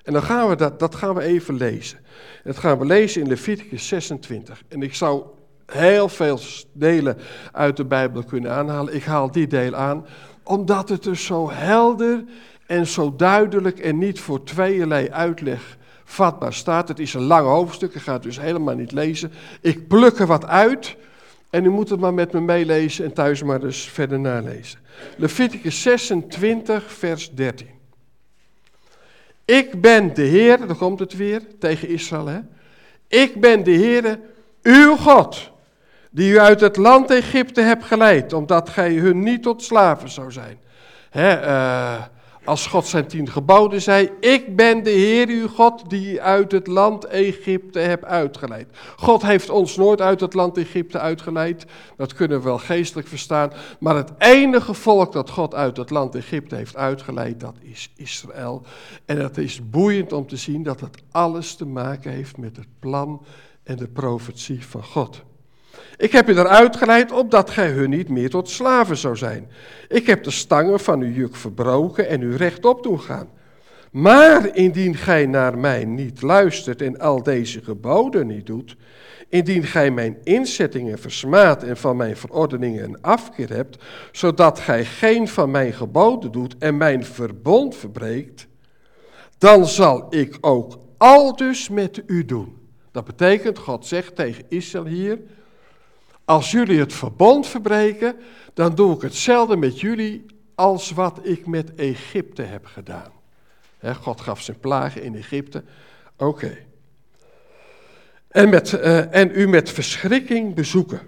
En 0.03 0.13
dan 0.13 0.23
gaan 0.23 0.49
we 0.49 0.57
dat, 0.57 0.79
dat 0.79 0.95
gaan 0.95 1.15
we 1.15 1.23
even 1.23 1.55
lezen. 1.55 1.99
Dat 2.45 2.59
gaan 2.59 2.79
we 2.79 2.85
lezen 2.85 3.21
in 3.23 3.29
Leviticus 3.29 3.89
26. 3.89 4.63
En 4.69 4.83
ik 4.83 4.95
zou 4.95 5.25
heel 5.67 6.09
veel 6.09 6.39
delen 6.73 7.19
uit 7.53 7.77
de 7.77 7.85
Bijbel 7.85 8.25
kunnen 8.25 8.53
aanhalen. 8.53 8.95
Ik 8.95 9.05
haal 9.05 9.31
die 9.31 9.47
deel 9.47 9.75
aan, 9.75 10.07
omdat 10.43 10.89
het 10.89 11.03
dus 11.03 11.25
zo 11.25 11.51
helder 11.51 12.25
en 12.67 12.87
zo 12.87 13.17
duidelijk 13.17 13.79
en 13.79 13.99
niet 13.99 14.21
voor 14.21 14.45
tweeërlei 14.45 15.11
uitleg 15.11 15.77
vatbaar 16.05 16.55
staat. 16.55 16.89
Het 16.89 16.99
is 16.99 17.15
een 17.15 17.23
lang 17.23 17.47
hoofdstuk, 17.47 17.95
ik 17.95 18.03
ga 18.03 18.13
het 18.13 18.23
dus 18.23 18.41
helemaal 18.41 18.75
niet 18.75 18.93
lezen. 18.93 19.33
Ik 19.61 19.89
pluk 19.89 20.19
er 20.19 20.27
wat 20.27 20.47
uit 20.47 20.97
en 21.51 21.65
u 21.65 21.69
moet 21.69 21.89
het 21.89 22.01
maar 22.01 22.15
met 22.15 22.33
me 22.33 22.41
meelezen 22.41 23.05
en 23.05 23.13
thuis 23.13 23.43
maar 23.43 23.61
dus 23.61 23.85
verder 23.85 24.21
nalezen. 24.21 24.79
Leviticus 25.17 25.83
26, 25.83 26.93
vers 26.93 27.31
13. 27.31 27.69
Ik 29.45 29.81
ben 29.81 30.15
de 30.15 30.23
Heer, 30.23 30.67
daar 30.67 30.77
komt 30.77 30.99
het 30.99 31.17
weer 31.17 31.43
tegen 31.59 31.89
Israël. 31.89 32.27
Hè? 32.27 32.41
Ik 33.09 33.41
ben 33.41 33.65
de 33.65 33.71
Heer, 33.71 34.19
uw 34.63 34.97
God, 34.97 35.51
die 36.11 36.33
u 36.33 36.39
uit 36.39 36.61
het 36.61 36.77
land 36.77 37.11
Egypte 37.11 37.61
hebt 37.61 37.85
geleid, 37.85 38.33
omdat 38.33 38.69
gij 38.69 38.93
hun 38.93 39.23
niet 39.23 39.43
tot 39.43 39.63
slaven 39.63 40.09
zou 40.09 40.33
zijn. 40.33 40.59
Hè, 41.11 41.47
uh, 41.47 42.03
als 42.45 42.67
God 42.67 42.87
zijn 42.87 43.07
tien 43.07 43.31
geboden 43.31 43.83
zei, 43.83 44.11
ik 44.21 44.57
ben 44.57 44.83
de 44.83 44.91
Heer 44.91 45.29
uw 45.29 45.49
God 45.49 45.91
die 45.91 46.23
uit 46.23 46.53
het 46.53 46.67
land 46.67 47.05
Egypte 47.05 47.79
heb 47.79 48.05
uitgeleid. 48.05 48.69
God 48.97 49.23
heeft 49.23 49.51
ons 49.51 49.77
nooit 49.77 50.01
uit 50.01 50.21
het 50.21 50.35
land 50.35 50.57
Egypte 50.57 50.99
uitgeleid, 50.99 51.67
dat 51.97 52.15
kunnen 52.15 52.39
we 52.39 52.45
wel 52.45 52.59
geestelijk 52.59 53.09
verstaan, 53.09 53.53
maar 53.81 53.97
het 53.97 54.13
enige 54.19 54.75
volk 54.75 55.13
dat 55.13 55.31
God 55.31 55.55
uit 55.55 55.77
het 55.77 55.91
land 55.91 56.15
Egypte 56.15 56.55
heeft 56.55 56.77
uitgeleid, 56.77 57.41
dat 57.41 57.57
is 57.61 57.93
Israël. 57.97 58.63
En 59.05 59.19
het 59.21 59.39
is 59.39 59.71
boeiend 59.71 60.13
om 60.13 60.27
te 60.27 60.37
zien 60.37 60.63
dat 60.63 60.81
het 60.81 61.03
alles 61.11 61.55
te 61.55 61.67
maken 61.67 62.11
heeft 62.11 62.37
met 62.37 62.57
het 62.57 62.69
plan 62.79 63.25
en 63.63 63.77
de 63.77 63.89
profetie 63.89 64.67
van 64.67 64.85
God. 64.85 65.23
Ik 66.03 66.13
heb 66.13 66.29
u 66.29 66.33
eruit 66.33 66.77
geleid 66.77 67.13
opdat 67.13 67.51
gij 67.51 67.71
hun 67.71 67.91
niet 67.91 68.09
meer 68.09 68.31
tot 68.31 68.49
slaven 68.49 68.97
zou 68.97 69.17
zijn. 69.17 69.51
Ik 69.89 70.07
heb 70.07 70.25
de 70.25 70.31
stangen 70.31 70.81
van 70.81 71.01
uw 71.01 71.13
juk 71.13 71.37
verbroken 71.37 72.09
en 72.09 72.23
u 72.23 72.37
rechtop 72.37 72.83
doen 72.83 73.01
gaan. 73.01 73.29
Maar 73.91 74.57
indien 74.57 74.97
gij 74.97 75.27
naar 75.27 75.59
mij 75.59 75.85
niet 75.85 76.23
luistert 76.23 76.83
en 76.83 76.99
al 76.99 77.23
deze 77.23 77.63
geboden 77.63 78.27
niet 78.27 78.47
doet, 78.47 78.77
indien 79.29 79.65
gij 79.65 79.91
mijn 79.91 80.19
inzettingen 80.23 80.99
versmaadt 80.99 81.63
en 81.63 81.77
van 81.77 81.97
mijn 81.97 82.17
verordeningen 82.17 82.85
een 82.85 83.01
afkeer 83.01 83.51
hebt, 83.51 83.83
zodat 84.13 84.59
gij 84.59 84.85
geen 84.85 85.29
van 85.29 85.51
mijn 85.51 85.73
geboden 85.73 86.33
doet 86.33 86.55
en 86.59 86.77
mijn 86.77 87.05
verbond 87.05 87.77
verbreekt, 87.77 88.47
dan 89.39 89.67
zal 89.67 90.07
ik 90.11 90.39
ook 90.41 90.79
al 90.97 91.37
dus 91.37 91.69
met 91.69 92.03
u 92.07 92.25
doen. 92.25 92.57
Dat 92.91 93.05
betekent, 93.05 93.59
God 93.59 93.87
zegt 93.87 94.17
tegen 94.17 94.45
Israël 94.49 94.87
hier, 94.87 95.19
als 96.25 96.51
jullie 96.51 96.79
het 96.79 96.93
verbond 96.93 97.47
verbreken, 97.47 98.17
dan 98.55 98.75
doe 98.75 98.95
ik 98.95 99.03
hetzelfde 99.03 99.57
met 99.57 99.81
jullie 99.81 100.27
als 100.55 100.91
wat 100.91 101.19
ik 101.23 101.47
met 101.47 101.75
Egypte 101.75 102.43
heb 102.43 102.67
gedaan. 102.67 103.13
God 104.01 104.21
gaf 104.21 104.41
zijn 104.41 104.59
plagen 104.59 105.03
in 105.03 105.17
Egypte. 105.17 105.65
Oké. 106.17 106.57
En, 108.29 108.49
uh, 108.49 109.15
en 109.15 109.31
u 109.35 109.49
met 109.49 109.71
verschrikking 109.71 110.55
bezoeken. 110.55 111.01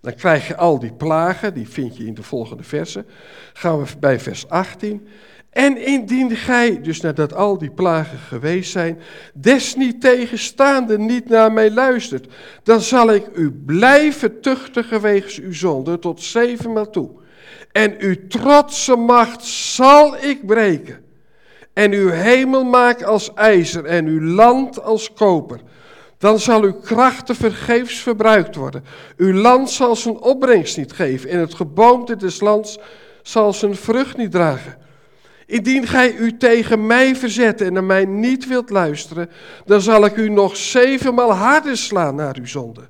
Dan 0.00 0.14
krijg 0.14 0.48
je 0.48 0.56
al 0.56 0.78
die 0.78 0.92
plagen, 0.92 1.54
die 1.54 1.68
vind 1.68 1.96
je 1.96 2.06
in 2.06 2.14
de 2.14 2.22
volgende 2.22 2.62
versen. 2.62 3.06
Gaan 3.52 3.82
we 3.82 3.90
bij 3.98 4.20
vers 4.20 4.48
18. 4.48 5.08
En 5.50 5.84
indien 5.86 6.36
gij, 6.36 6.80
dus 6.82 7.00
nadat 7.00 7.34
al 7.34 7.58
die 7.58 7.70
plagen 7.70 8.18
geweest 8.18 8.70
zijn, 8.70 9.00
desniettegenstaande 9.34 10.98
niet 10.98 11.28
naar 11.28 11.52
mij 11.52 11.70
luistert, 11.70 12.26
dan 12.62 12.80
zal 12.80 13.12
ik 13.12 13.26
u 13.34 13.52
blijven 13.66 14.40
tuchtigen 14.40 15.00
wegens 15.00 15.38
uw 15.38 15.52
zonde 15.52 15.98
tot 15.98 16.22
zevenmaal 16.22 16.90
toe. 16.90 17.10
En 17.72 17.94
uw 17.98 18.14
trotse 18.28 18.96
macht 18.96 19.44
zal 19.44 20.16
ik 20.16 20.46
breken. 20.46 21.04
En 21.72 21.92
uw 21.92 22.08
hemel 22.08 22.64
maken 22.64 23.06
als 23.06 23.34
ijzer 23.34 23.84
en 23.84 24.06
uw 24.06 24.22
land 24.22 24.82
als 24.82 25.12
koper. 25.12 25.60
Dan 26.18 26.38
zal 26.38 26.62
uw 26.62 26.72
krachten 26.74 27.34
vergeefs 27.34 28.00
verbruikt 28.00 28.54
worden. 28.54 28.84
Uw 29.16 29.32
land 29.32 29.70
zal 29.70 29.96
zijn 29.96 30.20
opbrengst 30.20 30.76
niet 30.76 30.92
geven 30.92 31.30
en 31.30 31.38
het 31.38 31.54
geboomte 31.54 32.16
des 32.16 32.40
lands 32.40 32.78
zal 33.22 33.52
zijn 33.52 33.76
vrucht 33.76 34.16
niet 34.16 34.30
dragen. 34.30 34.76
Indien 35.50 35.86
gij 35.86 36.16
u 36.16 36.36
tegen 36.36 36.86
mij 36.86 37.16
verzet 37.16 37.60
en 37.60 37.72
naar 37.72 37.84
mij 37.84 38.04
niet 38.04 38.46
wilt 38.46 38.70
luisteren, 38.70 39.30
dan 39.64 39.80
zal 39.80 40.04
ik 40.04 40.16
u 40.16 40.28
nog 40.28 40.56
zevenmaal 40.56 41.32
harder 41.32 41.76
slaan 41.76 42.14
naar 42.14 42.36
uw 42.38 42.46
zonde. 42.46 42.88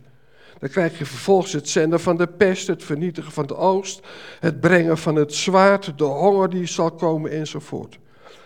Dan 0.58 0.68
krijg 0.68 0.98
je 0.98 1.06
vervolgens 1.06 1.52
het 1.52 1.68
zenden 1.68 2.00
van 2.00 2.16
de 2.16 2.26
pest, 2.26 2.66
het 2.66 2.84
vernietigen 2.84 3.32
van 3.32 3.46
de 3.46 3.56
oost, 3.56 4.06
het 4.40 4.60
brengen 4.60 4.98
van 4.98 5.16
het 5.16 5.34
zwaard, 5.34 5.98
de 5.98 6.04
honger 6.04 6.50
die 6.50 6.66
zal 6.66 6.90
komen 6.90 7.30
enzovoort. 7.30 7.98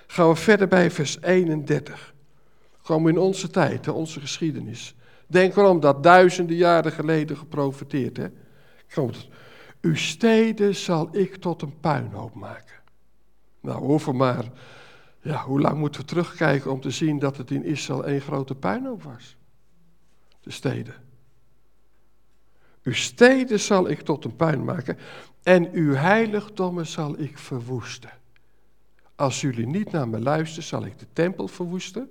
Gaan 0.07 0.29
we 0.29 0.37
verder 0.37 0.69
bij 0.69 0.91
vers 0.91 1.19
31. 1.21 2.15
Komen 2.83 3.12
in 3.12 3.19
onze 3.19 3.51
tijd, 3.51 3.89
onze 3.89 4.21
geschiedenis. 4.21 4.95
Denk 5.27 5.57
erom 5.57 5.81
dat 5.81 6.03
duizenden 6.03 6.57
jaren 6.57 6.93
geleden 6.93 7.37
geprofiteerd. 7.37 8.17
Hè? 8.17 8.27
Komt. 8.95 9.29
Uw 9.81 9.97
steden 9.97 10.75
zal 10.75 11.09
ik 11.12 11.37
tot 11.37 11.62
een 11.62 11.81
puinhoop 11.81 12.35
maken. 12.35 12.74
Nou, 13.65 13.85
hoeven 13.85 14.17
maar, 14.17 14.45
ja, 15.21 15.45
hoe 15.45 15.61
lang 15.61 15.79
moeten 15.79 16.01
we 16.01 16.07
terugkijken 16.07 16.71
om 16.71 16.81
te 16.81 16.91
zien 16.91 17.19
dat 17.19 17.37
het 17.37 17.51
in 17.51 17.65
Israël 17.65 18.05
één 18.05 18.21
grote 18.21 18.55
puinhoop 18.55 19.03
was? 19.03 19.37
De 20.41 20.51
steden. 20.51 20.95
Uw 22.83 22.93
steden 22.93 23.61
zal 23.61 23.89
ik 23.89 24.01
tot 24.01 24.25
een 24.25 24.37
puin 24.37 24.65
maken 24.65 24.99
en 25.43 25.73
uw 25.73 25.95
heiligdommen 25.95 26.87
zal 26.87 27.19
ik 27.19 27.39
verwoesten. 27.39 28.11
Als 29.15 29.41
jullie 29.41 29.67
niet 29.67 29.91
naar 29.91 30.09
me 30.09 30.21
luisteren, 30.21 30.65
zal 30.65 30.85
ik 30.85 30.99
de 30.99 31.07
tempel 31.12 31.49
verwoesten. 31.49 32.11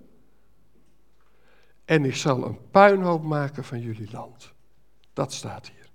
En 1.85 2.05
ik 2.05 2.15
zal 2.15 2.45
een 2.45 2.69
puinhoop 2.71 3.23
maken 3.23 3.63
van 3.63 3.79
jullie 3.79 4.11
land. 4.11 4.53
Dat 5.13 5.33
staat 5.33 5.67
hier. 5.67 5.89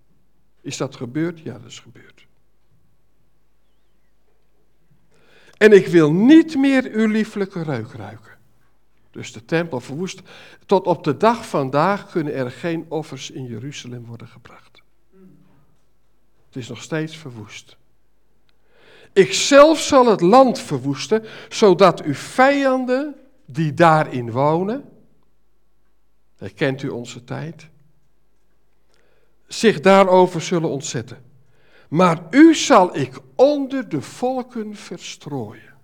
Is 0.61 0.77
dat 0.77 0.97
gebeurd? 0.97 1.41
Ja, 1.41 1.53
dat 1.53 1.71
is 1.71 1.81
gebeurd. 1.81 2.28
En 5.59 5.73
ik 5.73 5.87
wil 5.87 6.13
niet 6.13 6.57
meer 6.57 6.91
uw 6.91 7.07
lieflijke 7.07 7.63
reuk 7.63 7.93
ruiken. 7.93 8.37
Dus 9.11 9.33
de 9.33 9.45
tempel 9.45 9.81
verwoest. 9.81 10.23
Tot 10.67 10.87
op 10.87 11.05
de 11.05 11.17
dag 11.17 11.49
vandaag 11.49 12.11
kunnen 12.11 12.35
er 12.35 12.51
geen 12.51 12.87
offers 12.89 13.31
in 13.31 13.45
Jeruzalem 13.45 14.07
worden 14.07 14.29
gebracht. 14.29 14.83
Het 16.47 16.57
is 16.57 16.69
nog 16.69 16.83
steeds 16.83 17.17
verwoest. 17.17 17.77
Ik 19.13 19.33
zelf 19.33 19.81
zal 19.81 20.07
het 20.07 20.21
land 20.21 20.59
verwoesten, 20.59 21.25
zodat 21.49 22.03
uw 22.03 22.15
vijanden 22.15 23.15
die 23.47 23.75
daarin 23.75 24.31
wonen, 24.31 24.85
herkent 26.37 26.83
u 26.83 26.89
onze 26.89 27.25
tijd, 27.25 27.69
zich 29.47 29.81
daarover 29.81 30.41
zullen 30.41 30.71
ontzetten. 30.71 31.28
Maar 31.89 32.23
u 32.31 32.55
zal 32.55 32.97
ik 32.97 33.19
onder 33.35 33.89
de 33.89 34.01
volken 34.01 34.75
verstrooien. 34.75 35.75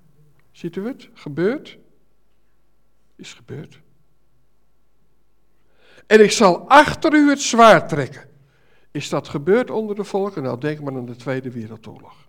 Ziet 0.52 0.76
u 0.76 0.86
het? 0.86 1.08
Gebeurt? 1.12 1.78
Is 3.16 3.34
gebeurd. 3.34 3.80
En 6.06 6.20
ik 6.22 6.30
zal 6.30 6.68
achter 6.68 7.14
u 7.14 7.28
het 7.28 7.40
zwaard 7.40 7.88
trekken. 7.88 8.28
Is 8.90 9.08
dat 9.08 9.28
gebeurd 9.28 9.70
onder 9.70 9.96
de 9.96 10.04
volken? 10.04 10.42
Nou, 10.42 10.60
denk 10.60 10.80
maar 10.80 10.94
aan 10.94 11.06
de 11.06 11.16
Tweede 11.16 11.50
Wereldoorlog. 11.50 12.24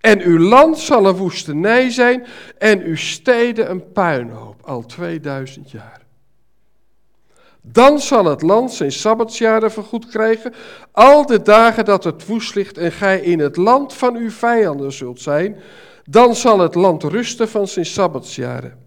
En 0.00 0.20
uw 0.20 0.38
land 0.38 0.78
zal 0.78 1.06
een 1.06 1.16
woestenij 1.16 1.90
zijn 1.90 2.26
en 2.58 2.82
uw 2.82 2.96
steden 2.96 3.70
een 3.70 3.92
puinhoop, 3.92 4.62
al 4.62 4.86
2000 4.86 5.70
jaar. 5.70 5.99
Dan 7.62 7.98
zal 7.98 8.24
het 8.24 8.42
land 8.42 8.72
zijn 8.72 8.92
sabbatsjaren 8.92 9.70
vergoed 9.70 10.06
krijgen, 10.06 10.54
al 10.92 11.26
de 11.26 11.42
dagen 11.42 11.84
dat 11.84 12.04
het 12.04 12.26
woest 12.26 12.54
ligt 12.54 12.78
en 12.78 12.92
gij 12.92 13.20
in 13.20 13.38
het 13.38 13.56
land 13.56 13.94
van 13.94 14.16
uw 14.16 14.30
vijanden 14.30 14.92
zult 14.92 15.20
zijn. 15.20 15.56
Dan 16.04 16.36
zal 16.36 16.58
het 16.58 16.74
land 16.74 17.02
rusten 17.02 17.48
van 17.48 17.68
zijn 17.68 17.86
sabbatsjaren. 17.86 18.78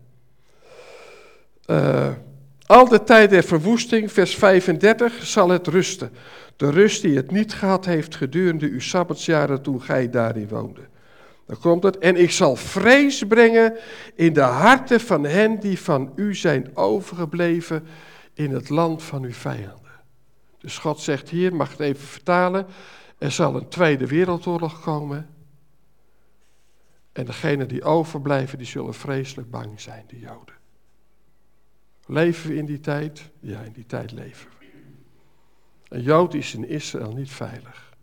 Uh, 1.65 2.07
al 2.65 2.87
de 2.87 3.03
tijd 3.03 3.29
der 3.29 3.43
verwoesting, 3.43 4.11
vers 4.11 4.35
35, 4.35 5.25
zal 5.25 5.49
het 5.49 5.67
rusten. 5.67 6.11
De 6.55 6.69
rust 6.69 7.01
die 7.01 7.15
het 7.15 7.31
niet 7.31 7.53
gehad 7.53 7.85
heeft 7.85 8.15
gedurende 8.15 8.69
uw 8.69 8.79
sabbatsjaren 8.79 9.61
toen 9.61 9.81
gij 9.81 10.09
daarin 10.09 10.47
woonde. 10.47 10.81
Dan 11.47 11.59
komt 11.59 11.83
het. 11.83 11.97
En 11.97 12.15
ik 12.15 12.31
zal 12.31 12.55
vrees 12.55 13.23
brengen 13.27 13.73
in 14.15 14.33
de 14.33 14.41
harten 14.41 14.99
van 14.99 15.23
hen 15.23 15.59
die 15.59 15.79
van 15.79 16.11
u 16.15 16.35
zijn 16.35 16.69
overgebleven 16.73 17.83
in 18.33 18.51
het 18.51 18.69
land 18.69 19.03
van 19.03 19.23
uw 19.23 19.33
vijanden. 19.33 19.91
Dus 20.57 20.77
God 20.77 20.99
zegt 20.99 21.29
hier, 21.29 21.55
mag 21.55 21.71
het 21.71 21.79
even 21.79 22.07
vertalen, 22.07 22.67
er 23.17 23.31
zal 23.31 23.55
een 23.55 23.67
tweede 23.67 24.07
wereldoorlog 24.07 24.81
komen. 24.81 25.29
En 27.11 27.25
degenen 27.25 27.67
die 27.67 27.83
overblijven, 27.83 28.57
die 28.57 28.67
zullen 28.67 28.93
vreselijk 28.93 29.51
bang 29.51 29.81
zijn, 29.81 30.03
de 30.07 30.19
Joden. 30.19 30.55
Leven 32.05 32.49
we 32.49 32.55
in 32.55 32.65
die 32.65 32.79
tijd? 32.79 33.29
Ja, 33.39 33.61
in 33.61 33.71
die 33.71 33.85
tijd 33.85 34.11
leven 34.11 34.49
we. 34.49 34.65
Een 35.87 36.01
Jood 36.01 36.33
is 36.33 36.53
in 36.53 36.67
Israël 36.67 37.13
niet 37.13 37.31
veilig. 37.31 37.93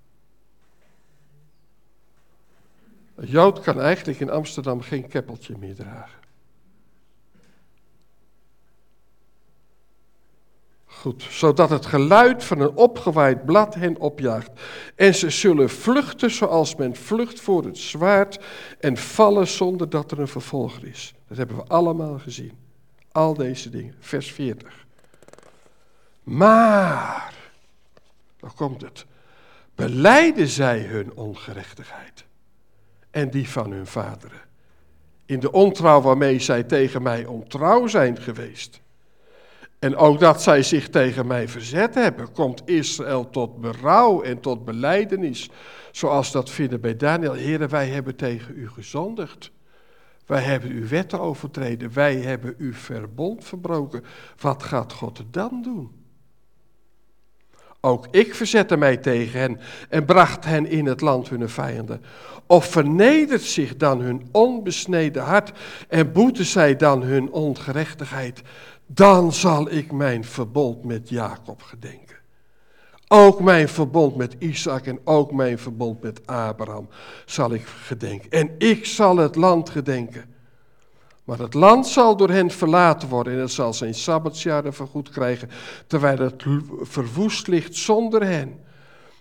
Een 3.14 3.28
Jood 3.28 3.61
kan 3.61 3.81
eigenlijk 3.81 4.20
in 4.20 4.31
Amsterdam 4.31 4.81
geen 4.81 5.09
keppeltje 5.09 5.59
meer 5.59 5.74
dragen. 5.74 6.20
Goed, 11.01 11.26
zodat 11.30 11.70
het 11.70 11.86
geluid 11.86 12.44
van 12.44 12.61
een 12.61 12.76
opgewaaid 12.76 13.44
blad 13.44 13.74
hen 13.74 13.98
opjaagt. 13.98 14.51
En 14.94 15.14
ze 15.14 15.30
zullen 15.30 15.70
vluchten 15.70 16.30
zoals 16.30 16.74
men 16.74 16.96
vlucht 16.96 17.40
voor 17.40 17.64
het 17.64 17.78
zwaard 17.78 18.38
en 18.80 18.96
vallen 18.96 19.46
zonder 19.46 19.88
dat 19.88 20.11
er 20.11 20.18
een 20.18 20.28
vervolger 20.28 20.86
is. 20.86 21.14
Dat 21.28 21.36
hebben 21.36 21.57
we 21.57 21.62
allemaal 21.62 22.18
gezien. 22.18 22.53
Al 23.12 23.34
deze 23.34 23.70
dingen. 23.70 23.94
Vers 24.01 24.32
40. 24.32 24.86
Maar, 26.22 27.34
dan 28.36 28.55
komt 28.55 28.80
het, 28.80 29.07
beleiden 29.74 30.48
zij 30.48 30.80
hun 30.80 31.16
ongerechtigheid 31.16 32.24
en 33.11 33.30
die 33.30 33.48
van 33.48 33.72
hun 33.72 33.86
vaderen. 33.86 34.40
In 35.26 35.40
de 35.40 35.53
ontrouw 35.53 36.01
waarmee 36.01 36.38
zij 36.38 36.62
tegen 36.62 37.03
mij 37.03 37.26
ontrouw 37.26 37.86
zijn 37.86 38.16
geweest. 38.16 38.80
En 39.81 39.97
ook 39.97 40.20
dat 40.20 40.43
zij 40.43 40.62
zich 40.62 40.89
tegen 40.89 41.26
mij 41.26 41.49
verzet 41.49 41.95
hebben, 41.95 42.33
komt 42.33 42.62
Israël 42.64 43.31
tot 43.31 43.61
berouw 43.61 44.22
en 44.22 44.41
tot 44.41 44.64
beleidenis. 44.64 45.51
Zoals 45.91 46.33
dat 46.33 46.51
vinden 46.51 46.81
bij 46.81 46.97
Daniel. 46.97 47.33
Heren, 47.33 47.68
wij 47.68 47.89
hebben 47.89 48.16
tegen 48.16 48.57
u 48.57 48.68
gezondigd. 48.68 49.51
Wij 50.26 50.43
hebben 50.43 50.70
uw 50.70 50.89
wetten 50.89 51.20
overtreden. 51.20 51.93
Wij 51.93 52.16
hebben 52.16 52.55
uw 52.59 52.72
verbond 52.72 53.45
verbroken. 53.45 54.05
Wat 54.41 54.62
gaat 54.62 54.93
God 54.93 55.22
dan 55.31 55.62
doen? 55.62 56.01
Ook 57.81 58.07
ik 58.11 58.35
verzette 58.35 58.76
mij 58.76 58.97
tegen 58.97 59.41
hen 59.41 59.61
en 59.89 60.05
bracht 60.05 60.45
hen 60.45 60.66
in 60.66 60.87
het 60.87 61.01
land 61.01 61.28
hun 61.28 61.49
vijanden. 61.49 62.03
Of 62.47 62.64
vernedert 62.64 63.43
zich 63.43 63.76
dan 63.76 64.01
hun 64.01 64.28
onbesneden 64.33 65.22
hart 65.22 65.59
en 65.89 66.12
boeten 66.12 66.45
zij 66.45 66.76
dan 66.76 67.03
hun 67.03 67.31
ongerechtigheid, 67.31 68.43
dan 68.95 69.32
zal 69.32 69.70
ik 69.70 69.93
mijn 69.93 70.24
verbond 70.24 70.84
met 70.84 71.09
Jacob 71.09 71.62
gedenken. 71.62 72.16
Ook 73.09 73.41
mijn 73.41 73.68
verbond 73.68 74.16
met 74.16 74.36
Isaac 74.38 74.86
en 74.86 75.01
ook 75.05 75.32
mijn 75.32 75.59
verbond 75.59 76.03
met 76.03 76.26
Abraham 76.26 76.88
zal 77.26 77.53
ik 77.53 77.64
gedenken. 77.64 78.30
En 78.30 78.51
ik 78.59 78.86
zal 78.86 79.16
het 79.16 79.36
land 79.36 79.70
gedenken. 79.70 80.34
Maar 81.24 81.38
het 81.38 81.55
land 81.55 81.86
zal 81.86 82.16
door 82.16 82.30
hen 82.30 82.51
verlaten 82.51 83.09
worden 83.09 83.32
en 83.32 83.38
het 83.38 83.51
zal 83.51 83.74
zijn 83.74 83.95
sabbatsjaren 83.95 84.74
vergoed 84.74 85.09
krijgen, 85.09 85.51
terwijl 85.86 86.18
het 86.18 86.45
verwoest 86.80 87.47
ligt 87.47 87.76
zonder 87.76 88.24
hen. 88.24 88.61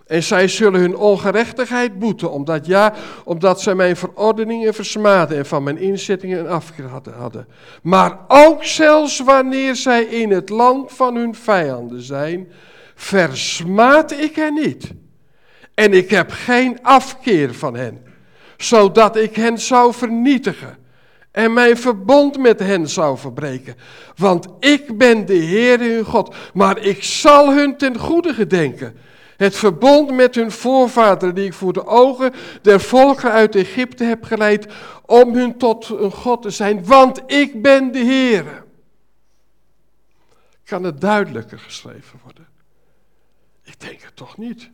En 0.09 0.23
zij 0.23 0.47
zullen 0.47 0.79
hun 0.79 0.95
ongerechtigheid 0.95 1.99
boeten, 1.99 2.31
omdat, 2.31 2.65
ja, 2.65 2.93
omdat 3.23 3.61
zij 3.61 3.75
mijn 3.75 3.95
verordeningen 3.95 4.73
versmaden 4.73 5.37
en 5.37 5.45
van 5.45 5.63
mijn 5.63 5.77
inzettingen 5.77 6.39
een 6.39 6.47
afkeer 6.47 6.85
hadden. 7.17 7.47
Maar 7.81 8.19
ook 8.27 8.63
zelfs 8.63 9.19
wanneer 9.19 9.75
zij 9.75 10.03
in 10.03 10.31
het 10.31 10.49
land 10.49 10.91
van 10.91 11.15
hun 11.15 11.35
vijanden 11.35 12.01
zijn, 12.01 12.51
versmaad 12.95 14.11
ik 14.11 14.35
hen 14.35 14.53
niet. 14.53 14.91
En 15.73 15.93
ik 15.93 16.09
heb 16.09 16.31
geen 16.31 16.79
afkeer 16.81 17.53
van 17.53 17.75
hen, 17.75 18.03
zodat 18.57 19.15
ik 19.15 19.35
hen 19.35 19.59
zou 19.59 19.93
vernietigen 19.93 20.77
en 21.31 21.53
mijn 21.53 21.77
verbond 21.77 22.37
met 22.37 22.59
hen 22.59 22.89
zou 22.89 23.17
verbreken. 23.17 23.75
Want 24.15 24.47
ik 24.59 24.97
ben 24.97 25.25
de 25.25 25.33
Heer 25.33 25.79
hun 25.79 26.03
God, 26.03 26.35
maar 26.53 26.79
ik 26.79 27.03
zal 27.03 27.53
hun 27.53 27.77
ten 27.77 27.97
goede 27.97 28.33
gedenken. 28.33 28.95
Het 29.39 29.55
verbond 29.55 30.11
met 30.11 30.35
hun 30.35 30.51
voorvaderen 30.51 31.35
die 31.35 31.45
ik 31.45 31.53
voor 31.53 31.73
de 31.73 31.85
ogen 31.85 32.33
der 32.61 32.81
volken 32.81 33.31
uit 33.31 33.55
Egypte 33.55 34.03
heb 34.03 34.23
geleid, 34.23 34.67
om 35.05 35.33
hun 35.33 35.57
tot 35.57 35.89
een 35.89 36.11
God 36.11 36.41
te 36.41 36.49
zijn, 36.49 36.85
want 36.85 37.21
ik 37.31 37.61
ben 37.61 37.91
de 37.91 37.99
Heer. 37.99 38.65
Kan 40.63 40.83
het 40.83 41.01
duidelijker 41.01 41.59
geschreven 41.59 42.19
worden? 42.23 42.47
Ik 43.63 43.79
denk 43.79 44.01
het 44.01 44.15
toch 44.15 44.37
niet. 44.37 44.69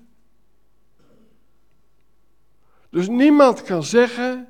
Dus 2.90 3.08
niemand 3.08 3.64
kan 3.64 3.84
zeggen 3.84 4.48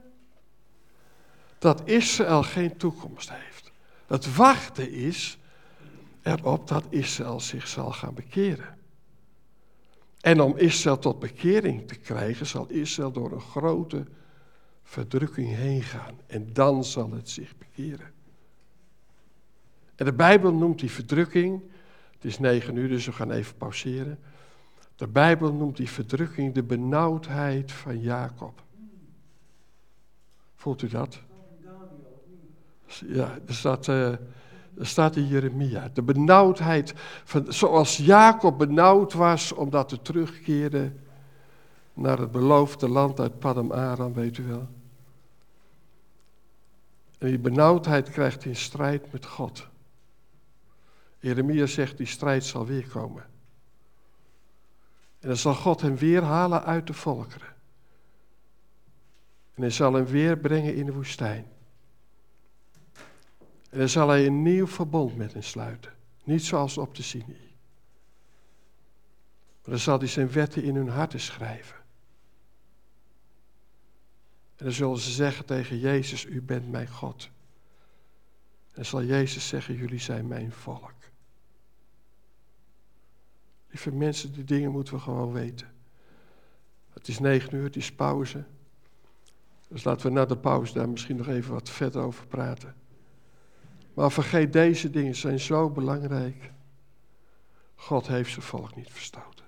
dat 1.59 1.81
Israël 1.85 2.43
geen 2.43 2.77
toekomst 2.77 3.29
heeft. 3.31 3.71
Het 4.07 4.35
wachten 4.35 4.91
is 4.91 5.37
erop 6.21 6.67
dat 6.67 6.83
Israël 6.89 7.39
zich 7.39 7.67
zal 7.67 7.91
gaan 7.91 8.13
bekeren. 8.13 8.83
En 10.25 10.41
om 10.41 10.57
Israël 10.57 10.99
tot 10.99 11.19
bekering 11.19 11.87
te 11.87 11.95
krijgen, 11.95 12.45
zal 12.45 12.69
Israël 12.69 13.11
door 13.11 13.31
een 13.31 13.41
grote 13.41 14.05
verdrukking 14.83 15.55
heen 15.55 15.81
gaan. 15.81 16.19
En 16.27 16.53
dan 16.53 16.83
zal 16.83 17.11
het 17.11 17.29
zich 17.29 17.57
bekeren. 17.57 18.11
En 19.95 20.05
de 20.05 20.13
Bijbel 20.13 20.53
noemt 20.53 20.79
die 20.79 20.91
verdrukking, 20.91 21.61
het 22.13 22.25
is 22.25 22.39
negen 22.39 22.75
uur, 22.75 22.87
dus 22.87 23.05
we 23.05 23.11
gaan 23.11 23.31
even 23.31 23.57
pauzeren. 23.57 24.19
De 24.95 25.07
Bijbel 25.07 25.53
noemt 25.53 25.77
die 25.77 25.89
verdrukking 25.89 26.53
de 26.53 26.63
benauwdheid 26.63 27.71
van 27.71 27.99
Jacob. 28.01 28.63
Voelt 30.55 30.81
u 30.81 30.87
dat? 30.87 31.21
Ja, 33.07 33.39
er 33.47 33.55
staat, 33.55 33.87
uh, 33.87 34.13
er 34.77 34.87
staat 34.87 35.15
in 35.15 35.27
Jeremia. 35.27 35.89
De 35.93 36.01
benauwdheid, 36.01 36.93
van, 37.23 37.53
zoals 37.53 37.97
Jacob 37.97 38.57
benauwd 38.57 39.13
was 39.13 39.51
omdat 39.51 39.89
hij 39.89 39.99
terugkeerde 39.99 40.91
naar 41.93 42.19
het 42.19 42.31
beloofde 42.31 42.89
land 42.89 43.19
uit 43.19 43.39
Padam 43.39 43.71
Aram, 43.71 44.13
weet 44.13 44.37
u 44.37 44.43
wel. 44.43 44.67
En 47.17 47.27
die 47.27 47.39
benauwdheid 47.39 48.09
krijgt 48.09 48.43
hij 48.43 48.51
in 48.51 48.57
strijd 48.57 49.11
met 49.11 49.25
God. 49.25 49.67
Jeremia 51.19 51.65
zegt, 51.65 51.97
die 51.97 52.07
strijd 52.07 52.43
zal 52.43 52.65
weer 52.65 52.87
komen. 52.87 53.23
En 55.19 55.27
dan 55.27 55.37
zal 55.37 55.53
God 55.53 55.81
hem 55.81 55.95
weer 55.95 56.23
halen 56.23 56.63
uit 56.63 56.87
de 56.87 56.93
volkeren. 56.93 57.53
En 59.53 59.61
hij 59.61 59.71
zal 59.71 59.93
hem 59.93 60.05
weer 60.05 60.37
brengen 60.37 60.75
in 60.75 60.85
de 60.85 60.93
woestijn. 60.93 61.45
En 63.75 63.81
dan 63.81 63.89
zal 63.89 64.09
hij 64.09 64.25
een 64.25 64.41
nieuw 64.41 64.67
verbond 64.67 65.15
met 65.15 65.33
hen 65.33 65.43
sluiten. 65.43 65.93
Niet 66.23 66.43
zoals 66.43 66.77
op 66.77 66.95
de 66.95 67.03
Sinai. 67.03 67.57
Maar 69.61 69.69
dan 69.69 69.79
zal 69.79 69.97
hij 69.97 70.07
zijn 70.07 70.31
wetten 70.31 70.63
in 70.63 70.75
hun 70.75 70.89
harten 70.89 71.19
schrijven. 71.19 71.75
En 74.55 74.65
dan 74.65 74.71
zullen 74.71 74.97
ze 74.97 75.11
zeggen 75.11 75.45
tegen 75.45 75.79
Jezus, 75.79 76.25
u 76.25 76.41
bent 76.41 76.71
mijn 76.71 76.87
God. 76.87 77.29
En 78.71 78.85
zal 78.85 79.03
Jezus 79.03 79.47
zeggen, 79.47 79.75
jullie 79.75 79.99
zijn 79.99 80.27
mijn 80.27 80.51
volk. 80.51 80.93
Lieve 83.67 83.91
mensen, 83.91 84.33
die 84.33 84.43
dingen 84.43 84.71
moeten 84.71 84.93
we 84.93 84.99
gewoon 84.99 85.31
weten. 85.31 85.73
Het 86.89 87.07
is 87.07 87.19
negen 87.19 87.55
uur, 87.55 87.63
het 87.63 87.75
is 87.75 87.91
pauze. 87.91 88.43
Dus 89.67 89.83
laten 89.83 90.07
we 90.07 90.13
na 90.13 90.25
de 90.25 90.37
pauze 90.37 90.73
daar 90.73 90.89
misschien 90.89 91.15
nog 91.15 91.27
even 91.27 91.53
wat 91.53 91.69
verder 91.69 92.01
over 92.01 92.27
praten. 92.27 92.83
Maar 93.95 94.11
vergeet, 94.11 94.53
deze 94.53 94.89
dingen 94.89 95.15
zijn 95.15 95.39
zo 95.39 95.69
belangrijk. 95.69 96.51
God 97.75 98.07
heeft 98.07 98.31
zijn 98.31 98.45
volk 98.45 98.75
niet 98.75 98.91
verstoten. 98.91 99.45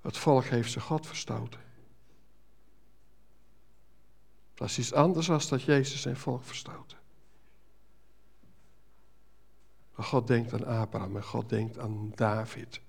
Het 0.00 0.16
volk 0.16 0.44
heeft 0.44 0.70
zijn 0.70 0.84
God 0.84 1.06
verstoten. 1.06 1.60
Dat 4.54 4.68
is 4.68 4.78
iets 4.78 4.92
anders 4.92 5.26
dan 5.26 5.40
dat 5.48 5.62
Jezus 5.62 6.00
zijn 6.00 6.16
volk 6.16 6.44
verstoten. 6.44 6.98
Maar 9.94 10.06
God 10.06 10.26
denkt 10.26 10.52
aan 10.52 10.66
Abraham 10.66 11.16
en 11.16 11.24
God 11.24 11.48
denkt 11.48 11.78
aan 11.78 12.12
David. 12.14 12.80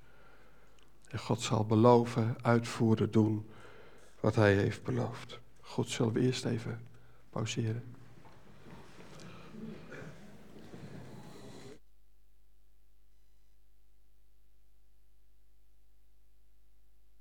En 1.08 1.20
God 1.20 1.42
zal 1.42 1.66
beloven, 1.66 2.38
uitvoeren, 2.42 3.12
doen 3.12 3.50
wat 4.20 4.36
hij 4.36 4.56
heeft 4.56 4.84
beloofd. 4.84 5.40
God, 5.62 5.90
zullen 5.90 6.14
we 6.14 6.20
eerst 6.20 6.46
even 6.46 6.88
pauzeren. 7.30 7.98